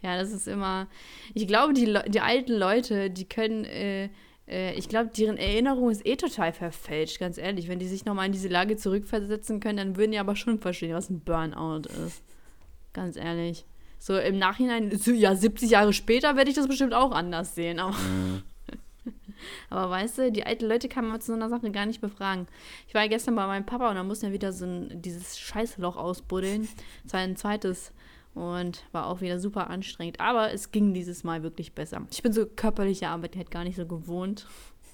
Ja, 0.01 0.17
das 0.17 0.33
ist 0.33 0.47
immer. 0.49 0.87
Ich 1.33 1.47
glaube, 1.47 1.71
die, 1.73 1.85
Le 1.85 2.03
die 2.09 2.19
alten 2.19 2.51
Leute, 2.53 3.09
die 3.09 3.23
können. 3.23 3.63
Äh, 3.63 4.09
äh, 4.49 4.73
ich 4.73 4.89
glaube, 4.89 5.11
deren 5.17 5.37
Erinnerung 5.37 5.89
ist 5.89 6.05
eh 6.05 6.17
total 6.17 6.51
verfälscht, 6.51 7.19
ganz 7.19 7.37
ehrlich. 7.37 7.69
Wenn 7.69 7.79
die 7.79 7.87
sich 7.87 8.03
nochmal 8.03 8.25
in 8.25 8.33
diese 8.33 8.49
Lage 8.49 8.75
zurückversetzen 8.75 9.61
können, 9.61 9.77
dann 9.77 9.95
würden 9.95 10.11
die 10.11 10.19
aber 10.19 10.35
schon 10.35 10.59
verstehen, 10.59 10.93
was 10.93 11.09
ein 11.09 11.21
Burnout 11.21 11.83
ist. 12.05 12.21
Ganz 12.91 13.15
ehrlich. 13.15 13.65
So 13.97 14.17
im 14.19 14.37
Nachhinein, 14.37 14.95
so, 14.97 15.11
ja, 15.11 15.33
70 15.35 15.69
Jahre 15.71 15.93
später 15.93 16.35
werde 16.35 16.49
ich 16.49 16.55
das 16.57 16.67
bestimmt 16.67 16.93
auch 16.93 17.11
anders 17.11 17.55
sehen. 17.55 17.79
Aber, 17.79 17.93
Mhm. 17.97 18.43
aber 19.69 19.89
weißt 19.89 20.17
du, 20.17 20.31
die 20.31 20.45
alten 20.45 20.65
Leute 20.65 20.89
kann 20.89 21.07
man 21.07 21.21
zu 21.21 21.27
so 21.27 21.33
einer 21.33 21.49
Sache 21.49 21.71
gar 21.71 21.85
nicht 21.85 22.01
befragen. 22.01 22.47
Ich 22.87 22.93
war 22.93 23.03
ja 23.03 23.07
gestern 23.07 23.35
bei 23.35 23.47
meinem 23.47 23.65
Papa 23.65 23.89
und 23.89 23.95
da 23.95 24.03
mussten 24.03 24.27
wir 24.27 24.33
wieder 24.33 24.53
so 24.53 24.65
ein, 24.65 25.01
dieses 25.01 25.37
Scheißloch 25.39 25.97
ausbuddeln. 25.97 26.67
Das 27.03 27.13
war 27.13 27.19
ein 27.21 27.35
zweites 27.35 27.93
und 28.33 28.83
war 28.91 29.07
auch 29.07 29.21
wieder 29.21 29.39
super 29.39 29.69
anstrengend. 29.69 30.19
Aber 30.19 30.51
es 30.51 30.71
ging 30.71 30.93
dieses 30.93 31.23
Mal 31.23 31.41
wirklich 31.41 31.73
besser. 31.73 32.05
Ich 32.11 32.21
bin 32.21 32.33
so 32.33 32.45
körperliche 32.45 33.07
Arbeit 33.07 33.35
halt 33.35 33.49
gar 33.49 33.63
nicht 33.63 33.77
so 33.77 33.85
gewohnt. 33.85 34.47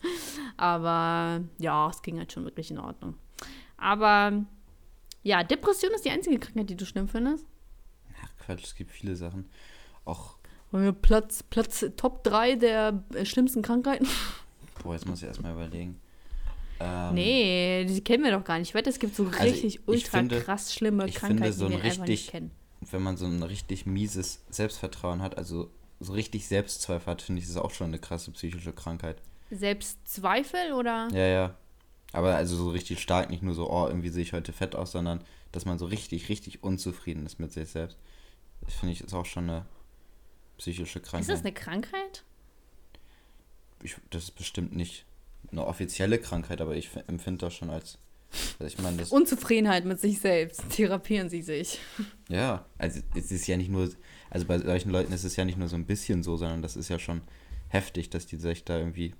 Aber 0.57 1.41
ja, 1.57 1.89
es 1.89 2.01
ging 2.01 2.17
halt 2.19 2.31
schon 2.31 2.45
wirklich 2.45 2.71
in 2.71 2.79
Ordnung. 2.79 3.15
Aber 3.77 4.45
ja, 5.23 5.43
Depression 5.43 5.91
ist 5.93 6.05
die 6.05 6.11
einzige 6.11 6.39
Krankheit, 6.39 6.69
die 6.69 6.77
du 6.77 6.85
schlimm 6.85 7.07
findest. 7.07 7.45
Ach 8.23 8.45
Quatsch, 8.45 8.63
es 8.63 8.75
gibt 8.75 8.91
viele 8.91 9.15
Sachen. 9.15 9.49
Auch, 10.05 10.37
Wollen 10.71 10.85
wir 10.85 10.93
Platz, 10.93 11.43
Platz 11.43 11.85
Top 11.97 12.23
3 12.23 12.55
der 12.55 13.03
äh, 13.13 13.25
schlimmsten 13.25 13.61
Krankheiten? 13.61 14.07
boah, 14.83 14.93
jetzt 14.93 15.05
muss 15.05 15.21
ich 15.21 15.27
erstmal 15.27 15.51
überlegen. 15.53 15.99
Ähm, 16.79 17.13
nee, 17.13 17.85
die 17.85 18.01
kennen 18.03 18.23
wir 18.23 18.31
doch 18.31 18.43
gar 18.43 18.57
nicht. 18.57 18.69
Ich 18.69 18.73
wette, 18.73 18.89
es 18.89 18.97
gibt 18.99 19.15
so 19.15 19.25
Also 19.27 19.39
richtig 19.39 19.75
ich 19.75 19.87
ultra 19.87 20.17
finde- 20.19 20.41
krass 20.41 20.73
schlimme 20.73 21.05
ich 21.07 21.15
Krankheiten, 21.15 21.43
finde 21.43 21.53
so 21.53 21.67
die 21.67 21.75
ein 21.75 21.79
wir 21.83 21.85
einfach 21.91 22.01
nicht 22.05 22.09
richtig- 22.09 22.31
kennen. 22.31 22.51
wenn 22.89 23.03
man 23.03 23.17
so 23.17 23.25
ein 23.25 23.43
richtig 23.43 23.85
mieses 23.85 24.41
Selbstvertrauen 24.49 25.21
hat, 25.21 25.37
also 25.37 25.69
so 25.99 26.13
richtig 26.13 26.47
Selbstzweifel 26.47 27.11
hat, 27.11 27.21
finde 27.21 27.41
ich, 27.41 27.47
ist 27.47 27.57
auch 27.57 27.69
schon 27.71 27.87
eine 27.87 27.99
krasse 27.99 28.31
psychische 28.31 28.73
Krankheit. 28.73 29.21
Selbstzweifel 29.51 30.73
oder? 30.73 31.07
Ja, 31.13 31.27
ja. 31.27 31.55
Aber 32.13 32.35
also 32.35 32.55
so 32.55 32.69
richtig 32.71 32.99
stark, 33.01 33.29
nicht 33.29 33.43
nur 33.43 33.53
so, 33.53 33.69
oh, 33.69 33.87
irgendwie 33.87 34.09
sehe 34.09 34.23
ich 34.23 34.33
heute 34.33 34.51
fett 34.51 34.75
aus, 34.75 34.91
sondern 34.93 35.21
dass 35.51 35.65
man 35.65 35.77
so 35.77 35.85
richtig, 35.85 36.29
richtig 36.29 36.63
unzufrieden 36.63 37.25
ist 37.25 37.39
mit 37.39 37.51
sich 37.53 37.69
selbst. 37.69 37.97
Das 38.61 38.73
finde 38.73 38.93
ich 38.93 39.01
ist 39.01 39.13
auch 39.13 39.25
schon 39.25 39.49
eine 39.49 39.65
psychische 40.61 41.01
Krankheit. 41.01 41.21
Ist 41.21 41.29
das 41.31 41.41
eine 41.41 41.53
Krankheit? 41.53 42.23
ich, 43.83 43.95
das 44.09 44.25
ist 44.25 44.31
bestimmt 44.31 44.75
nicht 44.75 45.05
eine 45.51 45.65
offizielle 45.65 46.19
Krankheit, 46.19 46.61
aber 46.61 46.75
ich 46.75 46.89
empfinde 47.07 47.45
das 47.45 47.53
schon 47.55 47.69
als. 47.69 47.97
Also 48.59 48.65
ich 48.65 48.81
meine, 48.81 48.97
das. 48.97 49.11
Unzufriedenheit 49.11 49.83
mit 49.83 49.99
sich 49.99 50.19
selbst. 50.19 50.63
Therapieren 50.69 51.29
sie 51.29 51.41
sich. 51.41 51.79
Ja, 52.29 52.65
also 52.77 53.01
es 53.15 53.31
ist 53.31 53.47
ja 53.47 53.57
nicht 53.57 53.69
nur. 53.69 53.89
Also 54.29 54.45
bei 54.45 54.57
solchen 54.57 54.91
Leuten 54.91 55.11
ist 55.11 55.25
es 55.25 55.35
ja 55.35 55.43
nicht 55.43 55.57
nur 55.57 55.67
so 55.67 55.75
ein 55.75 55.85
bisschen 55.85 56.23
so, 56.23 56.37
sondern 56.37 56.61
das 56.61 56.77
ist 56.77 56.87
ja 56.87 56.97
schon 56.97 57.21
heftig, 57.67 58.09
dass 58.09 58.25
die 58.25 58.37
sich 58.37 58.63
da 58.63 58.77
irgendwie. 58.77 59.13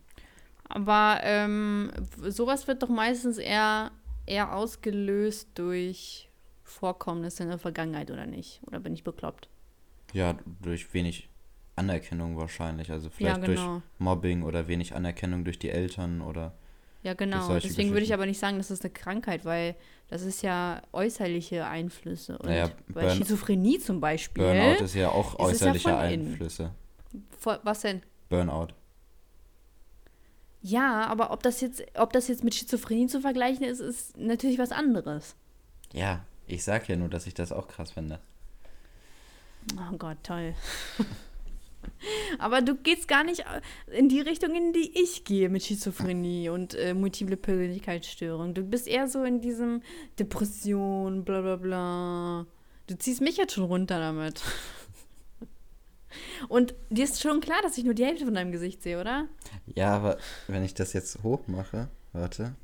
Aber 0.69 1.19
ähm, 1.23 1.91
sowas 2.29 2.67
wird 2.67 2.81
doch 2.83 2.89
meistens 2.89 3.37
eher, 3.37 3.91
eher 4.25 4.55
ausgelöst 4.55 5.49
durch 5.55 6.29
Vorkommnisse 6.63 7.43
in 7.43 7.49
der 7.49 7.57
Vergangenheit, 7.57 8.11
oder 8.11 8.25
nicht? 8.25 8.61
Oder 8.65 8.79
bin 8.79 8.93
ich 8.93 9.03
bekloppt? 9.03 9.49
Ja, 10.13 10.37
durch 10.61 10.93
wenig 10.93 11.27
Anerkennung 11.75 12.37
wahrscheinlich. 12.37 12.91
Also 12.91 13.09
vielleicht 13.09 13.37
ja, 13.39 13.45
durch 13.45 13.59
genau. 13.59 13.81
Mobbing 13.99 14.43
oder 14.43 14.67
wenig 14.67 14.95
Anerkennung 14.95 15.43
durch 15.43 15.59
die 15.59 15.69
Eltern 15.69 16.21
oder. 16.21 16.53
Ja, 17.03 17.15
genau. 17.15 17.57
Deswegen 17.57 17.91
würde 17.91 18.03
ich 18.03 18.13
aber 18.13 18.27
nicht 18.27 18.39
sagen, 18.39 18.57
das 18.57 18.69
ist 18.69 18.83
eine 18.83 18.93
Krankheit, 18.93 19.43
weil 19.43 19.75
das 20.09 20.21
ist 20.21 20.43
ja 20.43 20.81
äußerliche 20.91 21.65
Einflüsse. 21.65 22.37
Und 22.37 22.45
Naja, 22.45 22.69
bei 22.89 23.01
Burn- 23.05 23.17
Schizophrenie 23.17 23.79
zum 23.79 23.99
Beispiel. 23.99 24.43
Burnout 24.43 24.83
ist 24.83 24.93
ja 24.93 25.09
auch 25.09 25.33
ja 25.39 25.45
äußerliche 25.45 25.89
von 25.89 25.99
innen. 26.05 26.27
Einflüsse. 26.33 26.71
Vor- 27.39 27.59
was 27.63 27.81
denn? 27.81 28.01
Burnout. 28.29 28.67
Ja, 30.61 31.07
aber 31.07 31.31
ob 31.31 31.41
das 31.41 31.59
jetzt, 31.61 31.81
ob 31.95 32.13
das 32.13 32.27
jetzt 32.27 32.43
mit 32.43 32.53
Schizophrenie 32.53 33.07
zu 33.07 33.19
vergleichen 33.19 33.63
ist, 33.65 33.79
ist 33.79 34.15
natürlich 34.17 34.59
was 34.59 34.71
anderes. 34.71 35.35
Ja, 35.93 36.23
ich 36.45 36.63
sag 36.63 36.87
ja 36.87 36.95
nur, 36.95 37.09
dass 37.09 37.25
ich 37.25 37.33
das 37.33 37.51
auch 37.51 37.67
krass 37.67 37.91
finde. 37.91 38.19
Oh 39.75 39.97
Gott, 39.97 40.17
toll. 40.23 40.53
Aber 42.39 42.61
du 42.61 42.75
gehst 42.75 43.07
gar 43.07 43.23
nicht 43.23 43.43
in 43.87 44.09
die 44.09 44.21
Richtung, 44.21 44.55
in 44.55 44.73
die 44.73 44.91
ich 45.01 45.23
gehe 45.23 45.49
mit 45.49 45.63
Schizophrenie 45.63 46.49
und 46.49 46.73
äh, 46.75 46.93
multiple 46.93 47.37
Persönlichkeitsstörung. 47.37 48.53
Du 48.53 48.63
bist 48.63 48.87
eher 48.87 49.07
so 49.07 49.23
in 49.23 49.41
diesem 49.41 49.81
Depression, 50.19 51.23
bla 51.23 51.41
bla 51.41 51.55
bla. 51.55 52.45
Du 52.87 52.97
ziehst 52.97 53.21
mich 53.21 53.37
jetzt 53.37 53.53
schon 53.53 53.65
runter 53.65 53.99
damit. 53.99 54.41
Und 56.49 56.75
dir 56.89 57.05
ist 57.05 57.21
schon 57.21 57.39
klar, 57.39 57.61
dass 57.61 57.77
ich 57.77 57.85
nur 57.85 57.93
die 57.93 58.03
Hälfte 58.03 58.25
von 58.25 58.33
deinem 58.33 58.51
Gesicht 58.51 58.83
sehe, 58.83 58.99
oder? 58.99 59.27
Ja, 59.75 59.95
aber 59.95 60.17
wenn 60.47 60.63
ich 60.63 60.73
das 60.73 60.91
jetzt 60.91 61.23
hoch 61.23 61.47
mache, 61.47 61.87
warte, 62.11 62.55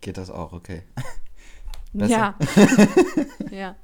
geht 0.00 0.16
das 0.16 0.30
auch, 0.30 0.52
okay. 0.52 0.82
Besser? 1.92 2.36
Ja. 3.50 3.50
ja. 3.50 3.76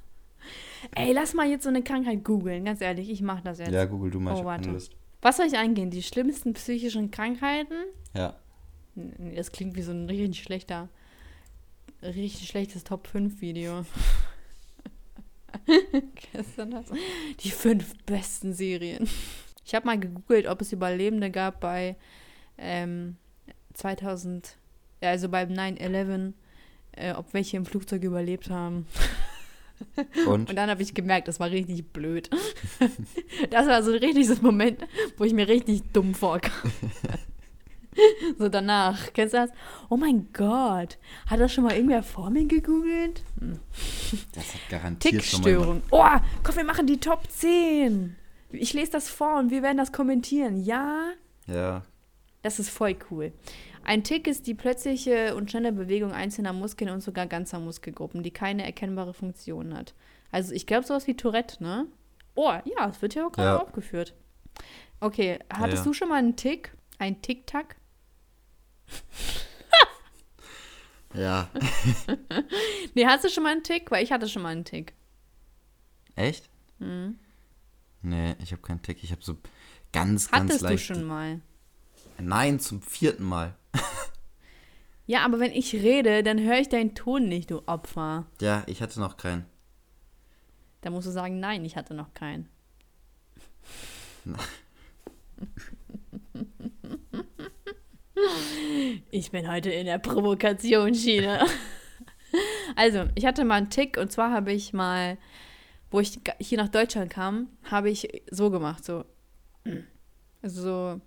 Ey, 0.95 1.13
lass 1.13 1.35
mal 1.35 1.49
jetzt 1.49 1.65
so 1.65 1.69
eine 1.69 1.83
Krankheit 1.83 2.25
googeln, 2.25 2.65
ganz 2.65 2.81
ehrlich, 2.81 3.11
ich 3.11 3.23
mach 3.23 3.41
das 3.41 3.59
jetzt. 3.59 3.71
Ja, 3.73 3.85
Google, 3.85 4.11
du 4.11 4.21
mal, 4.21 4.35
Oh, 4.35 4.39
ich 4.39 4.45
warte. 4.45 4.71
Lust. 4.71 4.97
Was 5.23 5.39
soll 5.39 5.47
ich 5.47 5.57
eingehen? 5.57 5.91
Die 5.91 6.03
schlimmsten 6.03 6.53
psychischen 6.53 7.11
Krankheiten? 7.11 7.75
Ja, 8.15 8.37
das 9.35 9.53
klingt 9.53 9.77
wie 9.77 9.83
so 9.83 9.93
ein 9.93 10.07
richtig 10.09 10.43
schlechter, 10.43 10.89
richtig 12.03 12.49
schlechtes 12.49 12.85
Top 12.85 13.07
5 13.09 13.41
Video. 13.41 13.85
Du 15.67 16.67
das? 16.67 16.87
Die 17.41 17.51
fünf 17.51 17.95
besten 18.05 18.53
Serien. 18.53 19.09
Ich 19.65 19.75
habe 19.75 19.87
mal 19.87 19.99
gegoogelt, 19.99 20.47
ob 20.47 20.61
es 20.61 20.73
Überlebende 20.73 21.31
gab 21.31 21.61
bei 21.61 21.97
ähm, 22.57 23.17
2000, 23.75 24.57
ja, 25.03 25.11
also 25.11 25.29
beim 25.29 25.51
9-11, 25.51 26.33
äh, 26.93 27.13
ob 27.15 27.35
welche 27.35 27.57
im 27.57 27.67
Flugzeug 27.67 28.03
überlebt 28.05 28.49
haben. 28.51 28.87
und? 30.27 30.51
Und 30.51 30.57
dann 30.57 30.71
habe 30.71 30.83
ich 30.83 30.95
gemerkt, 30.95 31.29
das 31.29 31.41
war 31.41 31.51
richtig 31.51 31.93
blöd. 31.93 32.31
Das 33.51 33.67
war 33.67 33.83
so 33.83 33.93
ein 33.93 34.39
Moment, 34.43 34.85
wo 35.17 35.25
ich 35.25 35.33
mir 35.33 35.49
richtig 35.49 35.83
dumm 35.93 36.15
vorkam. 36.15 36.73
So 38.39 38.51
danach, 38.51 39.13
kennst 39.15 39.33
du 39.33 39.39
das? 39.39 39.51
Oh 39.89 39.97
mein 39.97 40.29
Gott, 40.35 40.99
hat 41.27 41.41
das 41.41 41.53
schon 41.53 41.65
mal 41.65 41.75
irgendwer 41.75 42.03
vor 42.03 42.29
mir 42.29 42.45
gegoogelt? 42.45 43.23
Hm. 43.41 43.59
Das 44.33 44.53
hat 44.53 44.61
garantiert 44.69 45.25
schon 45.25 45.41
mal 45.41 45.45
Tickstörung. 45.47 45.83
Oh, 45.91 46.05
komm, 46.43 46.57
wir 46.57 46.65
machen 46.65 46.87
die 46.87 47.01
Top 47.01 47.31
10. 47.31 48.15
Ich 48.51 48.75
lese 48.75 48.93
das 48.93 49.09
vor 49.09 49.39
und 49.39 49.51
wir 49.51 49.63
werden 49.63 49.79
das 49.79 49.93
kommentieren. 49.93 50.63
Ja, 50.63 51.13
Ja, 51.47 51.83
das 52.43 52.59
ist 52.59 52.71
voll 52.71 52.97
cool. 53.11 53.33
Ein 53.89 54.03
Tick 54.03 54.27
ist 54.27 54.49
die 54.49 54.55
plötzliche 54.55 55.37
und 55.37 55.49
schnelle 55.49 55.71
Bewegung 55.71 56.11
einzelner 56.11 56.53
Muskeln 56.53 56.91
und 56.91 57.03
sogar 57.03 57.27
ganzer 57.29 57.61
Muskelgruppen, 57.61 58.25
die 58.25 58.33
keine 58.33 58.65
erkennbare 58.65 59.15
Funktion 59.15 59.73
hat. 59.77 59.95
Also 60.33 60.53
ich 60.55 60.67
glaube 60.67 60.85
sowas 60.85 61.07
wie 61.07 61.15
Tourette, 61.15 61.63
ne? 61.63 61.87
Oh, 62.35 62.51
ja, 62.65 62.89
es 62.89 63.01
wird 63.01 63.13
hier 63.13 63.29
auch 63.29 63.31
gerade 63.31 63.51
Ja. 63.51 63.63
aufgeführt. 63.63 64.13
Okay, 64.99 65.39
hattest 65.53 65.85
ja. 65.85 65.85
du 65.85 65.93
schon 65.93 66.09
mal 66.09 66.17
einen 66.17 66.35
Tick? 66.35 66.73
Ein 66.99 67.23
Tick-Tack? 67.23 67.77
Ja. 71.15 71.49
Nee, 72.95 73.07
hast 73.07 73.25
du 73.25 73.29
schon 73.29 73.43
mal 73.45 73.53
einen 73.53 73.63
Tick? 73.63 73.91
Weil 73.91 74.03
ich 74.03 74.11
hatte 74.11 74.27
schon 74.29 74.43
mal 74.43 74.49
einen 74.49 74.65
Tick. 74.65 74.95
Echt? 76.15 76.49
Mhm. 76.79 77.19
Nee, 78.03 78.35
ich 78.43 78.53
habe 78.53 78.63
keinen 78.63 78.81
Tick. 78.83 79.05
Ich 79.05 79.13
habe 79.13 79.23
so 79.23 79.37
ganz, 79.93 80.31
ganz 80.31 80.45
Hattest 80.51 80.63
du 80.63 80.67
leicht. 80.67 80.85
schon 80.87 81.05
mal? 81.05 81.41
Nein, 82.19 82.61
zum 82.61 82.83
vierten 82.83 83.25
Mal. 83.25 83.55
Ja, 85.09 85.25
aber 85.25 85.39
wenn 85.39 85.53
ich 85.53 85.73
rede, 85.73 86.25
dann 86.25 86.41
höre 86.41 86.59
ich 86.59 86.69
deinen 86.69 86.97
Ton 86.97 87.29
nicht, 87.29 87.53
du 87.53 87.63
Opfer. 87.67 88.27
Ja, 88.41 88.65
ich 88.67 88.83
hatte 88.83 88.99
noch 88.99 89.17
keinen. 89.17 89.47
Da 90.81 90.91
musst 90.91 91.07
du 91.07 91.13
sagen, 91.13 91.39
nein, 91.39 91.65
ich 91.65 91.77
hatte 91.77 91.95
noch 91.95 92.13
keinen. 92.13 92.49
Ich 99.11 99.31
bin 99.31 99.51
heute 99.51 99.71
in 99.71 99.87
der 99.87 99.99
Provokationsschiene. 99.99 101.47
Also, 102.75 103.05
ich 103.15 103.25
hatte 103.25 103.45
mal 103.45 103.55
einen 103.55 103.71
Tick 103.71 103.97
und 103.97 104.11
zwar 104.13 104.31
habe 104.31 104.53
ich 104.53 104.73
mal, 104.73 105.17
wo 105.91 106.01
ich 106.01 106.19
hier 106.39 106.59
nach 106.59 106.69
Deutschland 106.69 107.11
kam, 107.11 107.49
habe 107.65 107.89
ich 107.89 108.23
so 108.31 108.51
gemacht, 108.51 108.85
so. 108.85 109.05
Also 110.43 110.63
so, 110.63 111.01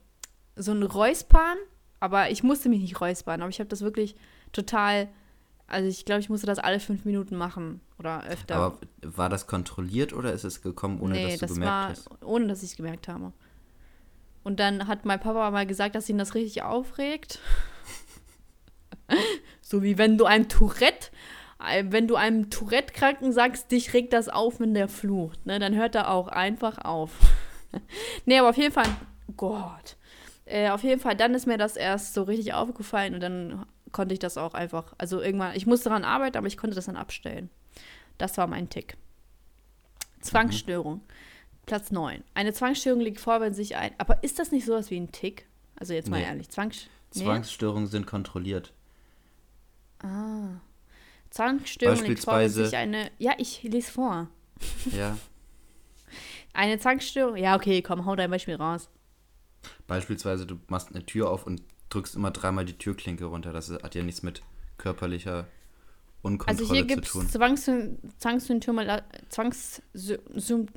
so 0.60 0.72
ein 0.72 0.84
Räuspern, 0.84 1.57
aber 1.99 2.30
ich 2.30 2.43
musste 2.43 2.70
mich 2.70 2.82
nicht 2.82 3.01
räuspern, 3.01 3.41
aber 3.41 3.49
ich 3.49 3.60
habe 3.60 3.70
das 3.70 3.82
wirklich 3.82 4.16
total, 4.51 5.07
also 5.68 5.88
ich 5.88 6.05
glaube, 6.05 6.22
ich 6.22 6.30
musste 6.30 6.47
das 6.47 6.60
alle 6.60 6.80
fünf 6.80 7.05
Minuten 7.05 7.36
machen 7.36 7.82
oder 7.97 8.24
öfter. 8.26 8.55
Aber 8.55 8.78
war 9.01 9.30
das 9.30 9.47
kontrolliert 9.47 10.14
oder 10.14 10.34
ist 10.34 10.43
es 10.43 10.62
gekommen, 10.62 10.99
ohne 11.01 11.16
nee, 11.16 11.24
dass 11.24 11.34
du 11.36 11.39
das 11.39 11.53
gemerkt 11.53 11.74
war, 11.74 11.89
hast? 11.89 12.24
ohne 12.24 12.47
dass 12.47 12.64
ich 12.64 12.72
es 12.72 12.78
gemerkt 12.78 13.07
habe. 13.07 13.32
Und 14.43 14.60
dann 14.60 14.88
hat 14.88 15.05
mein 15.05 15.20
Papa 15.20 15.49
mal 15.51 15.66
gesagt, 15.66 15.95
dass 15.95 16.10
ihn 16.10 16.18
das 16.18 16.36
richtig 16.36 16.64
aufregt. 16.64 17.39
so 19.62 19.84
wie 19.84 19.97
wenn 19.97 20.18
du 20.18 20.26
einem 20.26 20.47
Tourette, 20.47 21.10
äh, 21.66 21.84
wenn 21.89 22.07
du 22.07 22.16
einem 22.16 22.49
Tourette-Kranken 22.49 23.32
sagst, 23.32 23.72
dich 23.72 23.93
regt 23.93 24.14
das 24.14 24.30
auf, 24.30 24.60
wenn 24.60 24.74
der 24.74 24.88
flucht. 24.88 25.45
Ne? 25.45 25.60
Dann 25.60 25.76
hört 25.76 25.95
er 25.95 26.10
auch 26.10 26.28
einfach 26.30 26.78
auf. 26.80 27.12
nee, 28.26 28.39
aber 28.39 28.49
auf 28.49 28.57
jeden 28.57 28.74
Fall, 28.74 28.88
Gott. 29.36 29.97
Äh, 30.50 30.70
auf 30.72 30.84
jeden 30.84 31.00
Fall, 31.00 31.16
dann 31.16 31.36
ist 31.36 31.45
mir 31.45 31.60
das 31.60 31.76
erst 31.76 32.16
so 32.16 32.24
richtig 32.24 32.54
aufgefallen 32.54 33.14
und 33.14 33.20
dann 33.22 33.66
konnte 33.91 34.14
ich 34.14 34.20
das 34.20 34.36
auch 34.36 34.56
einfach, 34.56 34.93
also 34.97 35.22
irgendwann, 35.22 35.56
ich 35.56 35.68
musste 35.68 35.89
daran 35.89 36.04
arbeiten, 36.04 36.38
aber 36.38 36.47
ich 36.47 36.58
konnte 36.58 36.76
das 36.76 36.88
dann 36.88 36.95
abstellen. 36.95 37.52
Das 38.18 38.36
war 38.38 38.47
mein 38.47 38.68
Tick. 38.68 38.97
Zwangsstörung. 40.22 41.02
Platz 41.68 41.91
9. 41.91 42.24
Eine 42.34 42.52
Zwangsstörung 42.52 43.00
liegt 43.00 43.20
vor, 43.20 43.41
wenn 43.41 43.54
sich 43.54 43.76
ein. 43.76 43.91
Aber 44.00 44.24
ist 44.24 44.39
das 44.39 44.52
nicht 44.52 44.66
sowas 44.66 44.89
wie 44.89 45.00
ein 45.00 45.12
Tick? 45.12 45.45
Also 45.76 45.93
jetzt 45.93 46.10
mal 46.10 46.18
Nee. 46.20 46.26
ehrlich. 46.26 46.50
Zwangs 46.50 46.88
nee? 47.14 47.24
Zwangsstörungen 47.24 47.88
sind 47.88 48.08
kontrolliert. 48.08 48.74
Ah. 50.00 50.60
Zwangsstörung 51.30 52.04
liegt 52.04 52.24
vor, 52.24 52.39
wenn 52.39 52.50
sich 52.50 52.76
eine. 52.76 53.12
Ja, 53.20 53.34
ich 53.38 53.62
lese 53.62 53.91
vor. 53.91 54.28
Ja. 54.91 55.16
Eine 56.54 56.80
Zwangsstörung. 56.80 57.38
Ja, 57.38 57.56
okay, 57.56 57.84
komm, 57.84 58.06
hau 58.06 58.16
dein 58.16 58.32
Beispiel 58.32 58.56
raus. 58.56 58.89
Beispielsweise, 59.88 60.45
du 60.45 60.60
machst 60.68 60.89
eine 60.93 61.05
Tür 61.05 61.30
auf 61.30 61.45
und 61.45 61.62
drückst 61.89 62.16
immer 62.16 62.32
dreimal 62.32 62.66
die 62.66 62.78
Türklinke 62.78 63.26
runter. 63.26 63.53
Das 63.53 63.70
hat 63.70 63.95
ja 63.95 64.03
nichts 64.03 64.24
mit 64.24 64.41
körperlicher 64.78 65.47
Unkontrolle 66.22 66.60
Also 66.60 66.74
hier 66.74 66.82
zu 66.82 66.88
gibt 66.88 67.07
tun. 67.07 67.26
es 67.26 67.32
Zwangs 67.32 67.72
Zwangssymptome. 68.18 69.03
Zwangs 69.30 69.82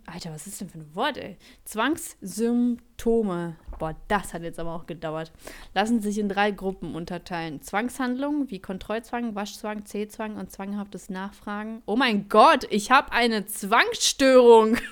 Alter, 0.06 0.30
was 0.30 0.46
ist 0.46 0.60
denn 0.60 0.68
für 0.68 0.78
ein 0.78 0.94
Wort, 0.94 1.16
ey? 1.16 1.36
Zwangssymptome. 1.64 3.56
Boah, 3.78 3.96
das 4.06 4.34
hat 4.34 4.42
jetzt 4.42 4.60
aber 4.60 4.72
auch 4.72 4.86
gedauert. 4.86 5.32
Lassen 5.74 6.00
sich 6.00 6.18
in 6.18 6.28
drei 6.28 6.52
Gruppen 6.52 6.94
unterteilen. 6.94 7.60
Zwangshandlungen 7.60 8.50
wie 8.50 8.60
Kontrollzwang, 8.60 9.34
Waschzwang, 9.34 9.84
Zählzwang 9.84 10.36
und 10.36 10.52
zwanghaftes 10.52 11.10
Nachfragen. 11.10 11.82
Oh 11.86 11.96
mein 11.96 12.28
Gott, 12.28 12.66
ich 12.70 12.92
habe 12.92 13.10
eine 13.10 13.46
Zwangsstörung. 13.46 14.76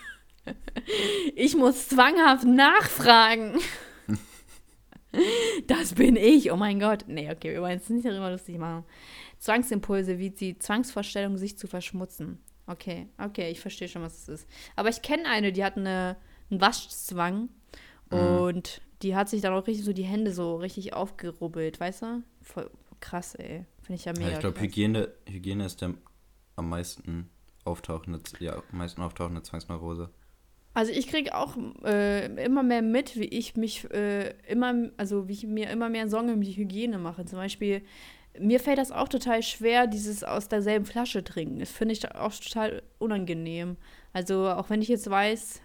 Ich 1.37 1.57
muss 1.57 1.89
zwanghaft 1.89 2.45
nachfragen. 2.45 3.59
Das 5.67 5.95
bin 5.95 6.17
ich. 6.17 6.53
Oh 6.53 6.57
mein 6.57 6.79
Gott. 6.79 7.05
Nee, 7.09 7.31
okay, 7.31 7.53
wir 7.53 7.63
wollen 7.63 7.79
es 7.79 7.89
nicht 7.89 8.07
darüber 8.07 8.31
lustig 8.31 8.59
machen. 8.59 8.85
Zwangsimpulse 9.39 10.19
wie 10.19 10.31
die 10.31 10.59
Zwangsvorstellung, 10.59 11.37
sich 11.37 11.59
zu 11.59 11.67
verschmutzen. 11.67 12.39
Okay, 12.67 13.09
okay, 13.19 13.51
ich 13.51 13.61
verstehe 13.61 13.89
schon, 13.89 14.03
was 14.03 14.19
es 14.19 14.29
ist. 14.29 14.49
Aber 14.77 14.89
ich 14.89 15.03
kenne 15.03 15.29
eine, 15.29 15.53
die 15.53 15.65
hat 15.65 15.77
eine, 15.77 16.17
einen 16.51 16.61
Waschzwang 16.61 17.49
und 18.11 18.83
die 19.03 19.17
hat 19.17 19.29
sich 19.29 19.41
dann 19.41 19.55
auch 19.55 19.67
richtig 19.67 19.85
so 19.85 19.93
die 19.93 20.05
Hände 20.05 20.33
so 20.33 20.57
richtig 20.57 20.93
aufgerubbelt, 20.95 21.81
weißt 21.81 22.03
du? 22.03 22.23
Voll 22.43 22.71
krass, 23.01 23.35
ey. 23.35 23.65
Finde 23.83 23.99
ich 23.99 24.05
ja 24.05 24.13
mega 24.13 24.29
Ja, 24.29 24.35
ich 24.35 24.41
glaube. 24.41 24.61
Hygiene, 24.61 25.13
Hygiene 25.27 25.65
ist 25.65 25.81
der 25.81 25.95
am 26.57 26.69
meisten 26.69 27.31
auftauchende, 27.65 28.21
ja, 28.41 28.63
am 28.71 28.79
meisten 28.79 29.01
auftauchende 29.01 29.43
Zwangsneurose. 29.43 30.11
Also 30.73 30.93
ich 30.93 31.09
kriege 31.09 31.35
auch 31.35 31.57
äh, 31.85 32.27
immer 32.45 32.63
mehr 32.63 32.83
mit, 32.83 33.17
wie 33.19 33.25
ich 33.25 33.57
mich 33.57 33.91
äh, 33.93 34.31
immer, 34.47 34.91
also 34.97 35.27
wie 35.29 35.33
ich 35.33 35.47
mir 35.47 35.69
immer 35.71 35.89
mehr 35.89 36.09
Sorgen 36.09 36.33
um 36.33 36.41
die 36.43 36.57
Hygiene 36.57 36.99
mache. 36.99 37.25
Zum 37.25 37.39
Beispiel, 37.39 37.83
mir 38.39 38.61
fällt 38.61 38.79
das 38.79 38.93
auch 38.93 39.09
total 39.09 39.43
schwer, 39.43 39.87
dieses 39.87 40.23
aus 40.23 40.49
derselben 40.49 40.87
Flasche 40.87 41.25
trinken. 41.25 41.59
Das 41.59 41.71
finde 41.71 41.95
ich 41.95 42.15
auch 42.15 42.33
total 42.35 42.83
unangenehm. 42.99 43.77
Also 44.13 44.49
auch 44.49 44.71
wenn 44.71 44.83
ich 44.83 44.89
jetzt 44.89 45.11
weiß, 45.11 45.61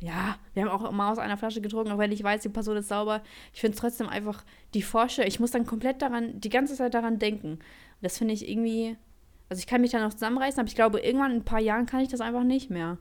ja, 0.00 0.36
wir 0.52 0.64
haben 0.64 0.70
auch 0.70 0.88
immer 0.88 1.10
aus 1.10 1.18
einer 1.18 1.36
Flasche 1.36 1.60
getrunken, 1.60 1.92
auch 1.92 1.98
wenn 1.98 2.12
ich 2.12 2.22
weiß, 2.22 2.42
die 2.42 2.48
Person 2.48 2.76
ist 2.76 2.88
sauber. 2.88 3.22
Ich 3.54 3.60
finde 3.60 3.74
es 3.76 3.80
trotzdem 3.80 4.08
einfach 4.08 4.44
die 4.74 4.82
Forsche. 4.82 5.24
Ich 5.24 5.40
muss 5.40 5.52
dann 5.52 5.64
komplett 5.64 6.02
daran, 6.02 6.40
die 6.40 6.48
ganze 6.50 6.74
Zeit 6.74 6.92
daran 6.94 7.18
denken. 7.18 7.60
Das 8.02 8.18
finde 8.18 8.34
ich 8.34 8.48
irgendwie, 8.48 8.96
also 9.48 9.60
ich 9.60 9.66
kann 9.66 9.80
mich 9.80 9.92
dann 9.92 10.02
noch 10.02 10.12
zusammenreißen, 10.12 10.60
aber 10.60 10.68
ich 10.68 10.74
glaube, 10.74 11.00
irgendwann 11.00 11.30
in 11.30 11.38
ein 11.38 11.44
paar 11.44 11.60
Jahren 11.60 11.86
kann 11.86 12.00
ich 12.00 12.08
das 12.08 12.20
einfach 12.20 12.42
nicht 12.42 12.68
mehr. 12.68 12.98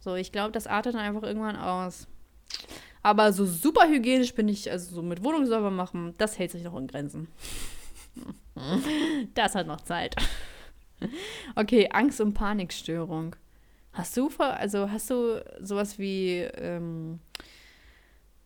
So, 0.00 0.14
ich 0.14 0.32
glaube, 0.32 0.52
das 0.52 0.66
artet 0.66 0.94
dann 0.94 1.00
einfach 1.00 1.22
irgendwann 1.22 1.56
aus. 1.56 2.06
Aber 3.02 3.32
so 3.32 3.46
super 3.46 3.88
hygienisch 3.88 4.34
bin 4.34 4.48
ich, 4.48 4.70
also 4.70 4.96
so 4.96 5.02
mit 5.02 5.22
Wohnung 5.22 5.46
sauber 5.46 5.70
machen, 5.70 6.14
das 6.18 6.38
hält 6.38 6.50
sich 6.50 6.62
noch 6.62 6.76
in 6.76 6.86
Grenzen. 6.86 7.28
Das 9.34 9.54
hat 9.54 9.66
noch 9.68 9.80
Zeit. 9.82 10.16
Okay, 11.54 11.88
Angst- 11.92 12.20
und 12.20 12.34
Panikstörung. 12.34 13.36
Hast 13.92 14.16
du, 14.16 14.28
also 14.38 14.90
hast 14.90 15.10
du 15.10 15.44
sowas 15.60 15.96
wie, 15.98 16.38
ähm, 16.38 17.20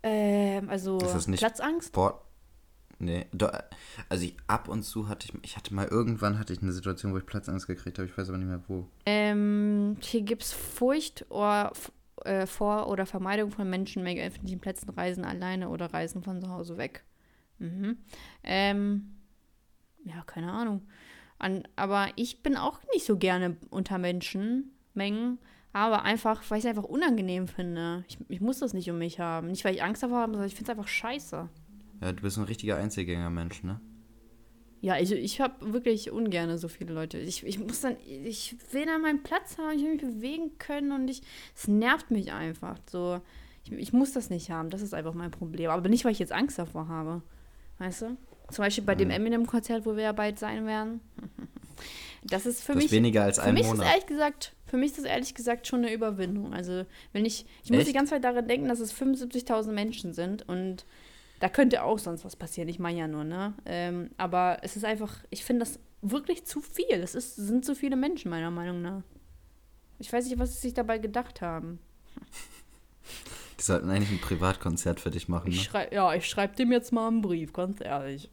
ähm, 0.02 0.68
also 0.68 0.98
Platzangst? 0.98 1.92
Boah. 1.94 2.20
Nee, 3.02 3.26
also 4.08 4.24
ich, 4.24 4.36
ab 4.46 4.68
und 4.68 4.84
zu 4.84 5.08
hatte 5.08 5.26
ich, 5.26 5.34
ich 5.42 5.56
hatte 5.56 5.74
mal 5.74 5.88
irgendwann 5.88 6.38
hatte 6.38 6.52
ich 6.52 6.62
eine 6.62 6.70
Situation, 6.70 7.12
wo 7.12 7.18
ich 7.18 7.26
Platzangst 7.26 7.66
gekriegt 7.66 7.98
habe, 7.98 8.08
ich 8.08 8.16
weiß 8.16 8.28
aber 8.28 8.38
nicht 8.38 8.46
mehr 8.46 8.62
wo. 8.68 8.86
Ähm, 9.06 9.96
hier 10.00 10.22
gibt 10.22 10.44
es 10.44 10.52
Furcht 10.52 11.26
oder, 11.28 11.72
äh, 12.24 12.46
vor 12.46 12.88
oder 12.88 13.04
Vermeidung 13.04 13.50
von 13.50 13.68
Menschenmengen, 13.68 14.24
öffentlichen 14.24 14.60
Plätzen, 14.60 14.88
Reisen 14.90 15.24
alleine 15.24 15.68
oder 15.68 15.92
Reisen 15.92 16.22
von 16.22 16.40
zu 16.40 16.48
Hause 16.48 16.78
weg. 16.78 17.02
Mhm. 17.58 17.96
Ähm, 18.44 19.16
ja, 20.04 20.22
keine 20.24 20.52
Ahnung. 20.52 20.82
An, 21.38 21.64
aber 21.74 22.06
ich 22.14 22.44
bin 22.44 22.56
auch 22.56 22.78
nicht 22.94 23.04
so 23.04 23.16
gerne 23.16 23.56
unter 23.70 23.98
Menschenmengen, 23.98 25.40
aber 25.72 26.02
einfach, 26.02 26.40
weil 26.48 26.58
ich 26.58 26.64
es 26.64 26.68
einfach 26.68 26.84
unangenehm 26.84 27.48
finde. 27.48 28.04
Ich, 28.06 28.18
ich 28.28 28.40
muss 28.40 28.60
das 28.60 28.74
nicht 28.74 28.88
um 28.88 28.98
mich 28.98 29.18
haben. 29.18 29.48
Nicht, 29.48 29.64
weil 29.64 29.74
ich 29.74 29.82
Angst 29.82 30.04
davor 30.04 30.18
habe, 30.18 30.32
sondern 30.34 30.46
ich 30.46 30.54
finde 30.54 30.70
es 30.70 30.78
einfach 30.78 30.88
scheiße. 30.88 31.48
Ja, 32.02 32.12
du 32.12 32.22
bist 32.22 32.36
ein 32.36 32.44
richtiger 32.44 32.76
Einzelgänger-Mensch, 32.76 33.62
ne? 33.62 33.80
Ja, 34.80 34.98
ich, 34.98 35.12
ich 35.12 35.40
habe 35.40 35.72
wirklich 35.72 36.10
ungerne 36.10 36.58
so 36.58 36.66
viele 36.66 36.92
Leute. 36.92 37.16
Ich, 37.18 37.46
ich 37.46 37.60
muss 37.60 37.80
dann, 37.82 37.96
ich 38.04 38.56
will 38.72 38.84
dann 38.84 39.00
meinen 39.00 39.22
Platz 39.22 39.56
haben, 39.56 39.76
ich 39.76 39.84
will 39.84 39.92
mich 39.92 40.00
bewegen 40.02 40.58
können 40.58 40.90
und 40.90 41.08
ich, 41.08 41.22
es 41.54 41.68
nervt 41.68 42.10
mich 42.10 42.32
einfach. 42.32 42.78
So, 42.90 43.20
ich, 43.64 43.70
ich 43.72 43.92
muss 43.92 44.12
das 44.12 44.28
nicht 44.28 44.50
haben, 44.50 44.70
das 44.70 44.82
ist 44.82 44.92
einfach 44.92 45.14
mein 45.14 45.30
Problem. 45.30 45.70
Aber 45.70 45.88
nicht, 45.88 46.04
weil 46.04 46.10
ich 46.10 46.18
jetzt 46.18 46.32
Angst 46.32 46.58
davor 46.58 46.88
habe. 46.88 47.22
Weißt 47.78 48.02
du? 48.02 48.16
Zum 48.50 48.64
Beispiel 48.64 48.82
bei 48.84 48.96
dem 48.96 49.08
Mhm. 49.08 49.14
Eminem-Konzert, 49.14 49.86
wo 49.86 49.94
wir 49.94 50.02
ja 50.02 50.12
bald 50.12 50.38
sein 50.40 50.66
werden. 50.66 51.00
Das 52.24 52.44
ist 52.46 52.62
für 52.62 52.72
Das 52.72 52.76
mich. 52.76 52.86
ist 52.86 52.92
weniger 52.92 53.22
als 53.22 53.38
Für 53.38 53.44
ein 53.44 53.54
mich 53.54 53.62
ist 53.64 53.70
Monat. 53.70 53.86
ehrlich 53.86 54.06
gesagt, 54.06 54.54
für 54.66 54.76
mich 54.76 54.90
ist 54.90 54.98
das 54.98 55.04
ehrlich 55.04 55.34
gesagt 55.34 55.66
schon 55.68 55.80
eine 55.84 55.92
Überwindung. 55.94 56.52
Also, 56.54 56.84
wenn 57.12 57.24
ich, 57.24 57.46
ich 57.64 57.70
muss 57.70 57.80
die 57.84 57.86
Echt? 57.86 57.94
ganze 57.94 58.10
Zeit 58.14 58.24
daran 58.24 58.46
denken, 58.48 58.68
dass 58.68 58.80
es 58.80 58.92
75.000 58.94 59.70
Menschen 59.72 60.12
sind 60.12 60.48
und 60.48 60.84
da 61.42 61.48
könnte 61.48 61.82
auch 61.82 61.98
sonst 61.98 62.24
was 62.24 62.36
passieren. 62.36 62.68
Ich 62.68 62.78
meine 62.78 63.00
ja 63.00 63.08
nur, 63.08 63.24
ne? 63.24 63.52
Ähm, 63.66 64.10
aber 64.16 64.58
es 64.62 64.76
ist 64.76 64.84
einfach, 64.84 65.12
ich 65.28 65.44
finde 65.44 65.64
das 65.64 65.80
wirklich 66.00 66.44
zu 66.44 66.60
viel. 66.60 67.00
Es 67.02 67.16
ist, 67.16 67.34
sind 67.34 67.64
zu 67.64 67.74
viele 67.74 67.96
Menschen, 67.96 68.30
meiner 68.30 68.52
Meinung 68.52 68.80
nach. 68.80 69.02
Ich 69.98 70.12
weiß 70.12 70.26
nicht, 70.26 70.38
was 70.38 70.54
sie 70.54 70.60
sich 70.60 70.74
dabei 70.74 70.98
gedacht 70.98 71.40
haben. 71.40 71.80
Die 73.58 73.62
sollten 73.64 73.90
eigentlich 73.90 74.12
ein 74.12 74.20
Privatkonzert 74.20 75.00
für 75.00 75.10
dich 75.10 75.26
machen, 75.26 75.50
ne? 75.50 75.56
Ich 75.56 75.64
schrei 75.64 75.88
ja, 75.90 76.14
ich 76.14 76.28
schreibe 76.28 76.54
dem 76.54 76.70
jetzt 76.70 76.92
mal 76.92 77.08
einen 77.08 77.22
Brief, 77.22 77.52
ganz 77.52 77.80
ehrlich. 77.80 78.30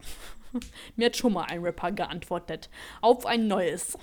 Mir 0.95 1.07
hat 1.07 1.17
schon 1.17 1.33
mal 1.33 1.45
ein 1.45 1.63
Rapper 1.63 1.91
geantwortet. 1.91 2.69
Auf 3.01 3.25
ein 3.25 3.47
neues. 3.47 3.97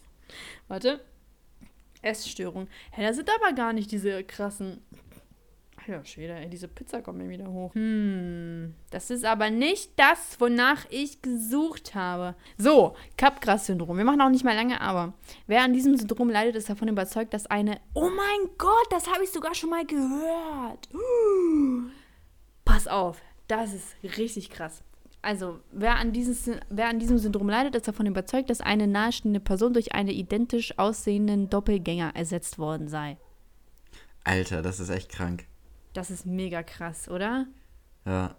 Warte. 0.68 1.00
Essstörung. 2.02 2.68
Hä, 2.90 3.02
da 3.02 3.14
sind 3.14 3.30
aber 3.30 3.54
gar 3.54 3.72
nicht 3.72 3.90
diese 3.90 4.24
krassen. 4.24 4.82
Alter 5.88 6.04
Schwede, 6.04 6.34
ey, 6.34 6.48
diese 6.48 6.66
Pizza 6.66 7.00
kommt 7.00 7.18
mir 7.18 7.28
wieder 7.28 7.46
hoch. 7.46 7.72
Hm, 7.74 8.74
das 8.90 9.10
ist 9.10 9.24
aber 9.24 9.50
nicht 9.50 9.92
das, 9.96 10.40
wonach 10.40 10.84
ich 10.90 11.22
gesucht 11.22 11.94
habe. 11.94 12.34
So, 12.58 12.96
Capgras-Syndrom. 13.16 13.96
Wir 13.96 14.04
machen 14.04 14.20
auch 14.20 14.30
nicht 14.30 14.44
mal 14.44 14.56
lange, 14.56 14.80
aber 14.80 15.14
wer 15.46 15.62
an 15.62 15.72
diesem 15.72 15.96
Syndrom 15.96 16.28
leidet, 16.28 16.56
ist 16.56 16.68
davon 16.68 16.88
überzeugt, 16.88 17.34
dass 17.34 17.46
eine. 17.46 17.80
Oh 17.94 18.10
mein 18.10 18.50
Gott, 18.58 18.86
das 18.90 19.06
habe 19.12 19.22
ich 19.22 19.30
sogar 19.30 19.54
schon 19.54 19.70
mal 19.70 19.86
gehört. 19.86 20.88
Uh, 20.92 21.88
pass 22.64 22.88
auf, 22.88 23.22
das 23.46 23.72
ist 23.72 24.18
richtig 24.18 24.50
krass. 24.50 24.82
Also, 25.22 25.60
wer 25.72 25.96
an, 25.96 26.12
dieses, 26.12 26.50
wer 26.68 26.88
an 26.88 26.98
diesem 26.98 27.18
Syndrom 27.18 27.48
leidet, 27.48 27.74
ist 27.74 27.88
davon 27.88 28.06
überzeugt, 28.06 28.50
dass 28.50 28.60
eine 28.60 28.86
nahestehende 28.86 29.40
Person 29.40 29.72
durch 29.72 29.92
einen 29.92 30.08
identisch 30.08 30.78
aussehenden 30.78 31.48
Doppelgänger 31.48 32.12
ersetzt 32.14 32.58
worden 32.58 32.88
sei. 32.88 33.18
Alter, 34.24 34.62
das 34.62 34.80
ist 34.80 34.90
echt 34.90 35.10
krank. 35.10 35.46
Das 35.96 36.10
ist 36.10 36.26
mega 36.26 36.62
krass, 36.62 37.08
oder? 37.08 37.46
Ja. 38.04 38.36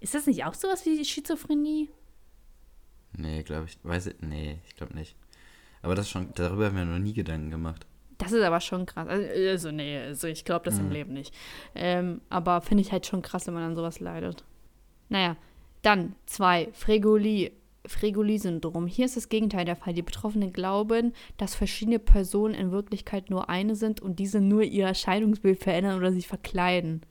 Ist 0.00 0.14
das 0.14 0.26
nicht 0.26 0.44
auch 0.44 0.52
sowas 0.52 0.84
wie 0.84 1.02
Schizophrenie? 1.02 1.88
Nee, 3.16 3.42
glaube 3.42 3.68
ich. 3.68 3.78
Weiß 3.82 4.08
ich. 4.08 4.16
Nee, 4.20 4.58
ich 4.66 4.76
glaube 4.76 4.94
nicht. 4.94 5.16
Aber 5.80 5.94
das 5.94 6.10
schon, 6.10 6.34
darüber 6.34 6.66
haben 6.66 6.76
wir 6.76 6.84
noch 6.84 6.98
nie 6.98 7.14
Gedanken 7.14 7.50
gemacht. 7.50 7.86
Das 8.18 8.32
ist 8.32 8.42
aber 8.42 8.60
schon 8.60 8.84
krass. 8.84 9.08
Also, 9.08 9.26
also 9.32 9.70
nee, 9.70 9.98
also 9.98 10.26
ich 10.26 10.44
glaube 10.44 10.66
das 10.66 10.74
mhm. 10.74 10.80
im 10.80 10.90
Leben 10.90 11.12
nicht. 11.14 11.34
Ähm, 11.74 12.20
aber 12.28 12.60
finde 12.60 12.82
ich 12.82 12.92
halt 12.92 13.06
schon 13.06 13.22
krass, 13.22 13.46
wenn 13.46 13.54
man 13.54 13.62
an 13.62 13.76
sowas 13.76 13.98
leidet. 14.00 14.44
Naja, 15.08 15.38
dann 15.80 16.14
zwei, 16.26 16.68
Fregoli. 16.74 17.52
Fregoli-Syndrom. 17.86 18.86
Hier 18.86 19.06
ist 19.06 19.16
das 19.16 19.28
Gegenteil 19.28 19.64
der 19.64 19.76
Fall. 19.76 19.94
Die 19.94 20.02
Betroffenen 20.02 20.52
glauben, 20.52 21.12
dass 21.36 21.54
verschiedene 21.54 21.98
Personen 21.98 22.54
in 22.54 22.72
Wirklichkeit 22.72 23.30
nur 23.30 23.48
eine 23.48 23.74
sind 23.74 24.00
und 24.00 24.18
diese 24.18 24.40
nur 24.40 24.62
ihr 24.62 24.86
Erscheinungsbild 24.86 25.62
verändern 25.62 25.98
oder 25.98 26.12
sich 26.12 26.28
verkleiden. 26.28 27.02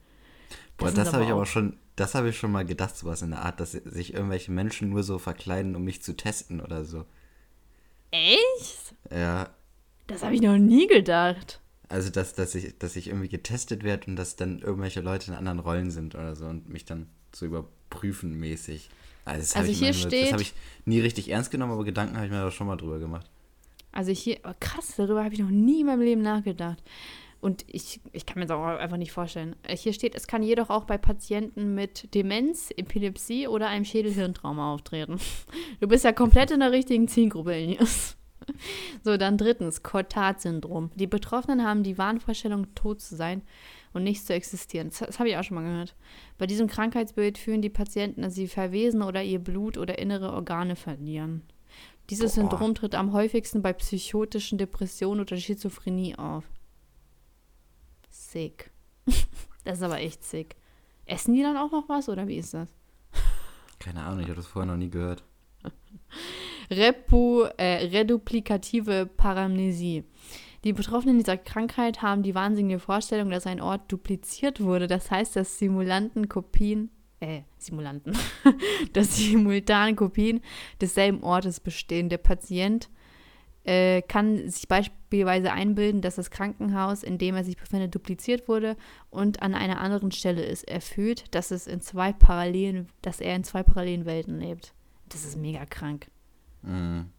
Das 0.78 0.94
Boah, 0.94 1.04
das 1.04 1.12
habe 1.12 1.24
ich 1.24 1.30
aber 1.30 1.46
schon, 1.46 1.76
das 1.96 2.14
habe 2.14 2.30
ich 2.30 2.38
schon 2.38 2.52
mal 2.52 2.64
gedacht, 2.64 2.96
sowas 2.96 3.22
in 3.22 3.30
der 3.30 3.42
Art, 3.42 3.60
dass 3.60 3.72
sich 3.72 4.14
irgendwelche 4.14 4.52
Menschen 4.52 4.90
nur 4.90 5.02
so 5.02 5.18
verkleiden, 5.18 5.76
um 5.76 5.84
mich 5.84 6.02
zu 6.02 6.16
testen 6.16 6.60
oder 6.60 6.84
so. 6.84 7.04
Echt? 8.10 8.94
Ja. 9.10 9.50
Das 10.06 10.22
habe 10.22 10.34
ich 10.34 10.40
noch 10.40 10.58
nie 10.58 10.86
gedacht. 10.86 11.60
Also, 11.88 12.10
dass, 12.10 12.34
dass, 12.34 12.54
ich, 12.54 12.78
dass 12.78 12.96
ich 12.96 13.08
irgendwie 13.08 13.28
getestet 13.28 13.82
werde 13.82 14.06
und 14.06 14.16
dass 14.16 14.36
dann 14.36 14.60
irgendwelche 14.60 15.00
Leute 15.00 15.32
in 15.32 15.36
anderen 15.36 15.58
Rollen 15.58 15.90
sind 15.90 16.14
oder 16.14 16.36
so 16.36 16.46
und 16.46 16.68
mich 16.68 16.84
dann 16.84 17.08
so 17.34 17.46
überprüfen 17.46 18.38
mäßig. 18.38 18.90
Also, 19.30 19.42
das 19.42 19.56
also 19.56 19.72
hier 19.72 19.92
steht. 19.94 20.24
Das 20.24 20.32
habe 20.32 20.42
ich 20.42 20.54
nie 20.84 21.00
richtig 21.00 21.30
ernst 21.30 21.50
genommen, 21.50 21.72
aber 21.72 21.84
Gedanken 21.84 22.16
habe 22.16 22.26
ich 22.26 22.32
mir 22.32 22.42
da 22.42 22.50
schon 22.50 22.66
mal 22.66 22.76
drüber 22.76 22.98
gemacht. 22.98 23.26
Also 23.92 24.12
hier, 24.12 24.38
oh 24.44 24.52
krass, 24.58 24.94
darüber 24.96 25.24
habe 25.24 25.34
ich 25.34 25.40
noch 25.40 25.50
nie 25.50 25.80
in 25.80 25.86
meinem 25.86 26.02
Leben 26.02 26.22
nachgedacht. 26.22 26.82
Und 27.40 27.64
ich, 27.68 28.00
ich 28.12 28.26
kann 28.26 28.38
mir 28.38 28.46
das 28.46 28.56
auch 28.56 28.64
einfach 28.64 28.98
nicht 28.98 29.12
vorstellen. 29.12 29.56
Hier 29.66 29.94
steht, 29.94 30.14
es 30.14 30.26
kann 30.26 30.42
jedoch 30.42 30.68
auch 30.68 30.84
bei 30.84 30.98
Patienten 30.98 31.74
mit 31.74 32.14
Demenz, 32.14 32.70
Epilepsie 32.76 33.48
oder 33.48 33.68
einem 33.68 33.84
Schädelhirntrauma 33.84 34.74
auftreten. 34.74 35.18
Du 35.80 35.88
bist 35.88 36.04
ja 36.04 36.12
komplett 36.12 36.50
in 36.50 36.60
der 36.60 36.72
richtigen 36.72 37.08
Zielgruppe, 37.08 37.54
Elias. 37.54 38.16
So, 39.04 39.16
dann 39.16 39.38
drittens, 39.38 39.82
Cortat-Syndrom. 39.82 40.90
Die 40.96 41.06
Betroffenen 41.06 41.64
haben 41.64 41.84
die 41.84 41.98
Wahnvorstellung, 41.98 42.74
tot 42.74 43.00
zu 43.00 43.14
sein 43.14 43.42
und 43.92 44.04
nicht 44.04 44.26
zu 44.26 44.32
existieren. 44.32 44.88
Das, 44.88 44.98
das 44.98 45.18
habe 45.18 45.28
ich 45.28 45.36
auch 45.36 45.44
schon 45.44 45.56
mal 45.56 45.64
gehört. 45.64 45.94
Bei 46.38 46.46
diesem 46.46 46.66
Krankheitsbild 46.66 47.38
fühlen 47.38 47.62
die 47.62 47.70
Patienten, 47.70 48.22
dass 48.22 48.34
sie 48.34 48.48
verwesen 48.48 49.02
oder 49.02 49.22
ihr 49.22 49.38
Blut 49.38 49.76
oder 49.76 49.98
innere 49.98 50.32
Organe 50.32 50.76
verlieren. 50.76 51.42
Dieses 52.08 52.34
Boah. 52.34 52.42
Syndrom 52.42 52.74
tritt 52.74 52.94
am 52.94 53.12
häufigsten 53.12 53.62
bei 53.62 53.72
psychotischen 53.72 54.58
Depressionen 54.58 55.20
oder 55.20 55.36
Schizophrenie 55.36 56.16
auf. 56.16 56.44
Sick. 58.08 58.70
das 59.64 59.78
ist 59.78 59.82
aber 59.82 59.98
echt 59.98 60.24
sick. 60.24 60.56
Essen 61.06 61.34
die 61.34 61.42
dann 61.42 61.56
auch 61.56 61.72
noch 61.72 61.88
was 61.88 62.08
oder 62.08 62.26
wie 62.26 62.36
ist 62.36 62.54
das? 62.54 62.68
Keine 63.78 64.02
Ahnung, 64.02 64.20
ich 64.20 64.26
habe 64.26 64.36
das 64.36 64.46
vorher 64.46 64.70
noch 64.70 64.76
nie 64.76 64.90
gehört. 64.90 65.24
Repu, 66.70 67.44
äh, 67.56 67.86
reduplikative 67.86 69.06
Paramnesie. 69.06 70.04
Die 70.64 70.72
Betroffenen 70.74 71.18
dieser 71.18 71.38
Krankheit 71.38 72.02
haben 72.02 72.22
die 72.22 72.34
wahnsinnige 72.34 72.80
Vorstellung, 72.80 73.30
dass 73.30 73.46
ein 73.46 73.60
Ort 73.60 73.90
dupliziert 73.90 74.60
wurde. 74.60 74.86
Das 74.86 75.10
heißt, 75.10 75.36
dass 75.36 75.58
Simulanten 75.58 76.28
Kopien, 76.28 76.90
äh, 77.20 77.42
Simulanten, 77.58 78.16
dass 78.92 79.16
simultane 79.16 79.94
Kopien 79.94 80.40
desselben 80.80 81.22
Ortes 81.22 81.60
bestehen. 81.60 82.10
Der 82.10 82.18
Patient 82.18 82.90
äh, 83.64 84.02
kann 84.02 84.48
sich 84.50 84.68
beispielsweise 84.68 85.52
einbilden, 85.52 86.02
dass 86.02 86.16
das 86.16 86.30
Krankenhaus, 86.30 87.02
in 87.02 87.18
dem 87.18 87.36
er 87.36 87.44
sich 87.44 87.56
befindet, 87.56 87.94
dupliziert 87.94 88.48
wurde 88.48 88.76
und 89.10 89.42
an 89.42 89.54
einer 89.54 89.80
anderen 89.80 90.12
Stelle 90.12 90.42
ist. 90.42 90.64
Er 90.64 90.80
fühlt, 90.80 91.34
dass 91.34 91.50
es 91.50 91.66
in 91.66 91.80
zwei 91.80 92.12
parallelen, 92.12 92.88
dass 93.02 93.20
er 93.20 93.34
in 93.34 93.44
zwei 93.44 93.62
parallelen 93.62 94.04
Welten 94.06 94.40
lebt. 94.40 94.74
Das 95.08 95.24
ist 95.24 95.36
mega 95.36 95.64
krank. 95.66 96.10
Mhm. 96.62 97.10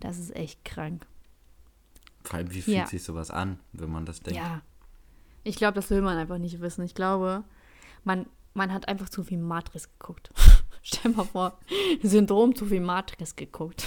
Das 0.00 0.18
ist 0.18 0.34
echt 0.34 0.64
krank. 0.64 1.06
Vor 2.26 2.38
allem, 2.38 2.52
wie 2.52 2.62
fühlt 2.62 2.76
ja. 2.76 2.86
sich 2.86 3.04
sowas 3.04 3.30
an, 3.30 3.60
wenn 3.72 3.90
man 3.90 4.04
das 4.04 4.20
denkt? 4.20 4.40
Ja. 4.40 4.62
Ich 5.44 5.56
glaube, 5.56 5.74
das 5.74 5.90
will 5.90 6.02
man 6.02 6.18
einfach 6.18 6.38
nicht 6.38 6.60
wissen. 6.60 6.84
Ich 6.84 6.94
glaube, 6.94 7.44
man, 8.02 8.26
man 8.52 8.72
hat 8.72 8.88
einfach 8.88 9.08
zu 9.08 9.22
viel 9.22 9.38
Matrix 9.38 9.88
geguckt. 9.98 10.30
Stell 10.82 11.12
mal 11.12 11.24
vor, 11.24 11.58
Syndrom 12.02 12.54
zu 12.54 12.66
viel 12.66 12.80
Matrix 12.80 13.36
geguckt. 13.36 13.86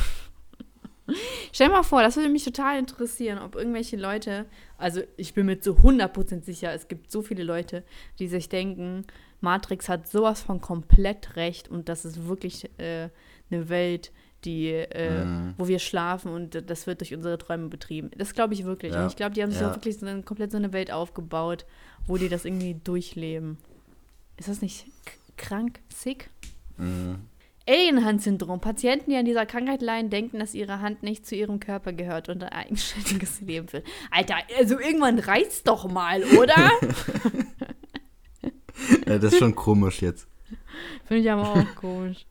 Stell 1.52 1.68
mal 1.68 1.84
vor, 1.84 2.02
das 2.02 2.16
würde 2.16 2.30
mich 2.30 2.46
total 2.46 2.80
interessieren, 2.80 3.40
ob 3.40 3.56
irgendwelche 3.56 3.98
Leute, 3.98 4.46
also 4.78 5.02
ich 5.18 5.34
bin 5.34 5.48
mir 5.48 5.60
zu 5.60 5.72
100% 5.72 6.44
sicher, 6.44 6.74
es 6.74 6.88
gibt 6.88 7.12
so 7.12 7.22
viele 7.22 7.44
Leute, 7.44 7.84
die 8.20 8.28
sich 8.28 8.48
denken, 8.48 9.06
Matrix 9.42 9.90
hat 9.90 10.08
sowas 10.08 10.42
von 10.42 10.62
komplett 10.62 11.36
recht 11.36 11.68
und 11.68 11.90
das 11.90 12.06
ist 12.06 12.28
wirklich 12.28 12.70
äh, 12.80 13.10
eine 13.50 13.70
Welt, 13.70 14.12
die, 14.46 14.70
äh, 14.70 15.26
mhm. 15.26 15.54
wo 15.58 15.68
wir 15.68 15.80
schlafen 15.80 16.32
und 16.32 16.70
das 16.70 16.88
wird 16.88 17.02
durch 17.02 17.14
unsere 17.14 17.38
Träume 17.38 17.68
betrieben. 17.68 18.12
Das 18.18 18.34
glaube 18.34 18.54
ich 18.54 18.66
wirklich. 18.66 18.94
Ja. 18.94 19.04
Und 19.04 19.08
ich 19.10 19.16
glaube, 19.16 19.34
die 19.34 19.44
haben 19.44 19.52
sich 19.52 19.62
ja. 19.62 19.70
auch 19.70 19.76
wirklich 19.76 19.98
so 19.98 20.06
eine, 20.06 20.24
komplett 20.24 20.52
so 20.52 20.58
eine 20.58 20.74
Welt 20.74 20.92
aufgebaut, 20.92 21.66
wo 22.08 22.18
die 22.18 22.30
das 22.30 22.46
irgendwie 22.46 22.76
durchleben. 22.84 23.58
Ist 24.38 24.48
das 24.48 24.62
nicht 24.62 24.86
krank, 25.38 25.80
sick? 25.90 26.30
Mhm. 26.78 27.20
Alien-Hand-Syndrom. 27.68 28.62
Patienten, 28.62 29.12
die 29.12 29.18
an 29.18 29.26
dieser 29.26 29.46
Krankheit 29.46 29.82
leiden, 29.82 30.10
denken, 30.10 30.40
dass 30.40 30.56
ihre 30.56 30.82
Hand 30.82 31.04
nicht 31.04 31.28
zu 31.28 31.36
ihrem 31.36 31.60
Körper 31.60 31.94
gehört 31.94 32.28
und 32.30 32.44
ein 32.44 32.50
eigenständiges 32.50 33.42
Leben 33.46 33.68
führt. 33.68 33.86
Alter, 34.10 34.38
also 34.58 34.80
irgendwann 34.80 35.20
reizt 35.20 35.68
doch 35.68 35.88
mal, 35.88 36.24
oder? 36.24 36.56
ja, 39.06 39.20
das 39.20 39.34
ist 39.34 39.40
schon 39.40 39.54
komisch 39.54 40.02
jetzt. 40.02 40.28
Finde 41.06 41.22
ich 41.22 41.30
aber 41.30 41.48
auch 41.48 41.76
komisch. 41.76 42.26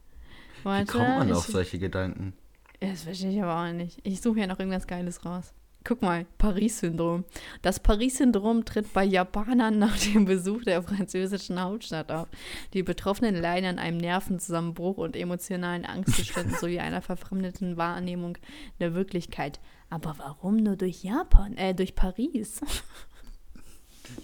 Wie 0.69 0.85
kommt 0.87 1.09
man 1.09 1.29
ich, 1.29 1.35
auf 1.35 1.47
solche 1.47 1.79
Gedanken? 1.79 2.35
Das 2.81 3.03
verstehe 3.03 3.31
ich 3.31 3.43
aber 3.43 3.69
auch 3.69 3.73
nicht. 3.73 3.99
Ich 4.05 4.21
suche 4.21 4.41
ja 4.41 4.47
noch 4.47 4.59
irgendwas 4.59 4.87
Geiles 4.87 5.25
raus. 5.25 5.53
Guck 5.85 6.03
mal, 6.03 6.27
Paris-Syndrom. 6.37 7.25
Das 7.63 7.81
Paris-Syndrom 7.81 8.65
tritt 8.65 8.93
bei 8.93 9.05
Japanern 9.05 9.79
nach 9.79 9.97
dem 9.99 10.27
Besuch 10.27 10.63
der 10.65 10.83
französischen 10.83 11.61
Hauptstadt 11.61 12.13
auf. 12.13 12.29
Die 12.75 12.83
Betroffenen 12.83 13.37
leiden 13.37 13.71
an 13.71 13.79
einem 13.79 13.97
Nervenzusammenbruch 13.97 14.99
und 14.99 15.17
emotionalen 15.17 15.87
Angstzuständen 15.87 16.55
sowie 16.61 16.81
einer 16.81 17.01
verfremdeten 17.01 17.77
Wahrnehmung 17.77 18.37
der 18.81 18.95
Wirklichkeit. 18.95 19.61
Aber 19.89 20.17
warum 20.19 20.57
nur 20.57 20.77
durch 20.77 21.03
Japan, 21.03 21.57
äh, 21.57 21.75
durch 21.75 21.95
Paris? 21.95 22.61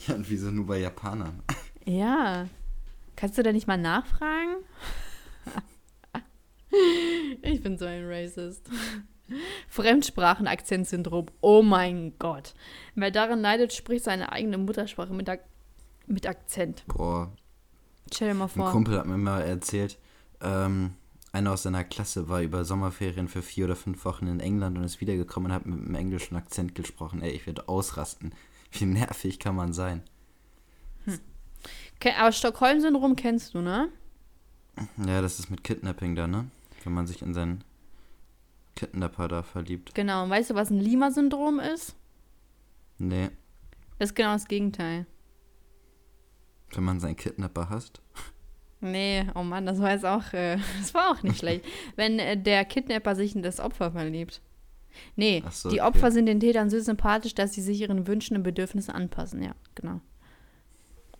Ja, 0.06 0.14
und 0.14 0.28
wieso 0.28 0.50
nur 0.50 0.66
bei 0.66 0.78
Japanern? 0.80 1.42
Ja. 1.84 2.46
Kannst 3.16 3.38
du 3.38 3.42
da 3.42 3.52
nicht 3.52 3.66
mal 3.66 3.78
nachfragen? 3.78 4.56
Ich 7.42 7.62
bin 7.62 7.78
so 7.78 7.84
ein 7.84 8.04
Racist. 8.06 8.68
Fremdsprachen-Akzentsyndrom. 9.68 11.26
Oh 11.40 11.62
mein 11.62 12.18
Gott. 12.18 12.54
Wer 12.94 13.10
daran 13.10 13.40
leidet, 13.40 13.72
spricht 13.72 14.04
seine 14.04 14.32
eigene 14.32 14.58
Muttersprache 14.58 15.14
mit, 15.14 15.28
Ak 15.28 15.44
mit 16.06 16.26
Akzent. 16.26 16.84
Boah. 16.86 17.32
Stell 18.12 18.28
dir 18.28 18.34
mal 18.34 18.48
vor. 18.48 18.66
Ein 18.66 18.72
Kumpel 18.72 18.98
hat 18.98 19.06
mir 19.06 19.16
mal 19.16 19.40
erzählt, 19.40 19.98
ähm, 20.40 20.94
einer 21.32 21.52
aus 21.52 21.64
seiner 21.64 21.84
Klasse 21.84 22.28
war 22.28 22.42
über 22.42 22.64
Sommerferien 22.64 23.28
für 23.28 23.42
vier 23.42 23.64
oder 23.64 23.76
fünf 23.76 24.04
Wochen 24.04 24.26
in 24.26 24.40
England 24.40 24.78
und 24.78 24.84
ist 24.84 25.00
wiedergekommen 25.00 25.50
und 25.50 25.54
hat 25.54 25.66
mit 25.66 25.78
einem 25.80 25.94
englischen 25.94 26.36
Akzent 26.36 26.74
gesprochen. 26.74 27.22
Ey, 27.22 27.30
ich 27.32 27.46
werde 27.46 27.68
ausrasten. 27.68 28.34
Wie 28.70 28.84
nervig 28.84 29.38
kann 29.38 29.56
man 29.56 29.72
sein? 29.72 30.02
Hm. 31.06 31.18
Aber 32.18 32.32
Stockholm-Syndrom 32.32 33.16
kennst 33.16 33.54
du, 33.54 33.62
ne? 33.62 33.88
Ja, 35.06 35.22
das 35.22 35.38
ist 35.38 35.50
mit 35.50 35.64
Kidnapping 35.64 36.14
da, 36.14 36.26
ne? 36.26 36.50
Wenn 36.84 36.92
man 36.92 37.06
sich 37.06 37.22
in 37.22 37.34
seinen 37.34 37.64
Kidnapper 38.76 39.28
da 39.28 39.42
verliebt. 39.42 39.94
Genau, 39.94 40.24
und 40.24 40.30
weißt 40.30 40.50
du, 40.50 40.54
was 40.54 40.70
ein 40.70 40.78
Lima-Syndrom 40.78 41.60
ist? 41.60 41.96
Nee. 42.98 43.30
Das 43.98 44.10
ist 44.10 44.14
genau 44.16 44.32
das 44.32 44.46
Gegenteil. 44.46 45.06
Wenn 46.72 46.84
man 46.84 47.00
seinen 47.00 47.16
Kidnapper 47.16 47.70
hasst? 47.70 48.00
Nee, 48.80 49.26
oh 49.34 49.42
Mann, 49.42 49.64
das 49.64 49.80
war 49.80 49.92
jetzt 49.92 50.04
auch, 50.04 50.32
äh, 50.32 50.58
das 50.78 50.92
war 50.92 51.10
auch 51.10 51.22
nicht 51.22 51.38
schlecht. 51.38 51.64
Wenn 51.96 52.18
äh, 52.18 52.36
der 52.36 52.64
Kidnapper 52.64 53.14
sich 53.14 53.34
in 53.34 53.42
das 53.42 53.60
Opfer 53.60 53.92
verliebt. 53.92 54.42
Nee, 55.16 55.42
so, 55.50 55.70
die 55.70 55.80
Opfer 55.80 56.06
okay. 56.06 56.12
sind 56.12 56.26
den 56.26 56.38
Tätern 56.38 56.70
so 56.70 56.78
sympathisch, 56.78 57.34
dass 57.34 57.52
sie 57.54 57.62
sich 57.62 57.80
ihren 57.80 58.06
Wünschen 58.06 58.36
und 58.36 58.42
Bedürfnissen 58.42 58.94
anpassen, 58.94 59.42
ja, 59.42 59.54
genau. 59.74 60.00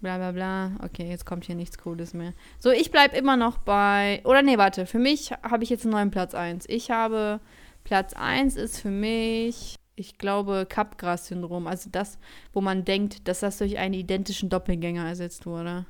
Bla 0.05 0.19
bla 0.19 0.33
bla. 0.33 0.73
Okay, 0.85 1.09
jetzt 1.09 1.25
kommt 1.25 1.47
hier 1.47 1.55
nichts 1.55 1.79
Cooles 1.79 2.13
mehr. 2.13 2.35
So, 2.59 2.71
ich 2.71 2.91
bleib 2.91 3.17
immer 3.17 3.39
noch 3.39 3.57
bei. 3.57 4.21
Oder 4.25 4.43
nee, 4.43 4.59
warte. 4.59 4.85
Für 4.85 4.99
mich 4.99 5.33
habe 5.43 5.65
ich 5.65 5.71
jetzt 5.71 5.85
einen 5.87 5.93
neuen 5.93 6.11
Platz 6.11 6.35
1. 6.35 6.67
Ich 6.69 6.91
habe. 6.91 7.41
Platz 7.85 8.13
1 8.13 8.57
ist 8.57 8.81
für 8.81 8.91
mich, 8.91 9.77
ich 9.97 10.19
glaube, 10.19 10.67
Capgras-Syndrom. 10.69 11.67
Also 11.67 11.89
das, 11.91 12.19
wo 12.53 12.61
man 12.61 12.85
denkt, 12.85 13.29
dass 13.29 13.41
das 13.41 13.57
durch 13.57 13.79
einen 13.79 13.95
identischen 13.95 14.51
Doppelgänger 14.51 15.07
ersetzt 15.09 15.47
wurde. 15.47 15.87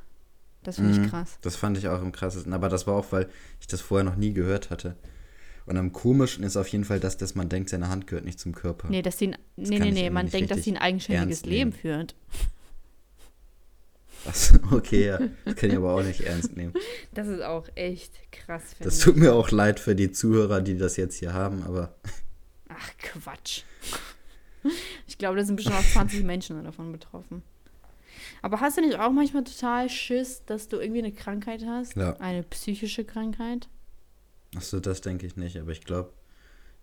Das 0.63 0.77
finde 0.77 0.97
Mhm. 0.97 1.05
ich 1.07 1.11
krass. 1.11 1.39
Das 1.43 1.57
fand 1.57 1.77
ich 1.77 1.89
auch 1.89 2.01
am 2.01 2.13
krassesten. 2.13 2.53
Aber 2.53 2.69
das 2.69 2.87
war 2.87 2.95
auch, 2.95 3.07
weil 3.11 3.29
ich 3.61 3.67
das 3.67 3.81
vorher 3.81 4.05
noch 4.05 4.15
nie 4.17 4.33
gehört 4.33 4.71
hatte. 4.71 4.95
Und 5.67 5.77
am 5.77 5.91
komischen 5.93 6.45
ist 6.45 6.57
auf 6.57 6.69
jeden 6.69 6.85
Fall 6.85 7.01
das, 7.01 7.17
dass 7.17 7.35
man 7.35 7.49
denkt, 7.49 7.69
seine 7.71 7.89
Hand 7.89 8.07
gehört 8.07 8.25
nicht 8.27 8.39
zum 8.39 8.55
Körper. 8.55 8.89
Nee, 8.91 9.03
dass 9.03 9.19
sie 9.19 9.29
ein, 9.29 9.37
nee, 9.57 9.79
nee, 9.81 9.91
nee, 9.91 10.11
man 10.11 10.29
denkt, 10.29 10.53
dass 10.53 10.63
sie 10.63 10.71
ein 10.73 10.79
eigenständiges 10.79 11.45
Leben 11.45 11.73
führt. 11.73 12.15
Achso, 14.27 14.57
okay, 14.71 15.07
ja. 15.07 15.19
Das 15.45 15.57
kann 15.57 15.71
ich 15.71 15.77
aber 15.77 15.95
auch 15.95 16.03
nicht 16.03 16.21
ernst 16.23 16.57
nehmen. 16.57 16.73
Das 17.13 17.29
ist 17.29 17.43
auch 17.43 17.69
echt 17.75 18.13
krass, 18.33 18.63
Das 18.81 18.99
tut 18.99 19.17
mir 19.17 19.35
auch 19.35 19.51
leid 19.51 19.79
für 19.81 19.95
die 19.95 20.11
Zuhörer, 20.11 20.61
die 20.61 20.77
das 20.77 20.97
jetzt 20.97 21.17
hier 21.19 21.33
haben, 21.33 21.63
aber 21.65 21.95
Ach, 22.69 22.91
Quatsch. 22.99 23.63
Ich 25.07 25.19
glaube, 25.19 25.37
da 25.37 25.45
sind 25.45 25.57
bestimmt 25.57 25.77
auch 25.77 25.85
20 25.93 26.25
Menschen 26.25 26.63
davon 26.65 26.91
betroffen. 26.91 27.43
Aber 28.43 28.61
hast 28.61 28.77
du 28.77 28.81
nicht 28.81 28.99
auch 28.99 29.11
manchmal 29.11 29.45
total 29.45 29.89
Schiss, 29.89 30.43
dass 30.47 30.69
du 30.69 30.79
irgendwie 30.79 31.01
eine 31.01 31.13
Krankheit 31.13 31.65
hast? 31.67 31.97
Ja. 31.97 32.17
Eine 32.19 32.43
psychische 32.45 33.05
Krankheit? 33.05 33.69
achso, 34.57 34.81
das 34.81 35.01
denke 35.01 35.27
ich 35.27 35.37
nicht. 35.37 35.59
Aber 35.59 35.73
ich 35.73 35.83
glaube, 35.83 36.13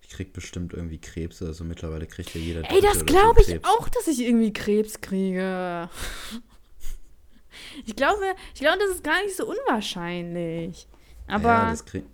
ich 0.02 0.08
krieg 0.08 0.32
bestimmt 0.32 0.72
irgendwie 0.72 0.98
Krebs 0.98 1.40
oder 1.42 1.54
so. 1.54 1.64
Mittlerweile 1.64 2.06
kriegt 2.06 2.34
ja 2.34 2.40
jeder. 2.40 2.70
Ey, 2.70 2.80
das 2.80 3.04
glaube 3.04 3.40
ich 3.40 3.46
Krebs. 3.48 3.68
auch, 3.68 3.88
dass 3.88 4.06
ich 4.08 4.20
irgendwie 4.20 4.52
Krebs 4.52 5.00
kriege. 5.00 5.88
Ich 7.86 7.94
glaube, 7.96 8.20
ich 8.54 8.60
glaube, 8.60 8.78
das 8.78 8.90
ist 8.96 9.04
gar 9.04 9.22
nicht 9.22 9.36
so 9.36 9.46
unwahrscheinlich. 9.46 10.86
Aber, 11.28 11.48
ja, 11.48 11.70
das, 11.70 11.84
krieg, 11.84 12.04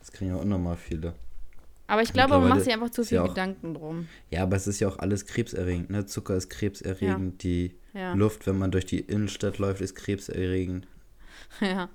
das 0.00 0.10
kriegen 0.12 0.30
ja 0.32 0.36
unnormal 0.36 0.76
viele. 0.76 1.14
aber 1.86 2.02
ich 2.02 2.12
glaube, 2.12 2.38
man 2.38 2.48
macht 2.48 2.62
sich 2.62 2.72
einfach 2.72 2.90
zu 2.90 3.04
viel 3.04 3.16
ja 3.16 3.22
auch- 3.24 3.28
Gedanken 3.28 3.74
drum. 3.74 4.08
Ja, 4.30 4.42
aber 4.42 4.56
es 4.56 4.66
ist 4.66 4.80
ja 4.80 4.88
auch 4.88 4.98
alles 4.98 5.26
krebserregend. 5.26 5.90
Ne? 5.90 6.06
Zucker 6.06 6.34
ist 6.36 6.48
krebserregend. 6.50 7.42
Die 7.42 7.76
Ja. 7.94 8.12
Luft, 8.14 8.46
wenn 8.46 8.58
man 8.58 8.70
durch 8.70 8.86
die 8.86 9.00
Innenstadt 9.00 9.58
läuft, 9.58 9.80
ist 9.80 9.94
krebserregend. 9.94 10.86
Ja. 11.60 11.88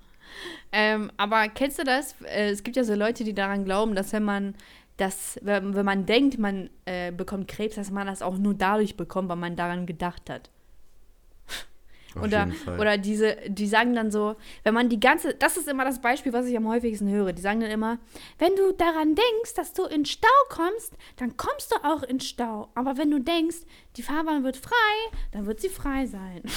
Ähm, 0.73 1.11
aber 1.17 1.47
kennst 1.47 1.79
du 1.79 1.83
das? 1.85 2.15
Äh, 2.23 2.49
es 2.49 2.63
gibt 2.63 2.75
ja 2.75 2.83
so 2.83 2.93
Leute, 2.95 3.23
die 3.23 3.33
daran 3.33 3.63
glauben, 3.63 3.95
dass 3.95 4.11
wenn 4.11 4.23
man 4.23 4.55
das, 4.97 5.39
wenn, 5.43 5.75
wenn 5.75 5.85
man 5.85 6.05
denkt, 6.05 6.37
man 6.39 6.69
äh, 6.85 7.11
bekommt 7.11 7.47
Krebs, 7.47 7.75
dass 7.75 7.89
man 7.91 8.07
das 8.07 8.21
auch 8.21 8.37
nur 8.37 8.53
dadurch 8.53 8.97
bekommt, 8.97 9.29
weil 9.29 9.37
man 9.37 9.55
daran 9.55 9.85
gedacht 9.85 10.29
hat. 10.29 10.49
Auf 12.15 12.23
Oder, 12.23 12.47
oder 12.79 12.97
diese, 12.97 13.37
die 13.47 13.67
sagen 13.67 13.93
dann 13.95 14.11
so, 14.11 14.35
wenn 14.63 14.73
man 14.73 14.89
die 14.89 14.99
ganze, 14.99 15.33
das 15.33 15.57
ist 15.57 15.67
immer 15.67 15.85
das 15.85 16.01
Beispiel, 16.01 16.33
was 16.33 16.45
ich 16.45 16.55
am 16.57 16.67
häufigsten 16.67 17.09
höre. 17.09 17.33
Die 17.33 17.41
sagen 17.41 17.59
dann 17.59 17.71
immer, 17.71 17.99
wenn 18.37 18.55
du 18.55 18.71
daran 18.73 19.15
denkst, 19.15 19.53
dass 19.55 19.73
du 19.73 19.83
in 19.85 20.05
Stau 20.05 20.27
kommst, 20.49 20.93
dann 21.17 21.37
kommst 21.37 21.71
du 21.71 21.75
auch 21.83 22.03
in 22.03 22.19
Stau. 22.19 22.69
Aber 22.75 22.97
wenn 22.97 23.11
du 23.11 23.19
denkst, 23.19 23.57
die 23.97 24.03
Fahrbahn 24.03 24.43
wird 24.43 24.57
frei, 24.57 24.73
dann 25.31 25.45
wird 25.45 25.59
sie 25.59 25.69
frei 25.69 26.05
sein. 26.05 26.41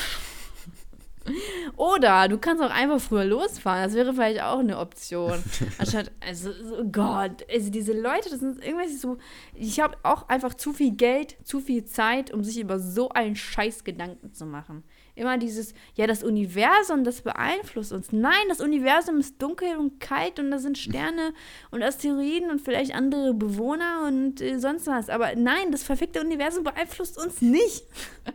Oder 1.76 2.28
du 2.28 2.38
kannst 2.38 2.62
auch 2.62 2.70
einfach 2.70 3.00
früher 3.00 3.24
losfahren. 3.24 3.84
Das 3.84 3.94
wäre 3.94 4.12
vielleicht 4.14 4.42
auch 4.42 4.58
eine 4.58 4.78
Option. 4.78 5.42
Anstatt, 5.78 6.10
also, 6.20 6.50
oh 6.78 6.84
Gott, 6.84 7.44
also 7.50 7.70
diese 7.70 7.92
Leute, 7.92 8.30
das 8.30 8.40
sind 8.40 8.64
irgendwelche 8.64 8.96
so. 8.96 9.18
Ich 9.54 9.80
habe 9.80 9.96
auch 10.02 10.28
einfach 10.28 10.54
zu 10.54 10.72
viel 10.72 10.92
Geld, 10.92 11.36
zu 11.44 11.60
viel 11.60 11.84
Zeit, 11.84 12.32
um 12.32 12.44
sich 12.44 12.58
über 12.58 12.78
so 12.78 13.10
einen 13.10 13.36
Scheiß 13.36 13.84
Gedanken 13.84 14.32
zu 14.32 14.46
machen. 14.46 14.84
Immer 15.18 15.36
dieses, 15.36 15.74
ja, 15.94 16.06
das 16.06 16.22
Universum, 16.22 17.02
das 17.02 17.22
beeinflusst 17.22 17.92
uns. 17.92 18.12
Nein, 18.12 18.32
das 18.48 18.60
Universum 18.60 19.18
ist 19.18 19.42
dunkel 19.42 19.76
und 19.76 19.98
kalt 19.98 20.38
und 20.38 20.50
da 20.50 20.58
sind 20.58 20.78
Sterne 20.78 21.34
und 21.70 21.82
Asteroiden 21.82 22.50
und 22.50 22.60
vielleicht 22.60 22.94
andere 22.94 23.34
Bewohner 23.34 24.04
und 24.06 24.40
äh, 24.40 24.58
sonst 24.58 24.86
was. 24.86 25.08
Aber 25.08 25.34
nein, 25.34 25.72
das 25.72 25.82
verfickte 25.82 26.20
Universum 26.20 26.64
beeinflusst 26.64 27.18
uns 27.18 27.42
nicht. 27.42 27.84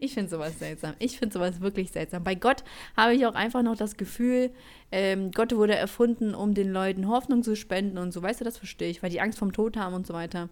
Ich 0.00 0.14
finde 0.14 0.30
sowas 0.30 0.58
seltsam. 0.58 0.94
Ich 0.98 1.18
finde 1.18 1.34
sowas 1.34 1.60
wirklich 1.60 1.90
seltsam. 1.90 2.24
Bei 2.24 2.34
Gott 2.34 2.64
habe 2.96 3.14
ich 3.14 3.26
auch 3.26 3.34
einfach 3.34 3.62
noch 3.62 3.76
das 3.76 3.96
Gefühl, 3.96 4.50
ähm, 4.90 5.30
Gott 5.30 5.54
wurde 5.54 5.74
erfunden, 5.74 6.34
um 6.34 6.54
den 6.54 6.72
Leuten 6.72 7.08
Hoffnung 7.08 7.42
zu 7.42 7.54
spenden 7.54 7.98
und 7.98 8.12
so. 8.12 8.22
Weißt 8.22 8.40
du, 8.40 8.44
das 8.44 8.56
verstehe 8.56 8.88
ich, 8.88 9.02
weil 9.02 9.10
die 9.10 9.20
Angst 9.20 9.38
vom 9.38 9.52
Tod 9.52 9.76
haben 9.76 9.94
und 9.94 10.06
so 10.06 10.14
weiter. 10.14 10.48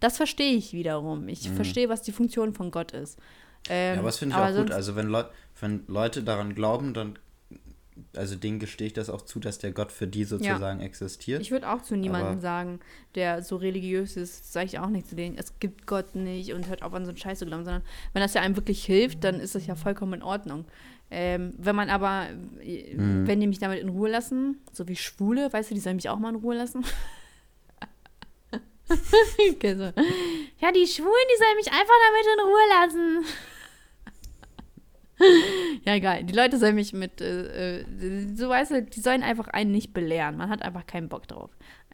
Das 0.00 0.16
verstehe 0.16 0.54
ich 0.54 0.72
wiederum. 0.72 1.28
Ich 1.28 1.50
verstehe, 1.50 1.88
was 1.88 2.02
die 2.02 2.12
Funktion 2.12 2.52
von 2.52 2.70
Gott 2.70 2.92
ist. 2.92 3.18
Ähm, 3.68 3.94
ja, 3.94 4.00
aber 4.00 4.08
das 4.08 4.18
finde 4.18 4.36
ich 4.36 4.42
auch 4.42 4.54
gut. 4.56 4.70
Also 4.70 4.96
wenn, 4.96 5.06
Leu 5.06 5.24
wenn 5.60 5.84
Leute 5.86 6.22
daran 6.22 6.54
glauben, 6.54 6.94
dann 6.94 7.18
also 8.16 8.36
denen 8.36 8.58
gestehe 8.58 8.86
ich 8.86 8.92
das 8.92 9.10
auch 9.10 9.22
zu, 9.22 9.38
dass 9.38 9.58
der 9.58 9.72
Gott 9.72 9.92
für 9.92 10.06
die 10.06 10.24
sozusagen 10.24 10.80
existiert. 10.80 11.42
Ich 11.42 11.50
würde 11.50 11.70
auch 11.70 11.82
zu 11.82 11.96
niemandem 11.96 12.40
sagen, 12.40 12.80
der 13.14 13.42
so 13.42 13.56
religiös 13.56 14.16
ist, 14.16 14.52
sage 14.52 14.66
ich 14.66 14.78
auch 14.78 14.88
nicht 14.88 15.06
zu 15.06 15.14
denen, 15.14 15.36
es 15.36 15.58
gibt 15.58 15.86
Gott 15.86 16.14
nicht 16.14 16.52
und 16.54 16.68
hört 16.68 16.82
auf 16.82 16.94
an 16.94 17.04
so 17.04 17.10
einen 17.10 17.18
Scheiß 17.18 17.38
zu 17.38 17.46
glauben, 17.46 17.64
sondern 17.64 17.82
wenn 18.12 18.22
das 18.22 18.34
ja 18.34 18.40
einem 18.40 18.56
wirklich 18.56 18.84
hilft, 18.84 19.24
dann 19.24 19.40
ist 19.40 19.54
das 19.54 19.66
ja 19.66 19.74
vollkommen 19.74 20.14
in 20.14 20.22
Ordnung. 20.22 20.64
Ähm, 21.10 21.52
wenn 21.58 21.76
man 21.76 21.90
aber, 21.90 22.28
Mhm. 22.30 23.26
wenn 23.26 23.40
die 23.40 23.46
mich 23.46 23.58
damit 23.58 23.80
in 23.80 23.90
Ruhe 23.90 24.10
lassen, 24.10 24.58
so 24.72 24.88
wie 24.88 24.96
Schwule, 24.96 25.52
weißt 25.52 25.70
du, 25.70 25.74
die 25.74 25.80
sollen 25.80 25.96
mich 25.96 26.08
auch 26.08 26.18
mal 26.18 26.30
in 26.30 26.36
Ruhe 26.36 26.56
lassen. 26.56 26.84
Ja, 30.58 30.70
die 30.70 30.86
Schwulen, 30.86 31.26
die 31.30 31.38
sollen 31.38 31.56
mich 31.56 31.68
einfach 31.72 31.94
damit 32.06 32.26
in 32.34 32.40
Ruhe 32.44 32.68
lassen. 32.68 33.24
Ja, 35.84 35.94
egal. 35.94 36.22
Die 36.24 36.32
Leute 36.32 36.58
sollen 36.58 36.76
mich 36.76 36.92
mit, 36.92 37.20
äh, 37.20 37.80
äh, 37.80 38.36
so 38.36 38.48
weißt 38.48 38.70
du, 38.70 38.82
die 38.82 39.00
sollen 39.00 39.22
einfach 39.24 39.48
einen 39.48 39.72
nicht 39.72 39.92
belehren. 39.92 40.36
Man 40.36 40.48
hat 40.48 40.62
einfach 40.62 40.86
keinen 40.86 41.08
Bock 41.08 41.26
drauf. 41.26 41.50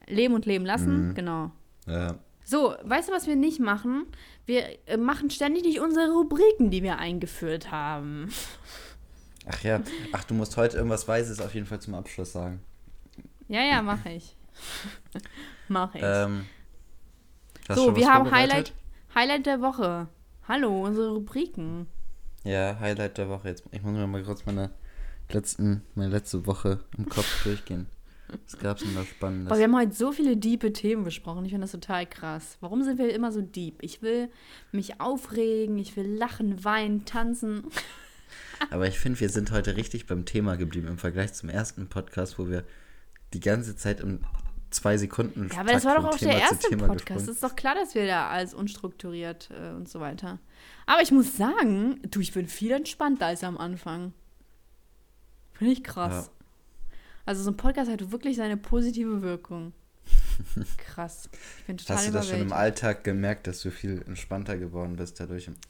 Leben 0.07 0.35
und 0.35 0.45
leben 0.47 0.67
lassen, 0.67 1.09
Mhm. 1.09 1.15
genau. 1.15 1.51
ja. 1.87 2.19
So, 2.45 2.75
weißt 2.83 3.09
du, 3.11 3.13
was 3.13 3.27
wir 3.27 3.37
nicht 3.37 3.61
machen? 3.61 4.07
Wir 4.47 4.65
äh, 4.89 4.97
machen 4.97 5.29
ständig 5.31 5.65
nicht 5.65 5.81
unsere 5.81 6.11
Rubriken, 6.13 6.71
die 6.71 6.83
wir 6.83 6.99
eingeführt 6.99 7.71
haben. 7.71 8.29
Ach 9.51 9.63
ja. 9.63 9.81
Ach, 10.13 10.25
du 10.25 10.33
musst 10.35 10.57
heute 10.57 10.77
irgendwas 10.79 11.07
Weises 11.09 11.41
auf 11.41 11.55
jeden 11.55 11.67
Fall 11.67 11.81
zum 11.81 11.95
Abschluss 11.95 12.33
sagen. 12.33 12.61
Ja, 13.49 13.63
ja, 13.63 13.83
mache 13.83 14.11
ich. 14.11 14.35
Mach 15.69 15.95
ich. 15.95 16.03
Ähm, 16.05 16.47
so, 17.69 17.95
wir 17.97 18.13
haben? 18.13 18.31
Highlight, 18.31 18.73
Highlight 19.15 19.45
der 19.47 19.61
Woche. 19.61 20.09
Hallo, 20.47 20.85
unsere 20.85 21.11
Rubriken. 21.11 21.87
Ja, 22.45 22.79
Highlight 22.81 23.19
der 23.19 23.29
Woche. 23.29 23.49
Jetzt, 23.49 23.65
ich 23.73 23.83
muss 23.83 23.93
mir 23.93 24.07
mal 24.07 24.23
kurz 24.23 24.47
meine, 24.47 24.71
letzten, 25.31 25.83
meine 25.95 26.11
letzte 26.11 26.47
Woche 26.47 26.81
im 26.97 27.09
Kopf 27.09 27.45
durchgehen. 27.45 27.87
Was 28.45 28.59
gab's 28.59 28.83
denn 28.83 28.95
da 28.95 29.05
Spannendes? 29.05 29.49
Boah, 29.49 29.57
wir 29.57 29.65
haben 29.65 29.77
heute 29.77 29.95
so 29.95 30.13
viele 30.13 30.37
diepe 30.37 30.73
Themen 30.73 31.05
besprochen. 31.05 31.45
Ich 31.45 31.51
finde 31.51 31.65
das 31.65 31.73
total 31.73 32.07
krass. 32.07 32.59
Warum 32.61 32.83
sind 32.83 32.99
wir 32.99 33.15
immer 33.15 33.33
so 33.33 33.41
deep? 33.41 33.83
Ich 33.83 34.03
will 34.03 34.29
mich 34.71 35.01
aufregen, 35.01 35.79
ich 35.79 35.97
will 35.97 36.07
lachen, 36.07 36.63
weinen, 36.65 37.05
tanzen. 37.05 37.65
Aber 38.71 38.87
ich 38.87 38.99
finde, 38.99 39.21
wir 39.21 39.31
sind 39.31 39.51
heute 39.51 39.77
richtig 39.77 40.07
beim 40.07 40.25
Thema 40.27 40.57
geblieben 40.57 40.89
im 40.89 40.99
Vergleich 40.99 41.33
zum 41.33 41.49
ersten 41.49 41.89
Podcast, 41.89 42.39
wo 42.39 42.49
wir 42.49 42.65
die 43.33 43.41
ganze 43.41 43.77
Zeit 43.77 44.01
in 44.01 44.21
zwei 44.71 44.97
Sekunden 44.99 45.49
Ja, 45.53 45.61
aber 45.61 45.73
das 45.73 45.85
war 45.85 45.97
doch 45.97 46.05
auch 46.05 46.19
der 46.19 46.31
Thema 46.31 46.35
zu 46.35 46.41
erste 46.41 46.77
Podcast. 46.77 46.97
gesprungen. 47.07 47.23
Es 47.23 47.29
ist 47.29 47.43
doch 47.43 47.57
klar, 47.57 47.75
dass 47.75 47.95
wir 47.95 48.07
da 48.07 48.29
alles 48.29 48.55
unstrukturiert 48.55 49.51
äh, 49.51 49.75
und 49.75 49.89
so 49.89 50.01
weiter. 50.01 50.39
Aber 50.87 51.03
ich 51.03 51.11
muss 51.11 51.37
sagen, 51.37 52.01
du, 52.11 52.21
ich 52.21 52.33
bin 52.33 52.49
viel 52.49 52.73
entspannter 52.73 53.27
als 53.27 53.45
am 53.45 53.59
Anfang. 53.59 54.13
Finde 55.53 55.73
ich 55.73 55.83
krass. 55.83 56.31
Also 57.27 57.43
so 57.43 57.51
ein 57.51 57.57
Podcast 57.57 57.91
hat 57.91 58.11
wirklich 58.11 58.37
seine 58.37 58.57
positive 58.57 59.23
Wirkung. 59.23 59.73
Krass. 60.79 61.29
Ich 61.59 61.65
bin 61.65 61.77
total 61.77 61.97
Hast 61.97 62.09
du 62.09 62.13
das 62.13 62.29
schon 62.29 62.41
im. 62.41 62.53
Alltag 62.53 63.05
gemerkt, 63.05 63.47
dass 63.47 63.61
du 63.61 63.71
viel 63.71 64.03
entspannter 64.07 64.57
geworden 64.57 64.97
bist 64.97 65.21
dadurch? 65.21 65.51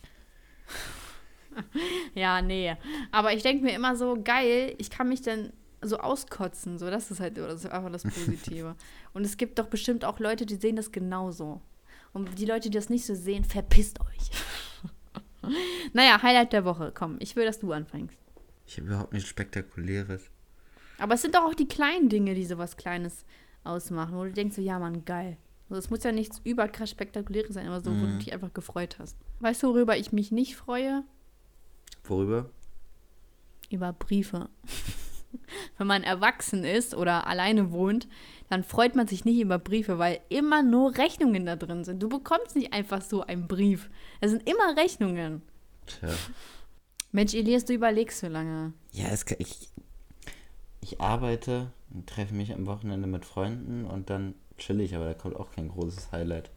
Ja, 2.15 2.41
nee. 2.41 2.77
Aber 3.11 3.33
ich 3.33 3.43
denke 3.43 3.65
mir 3.65 3.75
immer 3.75 3.97
so, 3.97 4.17
geil, 4.23 4.77
ich 4.79 4.91
kann 4.91 5.09
mich 5.09 5.23
dann 5.23 5.53
so 5.83 5.99
auskotzen. 5.99 6.79
So, 6.79 6.91
das 6.91 7.11
ist 7.11 7.21
halt 7.21 7.39
das 7.39 7.65
ist 7.65 7.71
einfach 7.71 7.93
das 7.93 8.03
Positive. 8.03 8.77
Und 9.13 9.25
es 9.25 9.37
gibt 9.37 9.59
doch 9.59 9.67
bestimmt 9.67 10.05
auch 10.05 10.19
Leute, 10.19 10.47
die 10.47 10.57
sehen 10.57 10.77
das 10.77 10.93
genauso. 10.93 11.61
Und 12.13 12.39
die 12.39 12.47
Leute, 12.47 12.71
die 12.71 12.77
das 12.77 12.89
nicht 12.89 13.07
so 13.07 13.15
sehen, 13.15 13.45
verpisst 13.45 14.01
euch. 14.01 15.53
naja, 15.93 16.23
Highlight 16.23 16.53
der 16.53 16.65
Woche. 16.65 16.93
Komm, 16.95 17.17
ich 17.21 17.37
will, 17.37 17.45
dass 17.45 17.59
du 17.59 17.73
anfängst. 17.73 18.19
Ich 18.67 18.77
habe 18.79 18.89
überhaupt 18.89 19.13
nichts 19.13 19.29
Spektakuläres. 19.29 20.31
Aber 20.99 21.15
es 21.15 21.23
sind 21.23 21.35
doch 21.35 21.45
auch 21.45 21.55
die 21.55 21.69
kleinen 21.69 22.09
Dinge, 22.09 22.35
die 22.35 22.45
sowas 22.45 22.77
Kleines 22.77 23.25
ausmachen, 23.65 24.17
wo 24.17 24.25
du 24.25 24.33
denkst 24.33 24.57
so, 24.57 24.63
ja, 24.63 24.79
Mann, 24.79 25.05
geil. 25.05 25.37
So, 25.69 25.77
es 25.77 25.91
muss 25.91 26.03
ja 26.03 26.13
nichts 26.13 26.41
überkrass 26.45 26.91
Spektakuläres 26.91 27.55
sein, 27.55 27.67
aber 27.67 27.81
so, 27.81 27.91
wo 27.91 28.07
du 28.07 28.19
dich 28.19 28.33
einfach 28.33 28.53
gefreut 28.55 28.99
hast. 28.99 29.17
Weißt 29.41 29.63
du, 29.63 29.69
worüber 29.69 29.97
ich 29.97 30.13
mich 30.13 30.33
nicht 30.33 30.57
freue? 30.57 31.05
Worüber? 32.05 32.51
Über 33.71 33.93
Briefe. 33.93 34.49
Wenn 35.79 35.87
man 35.87 36.03
erwachsen 36.03 36.65
ist 36.65 36.95
oder 36.95 37.27
alleine 37.27 37.73
wohnt, 37.73 38.09
dann 38.49 38.65
freut 38.65 38.97
man 38.97 39.07
sich 39.07 39.25
nicht 39.25 39.41
über 39.41 39.59
Briefe, 39.59 39.99
weil 39.99 40.21
immer 40.29 40.63
nur 40.63 40.97
Rechnungen 40.97 41.47
da 41.47 41.57
drin 41.57 41.85
sind. 41.85 42.03
Du 42.03 42.09
bekommst 42.09 42.57
nicht 42.57 42.73
einfach 42.73 43.03
so 43.03 43.23
einen 43.23 43.47
Brief. 43.47 43.91
Es 44.21 44.31
sind 44.31 44.49
immer 44.49 44.77
Rechnungen. 44.77 45.43
Tja. 45.87 46.09
Mensch, 47.13 47.35
Elias, 47.35 47.65
du 47.65 47.75
überlegst 47.75 48.21
so 48.21 48.29
lange. 48.29 48.73
Ja, 48.93 49.09
es, 49.09 49.25
ich, 49.39 49.71
ich 50.81 51.01
arbeite 51.01 51.73
und 51.91 52.07
treffe 52.07 52.35
mich 52.35 52.53
am 52.53 52.67
Wochenende 52.67 53.09
mit 53.09 53.25
Freunden 53.25 53.85
und 53.85 54.11
dann 54.11 54.35
chill 54.59 54.81
ich, 54.81 54.95
aber 54.95 55.07
da 55.07 55.15
kommt 55.15 55.37
auch 55.37 55.51
kein 55.51 55.69
großes 55.69 56.13
Highlight. 56.13 56.51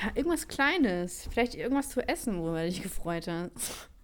Ja, 0.00 0.10
irgendwas 0.14 0.48
Kleines. 0.48 1.28
Vielleicht 1.30 1.54
irgendwas 1.54 1.90
zu 1.90 2.06
essen, 2.06 2.38
worüber 2.38 2.62
du 2.62 2.68
dich 2.68 2.82
gefreut 2.82 3.28
hast. 3.28 3.50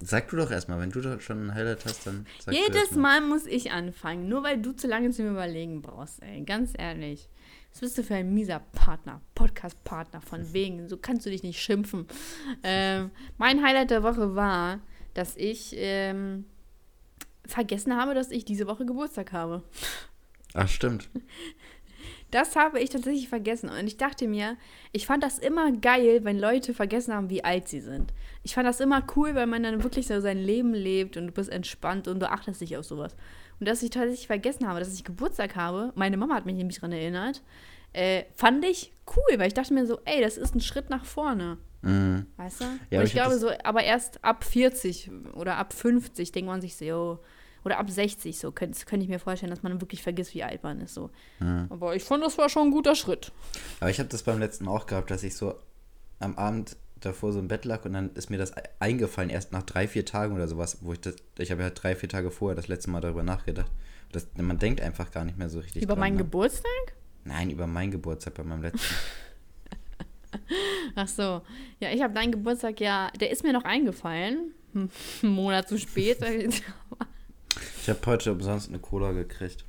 Sag 0.01 0.29
du 0.29 0.37
doch 0.37 0.51
erstmal, 0.51 0.79
wenn 0.79 0.91
du 0.91 1.01
doch 1.01 1.19
schon 1.19 1.47
ein 1.47 1.53
Highlight 1.53 1.85
hast, 1.85 2.07
dann 2.07 2.25
sag 2.39 2.53
Jedes 2.53 2.91
mal. 2.91 3.19
Mal 3.19 3.27
muss 3.27 3.45
ich 3.45 3.71
anfangen, 3.71 4.29
nur 4.29 4.43
weil 4.43 4.61
du 4.61 4.71
zu 4.73 4.87
lange 4.87 5.11
zum 5.11 5.29
Überlegen 5.29 5.81
brauchst, 5.81 6.21
ey. 6.21 6.41
Ganz 6.43 6.73
ehrlich. 6.77 7.29
Was 7.71 7.81
bist 7.81 7.97
du 7.97 8.03
für 8.03 8.15
ein 8.15 8.33
mieser 8.33 8.59
Partner, 8.71 9.21
Podcast-Partner, 9.35 10.21
von 10.21 10.53
wegen. 10.53 10.87
So 10.87 10.97
kannst 10.97 11.25
du 11.25 11.29
dich 11.29 11.43
nicht 11.43 11.61
schimpfen. 11.61 12.05
Ähm, 12.63 13.11
mein 13.37 13.63
Highlight 13.63 13.91
der 13.91 14.03
Woche 14.03 14.35
war, 14.35 14.79
dass 15.13 15.35
ich 15.35 15.73
ähm, 15.75 16.45
vergessen 17.45 17.95
habe, 17.97 18.13
dass 18.13 18.31
ich 18.31 18.45
diese 18.45 18.67
Woche 18.67 18.85
Geburtstag 18.85 19.31
habe. 19.31 19.63
Ach, 20.53 20.67
stimmt. 20.67 21.09
Das 22.31 22.55
habe 22.55 22.79
ich 22.79 22.89
tatsächlich 22.89 23.29
vergessen. 23.29 23.69
Und 23.69 23.87
ich 23.87 23.97
dachte 23.97 24.27
mir, 24.27 24.57
ich 24.91 25.05
fand 25.07 25.23
das 25.23 25.39
immer 25.39 25.71
geil, 25.71 26.21
wenn 26.23 26.39
Leute 26.39 26.73
vergessen 26.73 27.13
haben, 27.13 27.29
wie 27.29 27.43
alt 27.43 27.67
sie 27.67 27.81
sind. 27.81 28.13
Ich 28.43 28.55
fand 28.55 28.67
das 28.67 28.79
immer 28.79 29.03
cool, 29.15 29.35
weil 29.35 29.47
man 29.47 29.63
dann 29.63 29.83
wirklich 29.83 30.07
so 30.07 30.19
sein 30.21 30.37
Leben 30.37 30.73
lebt 30.73 31.17
und 31.17 31.27
du 31.27 31.33
bist 31.33 31.49
entspannt 31.49 32.07
und 32.07 32.19
du 32.19 32.29
achtest 32.29 32.61
dich 32.61 32.77
auf 32.77 32.85
sowas. 32.85 33.15
Und 33.59 33.67
dass 33.67 33.83
ich 33.83 33.89
tatsächlich 33.89 34.27
vergessen 34.27 34.67
habe, 34.67 34.79
dass 34.79 34.93
ich 34.93 35.03
Geburtstag 35.03 35.55
habe, 35.55 35.91
meine 35.95 36.17
Mama 36.17 36.35
hat 36.35 36.45
mich 36.45 36.55
nämlich 36.55 36.77
daran 36.77 36.93
erinnert, 36.93 37.41
äh, 37.93 38.23
fand 38.35 38.63
ich 38.63 38.93
cool, 39.15 39.39
weil 39.39 39.47
ich 39.47 39.53
dachte 39.53 39.73
mir 39.73 39.85
so, 39.85 39.99
ey, 40.05 40.21
das 40.21 40.37
ist 40.37 40.55
ein 40.55 40.61
Schritt 40.61 40.89
nach 40.89 41.05
vorne. 41.05 41.57
Mhm. 41.81 42.27
Weißt 42.37 42.61
du? 42.61 42.65
Ja, 42.89 42.99
und 42.99 43.05
ich, 43.05 43.09
ich 43.09 43.13
glaube 43.13 43.37
so, 43.37 43.49
aber 43.63 43.83
erst 43.83 44.23
ab 44.23 44.43
40 44.43 45.09
oder 45.33 45.57
ab 45.57 45.73
50 45.73 46.31
denkt 46.31 46.47
man 46.47 46.61
sich 46.61 46.75
so, 46.75 46.85
yo, 46.85 47.19
oder 47.65 47.77
ab 47.77 47.89
60 47.89 48.37
so, 48.37 48.51
könnte 48.51 48.85
könnte 48.85 49.03
ich 49.03 49.09
mir 49.09 49.19
vorstellen, 49.19 49.49
dass 49.49 49.63
man 49.63 49.81
wirklich 49.81 50.01
vergisst, 50.01 50.33
wie 50.33 50.43
alt 50.43 50.63
man 50.63 50.81
ist. 50.81 50.93
So. 50.93 51.09
Mhm. 51.39 51.67
Aber 51.69 51.95
ich 51.95 52.03
fand, 52.03 52.23
das 52.23 52.37
war 52.37 52.49
schon 52.49 52.67
ein 52.67 52.71
guter 52.71 52.95
Schritt. 52.95 53.31
Aber 53.79 53.89
ich 53.89 53.99
habe 53.99 54.09
das 54.09 54.23
beim 54.23 54.39
letzten 54.39 54.67
auch 54.67 54.85
gehabt, 54.85 55.11
dass 55.11 55.23
ich 55.23 55.35
so 55.35 55.55
am 56.19 56.37
Abend 56.37 56.75
davor 56.99 57.31
so 57.31 57.39
im 57.39 57.47
Bett 57.47 57.65
lag 57.65 57.85
und 57.85 57.93
dann 57.93 58.13
ist 58.15 58.29
mir 58.29 58.37
das 58.37 58.51
e- 58.51 58.63
eingefallen, 58.79 59.29
erst 59.29 59.51
nach 59.51 59.63
drei, 59.63 59.87
vier 59.87 60.05
Tagen 60.05 60.35
oder 60.35 60.47
sowas, 60.47 60.79
wo 60.81 60.93
ich 60.93 60.99
das, 60.99 61.15
ich 61.37 61.51
habe 61.51 61.61
ja 61.61 61.69
drei, 61.69 61.95
vier 61.95 62.09
Tage 62.09 62.29
vorher 62.29 62.55
das 62.55 62.67
letzte 62.67 62.89
Mal 62.89 62.99
darüber 63.01 63.23
nachgedacht. 63.23 63.71
Das, 64.11 64.27
man 64.35 64.57
denkt 64.59 64.81
einfach 64.81 65.11
gar 65.11 65.23
nicht 65.23 65.37
mehr 65.37 65.49
so 65.49 65.59
richtig 65.59 65.83
Über 65.83 65.93
dran, 65.93 65.99
meinen 66.01 66.17
ne? 66.17 66.23
Geburtstag? 66.23 66.93
Nein, 67.23 67.51
über 67.51 67.67
meinen 67.67 67.91
Geburtstag 67.91 68.33
bei 68.33 68.43
meinem 68.43 68.63
letzten. 68.63 68.95
Ach 70.95 71.07
so. 71.07 71.41
Ja, 71.79 71.91
ich 71.91 72.01
habe 72.01 72.13
deinen 72.13 72.31
Geburtstag 72.31 72.79
ja, 72.79 73.11
der 73.19 73.29
ist 73.29 73.43
mir 73.43 73.53
noch 73.53 73.63
eingefallen. 73.63 74.53
Einen 74.73 74.89
Monat 75.23 75.67
zu 75.67 75.77
spät. 75.77 76.19
Ich 77.81 77.89
habe 77.89 77.99
heute 78.05 78.31
umsonst 78.31 78.69
eine 78.69 78.79
Cola 78.79 79.11
gekriegt. 79.11 79.65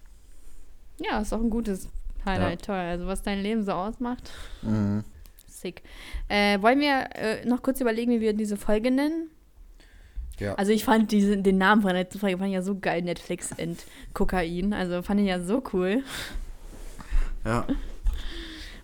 ja, 0.98 1.20
ist 1.20 1.32
auch 1.32 1.40
ein 1.40 1.50
gutes 1.50 1.88
Highlight. 2.24 2.64
Toll. 2.66 2.76
Also, 2.76 3.06
was 3.06 3.22
dein 3.22 3.40
Leben 3.42 3.64
so 3.64 3.72
ausmacht. 3.72 4.30
Mhm. 4.62 5.04
Sick. 5.46 5.82
Äh, 6.28 6.60
wollen 6.62 6.80
wir 6.80 7.08
äh, 7.14 7.44
noch 7.46 7.62
kurz 7.62 7.80
überlegen, 7.80 8.12
wie 8.12 8.20
wir 8.20 8.32
diese 8.34 8.56
Folge 8.56 8.90
nennen? 8.90 9.30
Ja. 10.38 10.54
Also, 10.54 10.72
ich 10.72 10.84
fand 10.84 11.12
diesen, 11.12 11.42
den 11.42 11.58
Namen 11.58 11.82
von 11.82 11.92
der 11.92 12.02
letzten 12.02 12.18
Folge 12.18 12.38
fand 12.38 12.48
ich 12.48 12.54
ja 12.54 12.62
so 12.62 12.78
geil, 12.78 13.02
Netflix 13.02 13.58
and 13.58 13.82
Kokain. 14.14 14.72
Also, 14.72 15.02
fand 15.02 15.20
ich 15.20 15.26
ja 15.26 15.40
so 15.40 15.62
cool. 15.72 16.02
ja. 17.44 17.66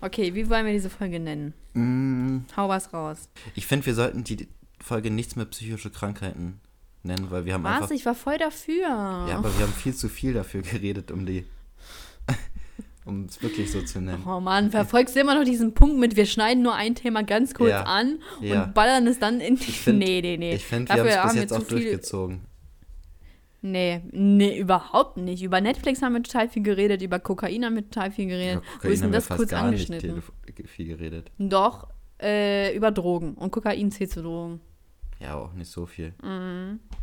Okay, 0.02 0.34
wie 0.34 0.48
wollen 0.50 0.66
wir 0.66 0.72
diese 0.72 0.90
Folge 0.90 1.18
nennen? 1.18 1.54
Mm, 1.72 2.44
Hau 2.56 2.68
was 2.68 2.92
raus. 2.92 3.28
Ich 3.54 3.66
finde, 3.66 3.86
wir 3.86 3.94
sollten 3.94 4.24
die 4.24 4.46
Folge 4.80 5.10
nichts 5.10 5.36
mit 5.36 5.50
psychische 5.50 5.90
Krankheiten 5.90 6.60
nennen, 7.06 7.30
weil 7.30 7.44
wir 7.44 7.54
haben 7.54 7.64
Was? 7.64 7.82
einfach. 7.82 7.90
Ich 7.92 8.04
war 8.06 8.14
voll 8.14 8.38
dafür. 8.38 8.82
Ja, 8.82 9.36
aber 9.38 9.56
wir 9.56 9.64
haben 9.66 9.72
viel 9.72 9.94
zu 9.94 10.08
viel 10.08 10.34
dafür 10.34 10.62
geredet, 10.62 11.10
um 11.10 11.24
die. 11.24 11.44
um 13.04 13.24
es 13.26 13.40
wirklich 13.42 13.70
so 13.70 13.82
zu 13.82 14.00
nennen. 14.00 14.24
Oh 14.26 14.40
Mann, 14.40 14.70
verfolgst 14.70 15.14
du 15.16 15.20
immer 15.20 15.34
noch 15.36 15.44
diesen 15.44 15.74
Punkt 15.74 15.96
mit, 15.98 16.16
wir 16.16 16.26
schneiden 16.26 16.62
nur 16.62 16.74
ein 16.74 16.94
Thema 16.96 17.22
ganz 17.22 17.54
kurz 17.54 17.70
Ja. 17.70 17.82
an 17.84 18.18
und 18.40 18.46
Ja. 18.46 18.66
ballern 18.66 19.06
es 19.06 19.18
dann 19.18 19.40
in 19.40 19.56
die. 19.56 19.62
Ich 19.70 19.80
find- 19.80 19.98
nee, 20.00 20.20
nee, 20.20 20.36
nee. 20.36 20.54
Ich 20.56 20.64
finde, 20.64 20.92
wir 20.94 21.22
haben 21.22 21.28
es 21.28 21.32
bis 21.34 21.42
jetzt 21.42 21.52
auch 21.52 21.62
durchgezogen. 21.62 22.40
Nee, 23.62 24.02
nee, 24.12 24.58
überhaupt 24.58 25.16
nicht. 25.16 25.42
Über 25.42 25.60
Netflix 25.60 26.00
haben 26.02 26.12
wir 26.14 26.22
total 26.22 26.48
viel 26.48 26.62
geredet, 26.62 27.02
über 27.02 27.18
Kokain 27.18 27.64
haben 27.64 27.74
wir 27.74 27.82
total 27.88 28.10
viel 28.12 28.26
geredet. 28.26 28.62
Wo 28.82 28.88
ist 28.88 29.02
denn 29.02 29.10
das 29.12 29.28
kurz 29.28 29.40
nicht 29.50 29.54
angeschnitten? 29.54 30.22
telef- 30.22 30.66
viel 30.68 30.86
geredet. 30.86 31.32
Doch, 31.38 31.88
äh, 32.22 32.76
über 32.76 32.92
Drogen. 32.92 33.34
Und 33.34 33.50
Kokain 33.50 33.90
zählt 33.90 34.10
zu 34.12 34.22
Drogen. 34.22 34.60
Ja, 35.18 35.34
auch 35.34 35.54
nicht 35.54 35.70
so 35.70 35.86
viel. 35.86 36.12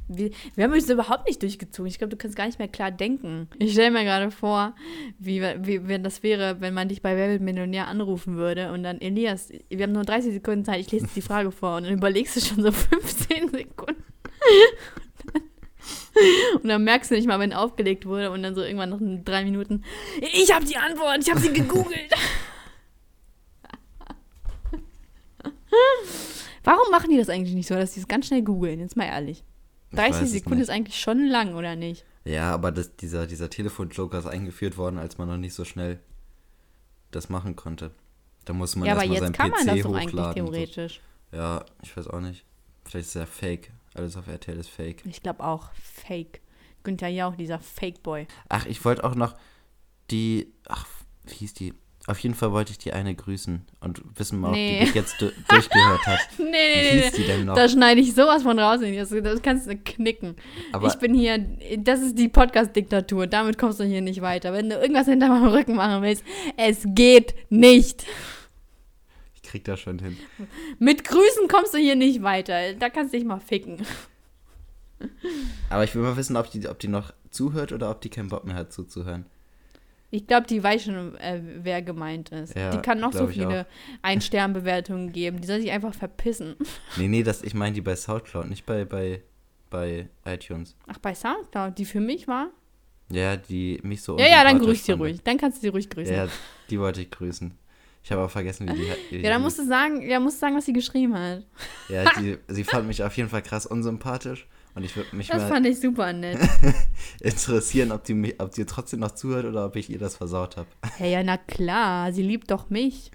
Wir, 0.08 0.30
wir 0.56 0.64
haben 0.64 0.74
uns 0.74 0.90
überhaupt 0.90 1.28
nicht 1.28 1.42
durchgezogen. 1.42 1.90
Ich 1.90 1.98
glaube, 1.98 2.12
du 2.12 2.18
kannst 2.18 2.36
gar 2.36 2.46
nicht 2.46 2.60
mehr 2.60 2.68
klar 2.68 2.92
denken. 2.92 3.48
Ich 3.58 3.72
stelle 3.72 3.90
mir 3.90 4.04
gerade 4.04 4.30
vor, 4.30 4.76
wie, 5.18 5.42
wie, 5.42 5.88
wenn 5.88 6.04
das 6.04 6.22
wäre, 6.22 6.62
wenn 6.62 6.76
man 6.76 6.90
dich 6.90 7.02
bei 7.02 7.16
Wer 7.16 7.30
wird 7.30 7.42
Millionär 7.42 7.88
anrufen 7.88 8.36
würde 8.36 8.72
und 8.72 8.84
dann, 8.84 9.02
Elias, 9.02 9.50
wir 9.70 9.84
haben 9.84 9.94
nur 9.94 10.04
30 10.04 10.34
Sekunden 10.34 10.64
Zeit, 10.64 10.80
ich 10.80 10.92
lese 10.92 11.08
die 11.16 11.22
Frage 11.22 11.52
vor 11.52 11.78
und 11.78 11.86
dann 11.86 11.94
überlegst 11.94 12.36
du 12.36 12.42
schon 12.42 12.62
so 12.62 12.72
15 12.72 13.50
Sekunden. 13.50 14.04
Und 16.62 16.70
dann 16.70 16.84
merkst 16.84 17.10
du 17.10 17.16
nicht 17.16 17.28
mal, 17.28 17.40
wenn 17.40 17.54
aufgelegt 17.54 18.06
wurde 18.06 18.30
und 18.30 18.44
dann 18.44 18.54
so 18.54 18.62
irgendwann 18.62 18.92
nach 18.92 19.00
drei 19.26 19.44
Minuten, 19.44 19.84
ich 20.22 20.54
habe 20.54 20.66
die 20.66 20.78
Antwort, 20.78 21.18
ich 21.22 21.32
habe 21.32 21.40
sie 21.40 21.52
gegoogelt. 21.52 22.14
Warum 26.64 26.92
machen 26.92 27.10
die 27.10 27.18
das 27.18 27.30
eigentlich 27.30 27.56
nicht 27.56 27.68
so, 27.68 27.76
dass 27.76 27.94
die 27.94 28.00
es 28.00 28.08
ganz 28.08 28.28
schnell 28.28 28.42
googeln? 28.42 28.80
Jetzt 28.80 28.96
mal 28.96 29.06
ehrlich. 29.06 29.44
Ich 29.92 29.98
weiß 29.98 30.12
30 30.12 30.24
es 30.24 30.32
Sekunden 30.32 30.62
ist 30.62 30.70
eigentlich 30.70 31.00
schon 31.00 31.26
lang, 31.28 31.56
oder 31.56 31.76
nicht? 31.76 32.06
Ja, 32.26 32.52
aber 32.54 32.72
das, 32.72 32.96
dieser, 32.96 33.28
dieser 33.28 33.50
Telefon-Joker 33.50 34.20
ist 34.20 34.26
eingeführt 34.26 34.78
worden, 34.78 34.98
als 34.98 35.18
man 35.18 35.28
noch 35.28 35.38
nicht 35.38 35.54
so 35.54 35.66
schnell 35.66 36.00
das 37.12 37.30
machen 37.30 37.56
konnte. 37.56 37.92
Da 38.46 38.54
muss 38.54 38.76
man 38.76 38.88
ja, 38.88 38.94
aber 38.94 39.02
erstmal 39.02 39.16
jetzt 39.16 39.24
seinen 39.24 39.34
kann 39.34 39.52
man 39.52 39.62
PC 39.62 39.68
das 39.68 39.82
doch 39.82 39.96
eigentlich 39.96 40.34
theoretisch. 40.34 41.02
So. 41.32 41.38
Ja, 41.38 41.66
ich 41.82 41.96
weiß 41.96 42.08
auch 42.08 42.20
nicht. 42.20 42.46
Vielleicht 42.86 43.08
ist 43.08 43.16
er 43.16 43.28
fake. 43.28 43.72
Alles 43.94 44.18
auf 44.18 44.28
RTL 44.28 44.58
ist 44.58 44.70
fake. 44.70 45.04
Ich 45.06 45.22
glaube 45.22 45.44
auch 45.44 45.72
Fake. 45.74 46.42
Günther 46.84 47.08
Jauch, 47.08 47.36
dieser 47.36 47.60
Fake-Boy. 47.60 48.28
Ach, 48.50 48.66
ich 48.66 48.84
wollte 48.84 49.04
auch 49.04 49.16
noch 49.16 49.36
die. 50.12 50.52
Ach, 50.68 50.86
wie 51.26 51.36
hieß 51.36 51.54
die? 51.54 51.74
Auf 52.06 52.20
jeden 52.20 52.36
Fall 52.36 52.52
wollte 52.52 52.72
ich 52.72 52.78
die 52.78 52.92
eine 52.92 53.16
grüßen 53.16 53.62
und 53.80 54.02
wissen 54.20 54.38
mal, 54.40 54.50
ob 54.50 54.56
Nee. 54.56 54.80
die 54.80 54.86
dich 54.88 54.94
jetzt 54.96 55.22
du 55.22 55.32
durchgehört 55.48 56.06
hat. 56.06 56.20
Nee, 56.38 56.44
Wie 56.46 56.50
nee, 56.50 57.02
hieß 57.02 57.12
nee. 57.14 57.18
die 57.18 57.24
denn 57.28 57.46
noch? 57.46 57.56
Da 57.56 57.70
schneide 57.70 58.02
ich 58.02 58.14
sowas 58.14 58.44
von 58.44 58.60
raus. 58.60 58.82
Das, 58.82 59.10
das 59.10 59.42
kannst 59.42 59.68
du 59.70 59.78
knicken. 59.78 60.36
Aber 60.74 60.88
ich 60.88 60.96
bin 60.96 61.14
hier, 61.14 61.38
das 61.78 62.02
ist 62.02 62.18
die 62.20 62.28
Podcast-Diktatur. 62.28 63.28
Damit 63.28 63.58
kommst 63.58 63.80
du 63.80 63.86
hier 63.86 64.02
nicht 64.02 64.22
weiter. 64.22 64.52
Wenn 64.52 64.70
du 64.70 64.76
irgendwas 64.76 65.08
hinter 65.08 65.30
meinem 65.30 65.48
Rücken 65.48 65.76
machen 65.76 66.02
willst, 66.04 66.26
es 66.58 66.82
geht 66.88 67.36
nicht. 67.50 68.06
ich 69.36 69.44
krieg 69.44 69.64
das 69.64 69.80
schon 69.80 70.00
hin. 70.00 70.18
Mit 70.80 71.06
Grüßen 71.06 71.48
kommst 71.48 71.74
du 71.74 71.78
hier 71.78 71.96
nicht 71.96 72.22
weiter. 72.22 72.74
Da 72.74 72.90
kannst 72.90 73.14
du 73.14 73.18
dich 73.18 73.26
mal 73.26 73.40
ficken. 73.40 73.78
Aber 75.70 75.84
ich 75.84 75.96
will 75.96 76.02
mal 76.02 76.18
wissen, 76.18 76.36
ob 76.38 76.52
die, 76.52 76.68
ob 76.68 76.80
die 76.80 76.88
noch 76.88 77.14
zuhört 77.30 77.72
oder 77.72 77.90
ob 77.90 78.02
die 78.02 78.10
keinen 78.10 78.30
Bock 78.30 78.46
mehr 78.46 78.56
hat 78.56 78.74
zuzuhören. 78.74 79.26
Ich 80.14 80.28
glaube, 80.28 80.46
die 80.46 80.62
weiß 80.64 80.84
schon, 80.84 81.16
äh, 81.16 81.42
wer 81.64 81.82
gemeint 81.82 82.30
ist. 82.30 82.56
Ja, 82.56 82.70
die 82.70 82.78
kann 82.84 83.00
noch 83.00 83.14
so 83.14 83.26
viele 83.26 83.66
Ein-Stern-Bewertungen 84.04 85.12
geben. 85.12 85.42
Die 85.42 85.48
soll 85.48 85.60
sich 85.60 85.72
einfach 85.72 85.96
verpissen. 85.96 86.56
Nee, 86.98 87.08
nee, 87.08 87.24
das, 87.24 87.42
ich 87.42 87.56
meine 87.56 87.74
die 87.74 87.82
bei 87.82 87.96
Soundcloud, 87.96 88.48
nicht 88.48 88.64
bei, 88.68 88.86
bei, 88.86 89.24
bei 89.72 90.08
iTunes. 90.24 90.76
Ach, 90.86 91.00
bei 91.00 91.16
Soundcloud, 91.16 91.76
die 91.80 91.86
für 91.86 92.00
mich 92.00 92.28
war? 92.28 92.52
Ja, 93.10 93.36
die 93.36 93.80
mich 93.82 94.04
so 94.04 94.20
Ja, 94.20 94.28
ja, 94.28 94.44
dann 94.44 94.60
grüß 94.60 94.86
sie 94.86 94.92
ruhig. 94.92 95.20
Dann 95.24 95.40
kannst 95.40 95.58
du 95.58 95.62
sie 95.62 95.70
ruhig 95.70 95.90
grüßen. 95.90 96.14
Ja, 96.14 96.26
Ja, 96.26 96.32
die 96.70 96.80
wollte 96.80 97.02
ich 97.02 97.10
grüßen. 97.10 97.58
Ich 98.04 98.12
habe 98.12 98.22
aber 98.22 98.30
vergessen, 98.30 98.70
wie 98.70 98.74
die, 98.74 98.88
wie 99.10 99.18
die 99.18 99.24
dann 99.24 99.42
musst 99.42 99.58
du 99.58 99.66
sagen, 99.66 100.08
ja, 100.08 100.20
musst 100.20 100.38
du 100.38 100.42
sagen, 100.42 100.56
was 100.56 100.66
sie 100.66 100.74
geschrieben 100.74 101.18
hat. 101.18 101.44
Ja, 101.90 102.04
die, 102.20 102.38
sie 102.50 102.64
fand 102.64 102.86
mich 102.88 103.04
auf 103.04 103.18
jeden 103.18 103.30
Fall 103.30 103.42
krass 103.42 103.66
unsympathisch. 103.66 104.48
Und 104.76 104.84
ich 104.84 104.96
würde 104.96 105.16
mich 105.16 105.28
Das 105.28 105.44
mal 105.44 105.50
fand 105.50 105.66
ich 105.68 105.80
super 105.80 106.12
nett. 106.14 106.40
interessieren, 107.22 107.92
ob 107.92 108.04
die, 108.06 108.14
mich, 108.16 108.40
ob 108.40 108.52
die 108.52 108.66
trotzdem 108.66 109.02
noch 109.02 109.12
zuhört 109.12 109.46
oder 109.46 109.66
ob 109.66 109.76
ich 109.76 109.90
ihr 109.90 110.00
das 110.00 110.16
versaut 110.18 110.58
habe. 110.58 110.68
hey, 110.98 111.12
ja, 111.14 111.24
na 111.24 111.38
klar, 111.38 112.12
sie 112.12 112.24
liebt 112.24 112.50
doch 112.52 112.70
mich. 112.70 113.12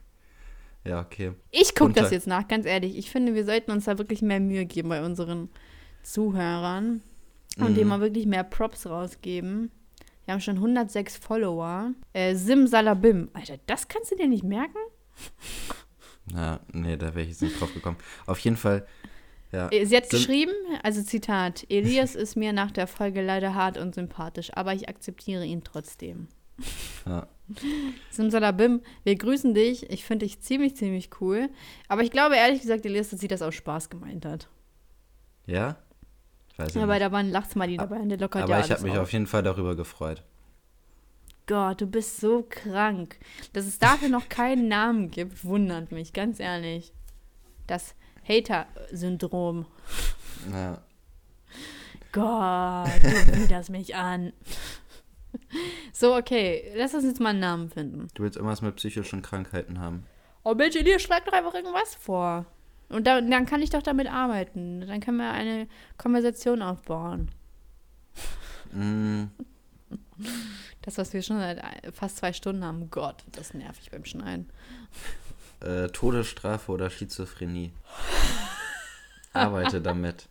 Ja, 0.84 1.00
okay. 1.00 1.32
Ich 1.50 1.74
gucke 1.74 1.92
das 1.94 2.10
jetzt 2.12 2.26
nach, 2.26 2.46
ganz 2.48 2.64
ehrlich. 2.64 2.96
Ich 2.96 3.10
finde, 3.10 3.34
wir 3.34 3.44
sollten 3.44 3.72
uns 3.72 3.84
da 3.86 3.98
wirklich 3.98 4.22
mehr 4.22 4.40
Mühe 4.40 4.64
geben 4.66 4.88
bei 4.88 5.04
unseren 5.04 5.48
Zuhörern 6.02 7.02
und 7.58 7.70
Mhm. 7.70 7.74
denen 7.74 7.88
mal 7.88 8.00
wirklich 8.00 8.26
mehr 8.26 8.44
Props 8.44 8.86
rausgeben. 8.86 9.70
Wir 10.24 10.34
haben 10.34 10.40
schon 10.40 10.56
106 10.56 11.16
Follower. 11.16 11.92
Äh, 12.12 12.34
Simsalabim. 12.36 13.30
Alter, 13.32 13.58
das 13.66 13.88
kannst 13.88 14.12
du 14.12 14.16
dir 14.16 14.28
nicht 14.28 14.44
merken? 14.44 14.78
Ja, 16.34 16.60
nee, 16.72 16.96
da 16.96 17.06
wäre 17.14 17.22
ich 17.22 17.30
jetzt 17.30 17.42
nicht 17.42 17.60
drauf 17.60 17.72
gekommen. 17.72 17.96
Auf 18.26 18.38
jeden 18.40 18.56
Fall, 18.56 18.86
ja. 19.52 19.68
Äh, 19.70 19.84
Sie 19.86 19.96
hat 19.96 20.06
Sim- 20.10 20.18
geschrieben, 20.18 20.52
also 20.82 21.02
Zitat, 21.02 21.64
Elias 21.70 22.14
ist 22.14 22.36
mir 22.36 22.52
nach 22.52 22.70
der 22.70 22.86
Folge 22.86 23.22
leider 23.22 23.54
hart 23.54 23.78
und 23.78 23.94
sympathisch, 23.94 24.50
aber 24.54 24.74
ich 24.74 24.88
akzeptiere 24.88 25.44
ihn 25.44 25.62
trotzdem. 25.64 26.28
ja. 27.06 27.26
Simsalabim, 28.10 28.82
wir 29.04 29.16
grüßen 29.16 29.54
dich. 29.54 29.88
Ich 29.90 30.04
finde 30.04 30.26
dich 30.26 30.40
ziemlich, 30.40 30.76
ziemlich 30.76 31.08
cool. 31.20 31.48
Aber 31.88 32.02
ich 32.02 32.10
glaube 32.10 32.36
ehrlich 32.36 32.60
gesagt, 32.60 32.84
Elias, 32.84 33.08
dass 33.10 33.20
sie 33.20 33.28
das 33.28 33.40
aus 33.42 33.54
Spaß 33.54 33.88
gemeint 33.88 34.26
hat. 34.26 34.48
Ja? 35.46 35.76
Weiß 36.58 36.68
ich 36.70 36.74
Ja, 36.74 36.82
aber 36.82 36.94
nicht. 36.94 37.02
da 37.06 37.12
waren 37.12 37.30
Lachsmali 37.30 37.76
dabei 37.78 37.96
und 38.00 38.10
der 38.10 38.18
lockert 38.18 38.42
Aber 38.42 38.58
ja 38.58 38.64
ich 38.64 38.70
habe 38.70 38.82
mich 38.82 38.92
auf. 38.92 39.04
auf 39.04 39.12
jeden 39.12 39.26
Fall 39.26 39.42
darüber 39.42 39.76
gefreut. 39.76 40.24
Gott, 41.46 41.80
du 41.80 41.86
bist 41.86 42.20
so 42.20 42.44
krank. 42.46 43.16
Dass 43.54 43.64
es 43.64 43.78
dafür 43.78 44.10
noch 44.10 44.28
keinen 44.28 44.68
Namen 44.68 45.10
gibt, 45.10 45.44
wundert 45.44 45.90
mich, 45.92 46.12
ganz 46.12 46.40
ehrlich. 46.40 46.92
Das 47.66 47.94
Hater-Syndrom. 48.28 49.66
Ja. 50.52 50.78
Gott, 52.12 53.02
du 53.02 53.42
widerst 53.42 53.70
mich 53.70 53.94
an. 53.94 54.32
So, 55.92 56.16
okay, 56.16 56.72
lass 56.76 56.94
uns 56.94 57.04
jetzt 57.04 57.20
mal 57.20 57.30
einen 57.30 57.40
Namen 57.40 57.70
finden. 57.70 58.08
Du 58.14 58.22
willst 58.22 58.36
irgendwas 58.36 58.62
mit 58.62 58.76
psychischen 58.76 59.22
Krankheiten 59.22 59.78
haben. 59.80 60.06
Oh 60.44 60.54
Mensch, 60.54 60.76
Elias, 60.76 61.02
schlag 61.02 61.24
doch 61.26 61.32
einfach 61.32 61.54
irgendwas 61.54 61.94
vor. 61.94 62.46
Und 62.88 63.06
dann, 63.06 63.30
dann 63.30 63.44
kann 63.44 63.60
ich 63.60 63.70
doch 63.70 63.82
damit 63.82 64.06
arbeiten. 64.10 64.80
Dann 64.86 65.00
können 65.00 65.18
wir 65.18 65.30
eine 65.30 65.68
Konversation 65.98 66.62
aufbauen. 66.62 67.30
Mm, 68.72 69.24
Das, 70.82 70.96
was 70.96 71.12
wir 71.12 71.22
schon 71.22 71.38
seit 71.38 71.60
fast 71.94 72.16
zwei 72.18 72.32
Stunden 72.32 72.64
haben. 72.64 72.90
Gott, 72.90 73.24
das 73.32 73.52
nervig 73.54 73.90
beim 73.90 74.04
Schneiden. 74.04 74.48
Äh, 75.60 75.88
Todesstrafe 75.88 76.72
oder 76.72 76.90
Schizophrenie. 76.90 77.72
Arbeite 79.32 79.80
damit. 79.80 80.28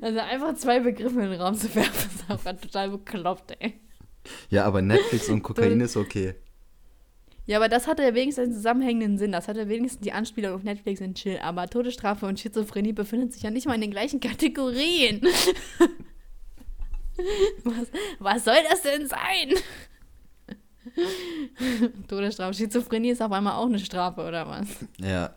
Also 0.00 0.18
einfach 0.18 0.54
zwei 0.56 0.80
Begriffe 0.80 1.22
in 1.22 1.30
den 1.30 1.40
Raum 1.40 1.54
zu 1.54 1.74
werfen, 1.74 2.10
ist 2.14 2.30
einfach 2.30 2.60
total 2.60 2.90
bekloppt, 2.90 3.56
ey. 3.58 3.80
Ja, 4.50 4.64
aber 4.64 4.82
Netflix 4.82 5.28
und 5.28 5.42
Kokain 5.44 5.80
ist 5.80 5.96
okay. 5.96 6.34
Ja, 7.46 7.58
aber 7.58 7.68
das 7.68 7.86
hatte 7.86 8.02
ja 8.02 8.14
wenigstens 8.14 8.44
einen 8.44 8.54
zusammenhängenden 8.54 9.18
Sinn. 9.18 9.32
Das 9.32 9.48
hatte 9.48 9.68
wenigstens 9.68 10.02
die 10.02 10.12
Anspielung 10.12 10.54
auf 10.54 10.62
Netflix 10.62 11.00
und 11.02 11.14
Chill. 11.14 11.38
Aber 11.42 11.68
Todesstrafe 11.68 12.26
und 12.26 12.40
Schizophrenie 12.40 12.94
befinden 12.94 13.30
sich 13.30 13.42
ja 13.42 13.50
nicht 13.50 13.66
mal 13.66 13.74
in 13.74 13.82
den 13.82 13.90
gleichen 13.90 14.20
Kategorien. 14.20 15.20
was, 17.64 17.88
was 18.18 18.44
soll 18.44 18.56
das 18.70 18.80
denn 18.82 19.06
sein? 19.08 19.54
Todesstrafe, 22.08 22.54
Schizophrenie 22.54 23.10
ist 23.10 23.22
auf 23.22 23.32
einmal 23.32 23.54
auch 23.54 23.66
eine 23.66 23.78
Strafe, 23.78 24.22
oder 24.22 24.46
was? 24.46 24.66
Ja. 24.98 25.34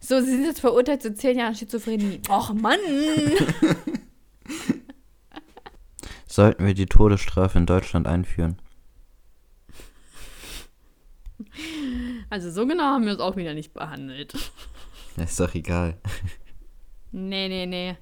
So, 0.00 0.20
Sie 0.20 0.30
sind 0.30 0.44
jetzt 0.44 0.60
verurteilt 0.60 1.02
zu 1.02 1.14
zehn 1.14 1.38
Jahren 1.38 1.54
Schizophrenie. 1.54 2.20
Och, 2.28 2.52
Mann! 2.52 2.78
Sollten 6.26 6.66
wir 6.66 6.74
die 6.74 6.86
Todesstrafe 6.86 7.58
in 7.58 7.66
Deutschland 7.66 8.06
einführen? 8.06 8.58
Also 12.30 12.50
so 12.50 12.66
genau 12.66 12.84
haben 12.84 13.06
wir 13.06 13.12
es 13.12 13.20
auch 13.20 13.36
wieder 13.36 13.54
nicht 13.54 13.72
behandelt. 13.72 14.34
Ja, 15.16 15.24
ist 15.24 15.38
doch 15.38 15.54
egal. 15.54 15.96
Nee, 17.12 17.48
nee, 17.48 17.66
nee. 17.66 17.96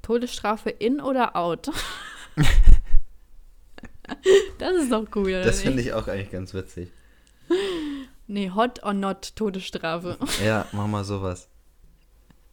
Todesstrafe 0.00 0.70
in 0.70 1.00
oder 1.00 1.36
out? 1.36 1.70
das 4.58 4.74
ist 4.76 4.92
doch 4.92 5.06
cool, 5.14 5.32
Das 5.42 5.60
finde 5.62 5.82
ich 5.82 5.92
auch 5.92 6.08
eigentlich 6.08 6.30
ganz 6.30 6.54
witzig. 6.54 6.90
Nee, 8.26 8.50
hot 8.50 8.82
or 8.82 8.94
not 8.94 9.34
Todesstrafe. 9.36 10.16
Ja, 10.44 10.66
mach 10.72 10.86
mal 10.86 11.04
sowas. 11.04 11.48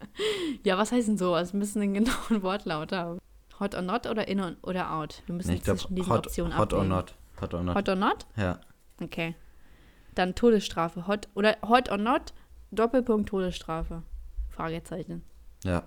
Ja, 0.64 0.78
was 0.78 0.92
heißt 0.94 1.08
denn 1.10 1.18
sowas? 1.18 1.52
Wir 1.54 1.60
müssen 1.60 1.82
den 1.82 1.94
genauen 1.94 2.42
Wortlaut 2.42 2.92
haben. 2.94 3.20
Hot 3.60 3.76
or 3.76 3.82
not 3.82 4.08
oder 4.08 4.28
in 4.30 4.40
oder 4.62 4.92
out? 4.94 5.22
Wir 5.26 5.36
müssen 5.36 5.50
Nee, 5.52 5.58
ich 5.58 5.64
glaube, 5.64 5.80
zwischen 5.80 5.96
diesen 5.96 6.10
hot, 6.10 6.28
Optionen 6.28 6.58
hot 6.58 6.74
or 6.74 6.80
abwägen. 6.80 6.96
not. 6.96 7.16
Hot 7.42 7.54
or 7.54 7.64
not. 7.64 7.76
Hot 7.76 7.90
or 7.90 7.96
not? 7.96 8.26
Ja. 8.38 8.60
Okay. 9.02 9.36
Dann 10.16 10.36
Todesstrafe. 10.36 11.06
Hot 11.08 11.28
oder 11.36 11.58
hot 11.68 11.90
or 11.92 11.98
not? 11.98 12.34
Doppelpunkt 12.72 13.28
Todesstrafe. 13.30 14.04
Fragezeichen. 14.50 15.24
Ja. 15.64 15.84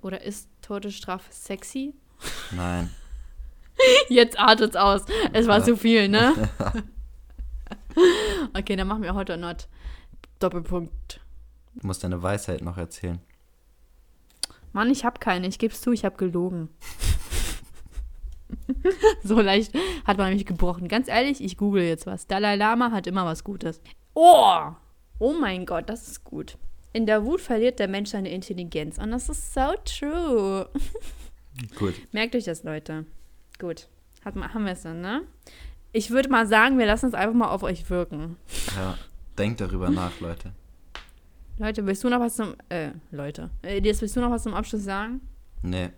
Oder 0.00 0.22
ist 0.22 0.48
Todesstrafe 0.62 1.30
sexy? 1.32 1.94
Nein. 2.52 2.90
Jetzt 4.08 4.38
artet's 4.38 4.76
aus. 4.76 5.02
Es 5.32 5.46
war 5.46 5.62
zu 5.64 5.76
viel, 5.76 6.08
ne? 6.08 6.34
okay, 8.54 8.76
dann 8.76 8.88
machen 8.88 9.02
wir 9.02 9.14
or 9.14 9.36
not. 9.36 9.68
Doppelpunkt. 10.38 11.20
Du 11.76 11.86
musst 11.86 12.04
deine 12.04 12.22
Weisheit 12.22 12.62
noch 12.62 12.76
erzählen. 12.76 13.20
Mann, 14.72 14.90
ich 14.90 15.04
hab 15.04 15.20
keine. 15.20 15.46
Ich 15.46 15.58
geb's 15.58 15.80
zu, 15.80 15.92
ich 15.92 16.04
hab 16.04 16.18
gelogen. 16.18 16.68
so 19.24 19.40
leicht 19.40 19.72
hat 20.04 20.18
man 20.18 20.32
mich 20.32 20.46
gebrochen. 20.46 20.88
Ganz 20.88 21.08
ehrlich, 21.08 21.42
ich 21.42 21.56
google 21.56 21.84
jetzt 21.84 22.06
was. 22.06 22.26
Dalai 22.26 22.56
Lama 22.56 22.90
hat 22.90 23.06
immer 23.06 23.24
was 23.24 23.44
Gutes. 23.44 23.80
Oh! 24.14 24.72
Oh 25.18 25.32
mein 25.32 25.64
Gott, 25.64 25.88
das 25.88 26.08
ist 26.08 26.24
gut. 26.24 26.58
In 26.92 27.06
der 27.06 27.24
Wut 27.24 27.40
verliert 27.40 27.78
der 27.78 27.88
Mensch 27.88 28.10
seine 28.10 28.30
Intelligenz. 28.30 28.98
Und 28.98 29.12
das 29.12 29.28
ist 29.28 29.54
so 29.54 29.74
true. 29.84 30.68
Gut. 31.78 31.94
Merkt 32.12 32.34
euch 32.34 32.44
das, 32.44 32.64
Leute. 32.64 33.06
Gut. 33.58 33.88
Hat, 34.24 34.34
haben 34.36 34.64
wir 34.64 34.72
es 34.72 34.82
dann, 34.82 35.00
ne? 35.00 35.22
Ich 35.92 36.10
würde 36.10 36.28
mal 36.28 36.46
sagen, 36.46 36.78
wir 36.78 36.86
lassen 36.86 37.06
es 37.06 37.14
einfach 37.14 37.34
mal 37.34 37.48
auf 37.48 37.62
euch 37.62 37.88
wirken. 37.90 38.36
Ja. 38.76 38.96
Denkt 39.38 39.60
darüber 39.60 39.90
nach, 40.00 40.18
Leute. 40.20 40.52
Leute, 41.58 41.86
willst 41.86 42.02
du 42.02 42.08
noch 42.08 42.20
was 42.20 42.36
zum. 42.36 42.54
Äh, 42.68 42.90
Leute. 43.12 43.50
Äh, 43.62 43.76
Elias, 43.76 44.00
willst 44.00 44.16
du 44.16 44.20
noch 44.20 44.30
was 44.30 44.42
zum 44.42 44.54
Abschluss 44.54 44.82
sagen? 44.82 45.20
Nee. 45.62 45.90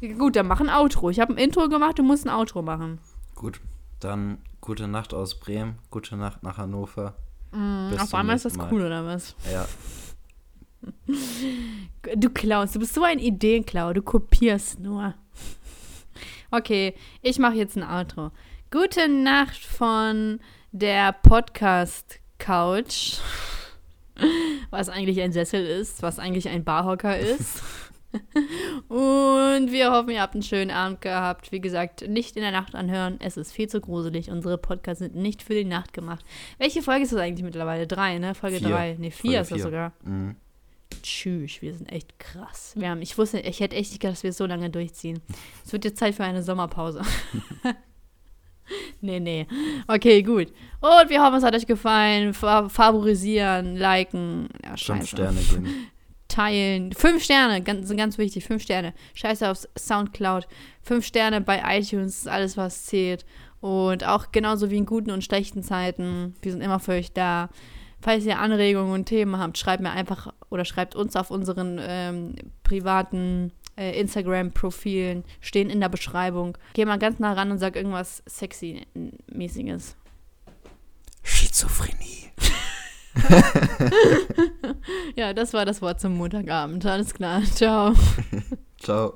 Gut, 0.16 0.36
dann 0.36 0.46
mach 0.46 0.60
ein 0.60 0.70
Outro. 0.70 1.10
Ich 1.10 1.20
habe 1.20 1.34
ein 1.34 1.38
Intro 1.38 1.68
gemacht, 1.68 1.98
du 1.98 2.02
musst 2.02 2.26
ein 2.26 2.34
Outro 2.34 2.62
machen. 2.62 3.00
Gut. 3.34 3.60
Dann 4.00 4.38
gute 4.60 4.86
Nacht 4.86 5.12
aus 5.12 5.34
Bremen. 5.38 5.78
Gute 5.90 6.16
Nacht 6.16 6.42
nach 6.42 6.56
Hannover. 6.56 7.14
Mm, 7.50 7.94
auf 7.98 8.14
einmal 8.14 8.36
ist 8.36 8.44
das 8.44 8.56
Mal. 8.56 8.72
cool, 8.72 8.82
oder 8.84 9.04
was? 9.04 9.34
Ja. 9.52 9.66
Du 12.16 12.30
klaust, 12.30 12.74
du 12.74 12.78
bist 12.78 12.94
so 12.94 13.02
ein 13.02 13.18
Ideenklau, 13.18 13.92
du 13.92 14.02
kopierst 14.02 14.80
nur. 14.80 15.14
Okay, 16.50 16.94
ich 17.20 17.38
mache 17.38 17.56
jetzt 17.56 17.76
ein 17.76 17.84
Outro. 17.84 18.30
Gute 18.70 19.06
Nacht 19.06 19.58
von 19.58 20.40
der 20.72 21.12
Podcast 21.12 22.20
Couch. 22.38 23.18
Was 24.70 24.88
eigentlich 24.88 25.20
ein 25.20 25.32
Sessel 25.32 25.64
ist, 25.64 26.02
was 26.02 26.18
eigentlich 26.18 26.48
ein 26.48 26.64
Barhocker 26.64 27.18
ist. 27.18 27.62
Und 28.88 29.70
wir 29.70 29.92
hoffen, 29.92 30.10
ihr 30.10 30.22
habt 30.22 30.34
einen 30.34 30.42
schönen 30.42 30.70
Abend 30.70 31.02
gehabt. 31.02 31.52
Wie 31.52 31.60
gesagt, 31.60 32.08
nicht 32.08 32.36
in 32.36 32.42
der 32.42 32.50
Nacht 32.50 32.74
anhören. 32.74 33.16
Es 33.20 33.36
ist 33.36 33.52
viel 33.52 33.68
zu 33.68 33.80
gruselig. 33.80 34.30
Unsere 34.30 34.58
Podcasts 34.58 35.00
sind 35.00 35.14
nicht 35.14 35.42
für 35.42 35.54
die 35.54 35.64
Nacht 35.64 35.92
gemacht. 35.92 36.24
Welche 36.58 36.82
Folge 36.82 37.04
ist 37.04 37.12
das 37.12 37.20
eigentlich 37.20 37.44
mittlerweile? 37.44 37.86
Drei, 37.86 38.18
ne? 38.18 38.34
Folge 38.34 38.58
Vier. 38.58 38.68
drei. 38.68 38.96
Ne, 38.98 39.10
vier 39.10 39.12
Folge 39.12 39.38
ist 39.40 39.50
das 39.50 39.56
vier. 39.56 39.62
sogar. 39.62 39.92
Mhm. 40.02 40.36
Tschüss, 41.02 41.62
wir 41.62 41.74
sind 41.74 41.90
echt 41.90 42.18
krass. 42.18 42.72
Wir 42.76 42.90
haben, 42.90 43.02
ich 43.02 43.16
wusste, 43.16 43.40
ich 43.40 43.60
hätte 43.60 43.76
echt 43.76 43.90
nicht 43.90 44.00
gedacht, 44.00 44.16
dass 44.16 44.22
wir 44.22 44.30
es 44.30 44.36
so 44.36 44.46
lange 44.46 44.70
durchziehen. 44.70 45.20
Es 45.64 45.72
wird 45.72 45.84
jetzt 45.84 45.98
Zeit 45.98 46.14
für 46.14 46.24
eine 46.24 46.42
Sommerpause. 46.42 47.02
nee, 49.00 49.20
nee. 49.20 49.46
Okay, 49.86 50.22
gut. 50.22 50.48
Und 50.80 51.08
wir 51.08 51.22
hoffen, 51.22 51.36
es 51.36 51.44
hat 51.44 51.54
euch 51.54 51.66
gefallen. 51.66 52.34
Fa 52.34 52.68
favorisieren, 52.68 53.76
liken. 53.76 54.48
Ja, 54.64 54.76
Fünf. 54.76 55.08
Sterne 55.08 55.40
geben. 55.40 55.88
Teilen. 56.28 56.92
Fünf 56.92 57.24
Sterne, 57.24 57.62
ganz, 57.62 57.94
ganz 57.96 58.18
wichtig. 58.18 58.44
Fünf 58.44 58.62
Sterne. 58.62 58.92
Scheiße 59.14 59.50
auf 59.50 59.66
Soundcloud. 59.78 60.46
Fünf 60.82 61.06
Sterne 61.06 61.40
bei 61.40 61.62
iTunes, 61.78 62.18
ist 62.18 62.28
alles, 62.28 62.56
was 62.56 62.84
zählt. 62.84 63.24
Und 63.60 64.04
auch 64.04 64.30
genauso 64.30 64.70
wie 64.70 64.76
in 64.76 64.86
guten 64.86 65.10
und 65.10 65.24
schlechten 65.24 65.62
Zeiten. 65.62 66.34
Wir 66.42 66.52
sind 66.52 66.60
immer 66.60 66.80
für 66.80 66.92
euch 66.92 67.12
da. 67.12 67.48
Falls 68.00 68.24
ihr 68.24 68.38
Anregungen 68.38 68.92
und 68.92 69.06
Themen 69.06 69.38
habt, 69.38 69.58
schreibt 69.58 69.82
mir 69.82 69.90
einfach 69.90 70.32
oder 70.50 70.64
schreibt 70.64 70.94
uns 70.94 71.16
auf 71.16 71.30
unseren 71.30 71.78
ähm, 71.80 72.34
privaten 72.62 73.52
äh, 73.76 73.98
Instagram-Profilen, 74.00 75.24
stehen 75.40 75.70
in 75.70 75.80
der 75.80 75.88
Beschreibung. 75.88 76.56
Geh 76.74 76.84
mal 76.84 76.98
ganz 76.98 77.18
nah 77.18 77.32
ran 77.32 77.50
und 77.50 77.58
sag 77.58 77.76
irgendwas 77.76 78.22
sexy-mäßiges. 78.26 79.96
Schizophrenie. 81.22 82.30
Ja, 85.16 85.34
das 85.34 85.52
war 85.52 85.64
das 85.64 85.82
Wort 85.82 86.00
zum 86.00 86.16
Montagabend. 86.16 86.86
Alles 86.86 87.12
klar. 87.12 87.42
Ciao. 87.42 87.94
Ciao. 88.80 89.14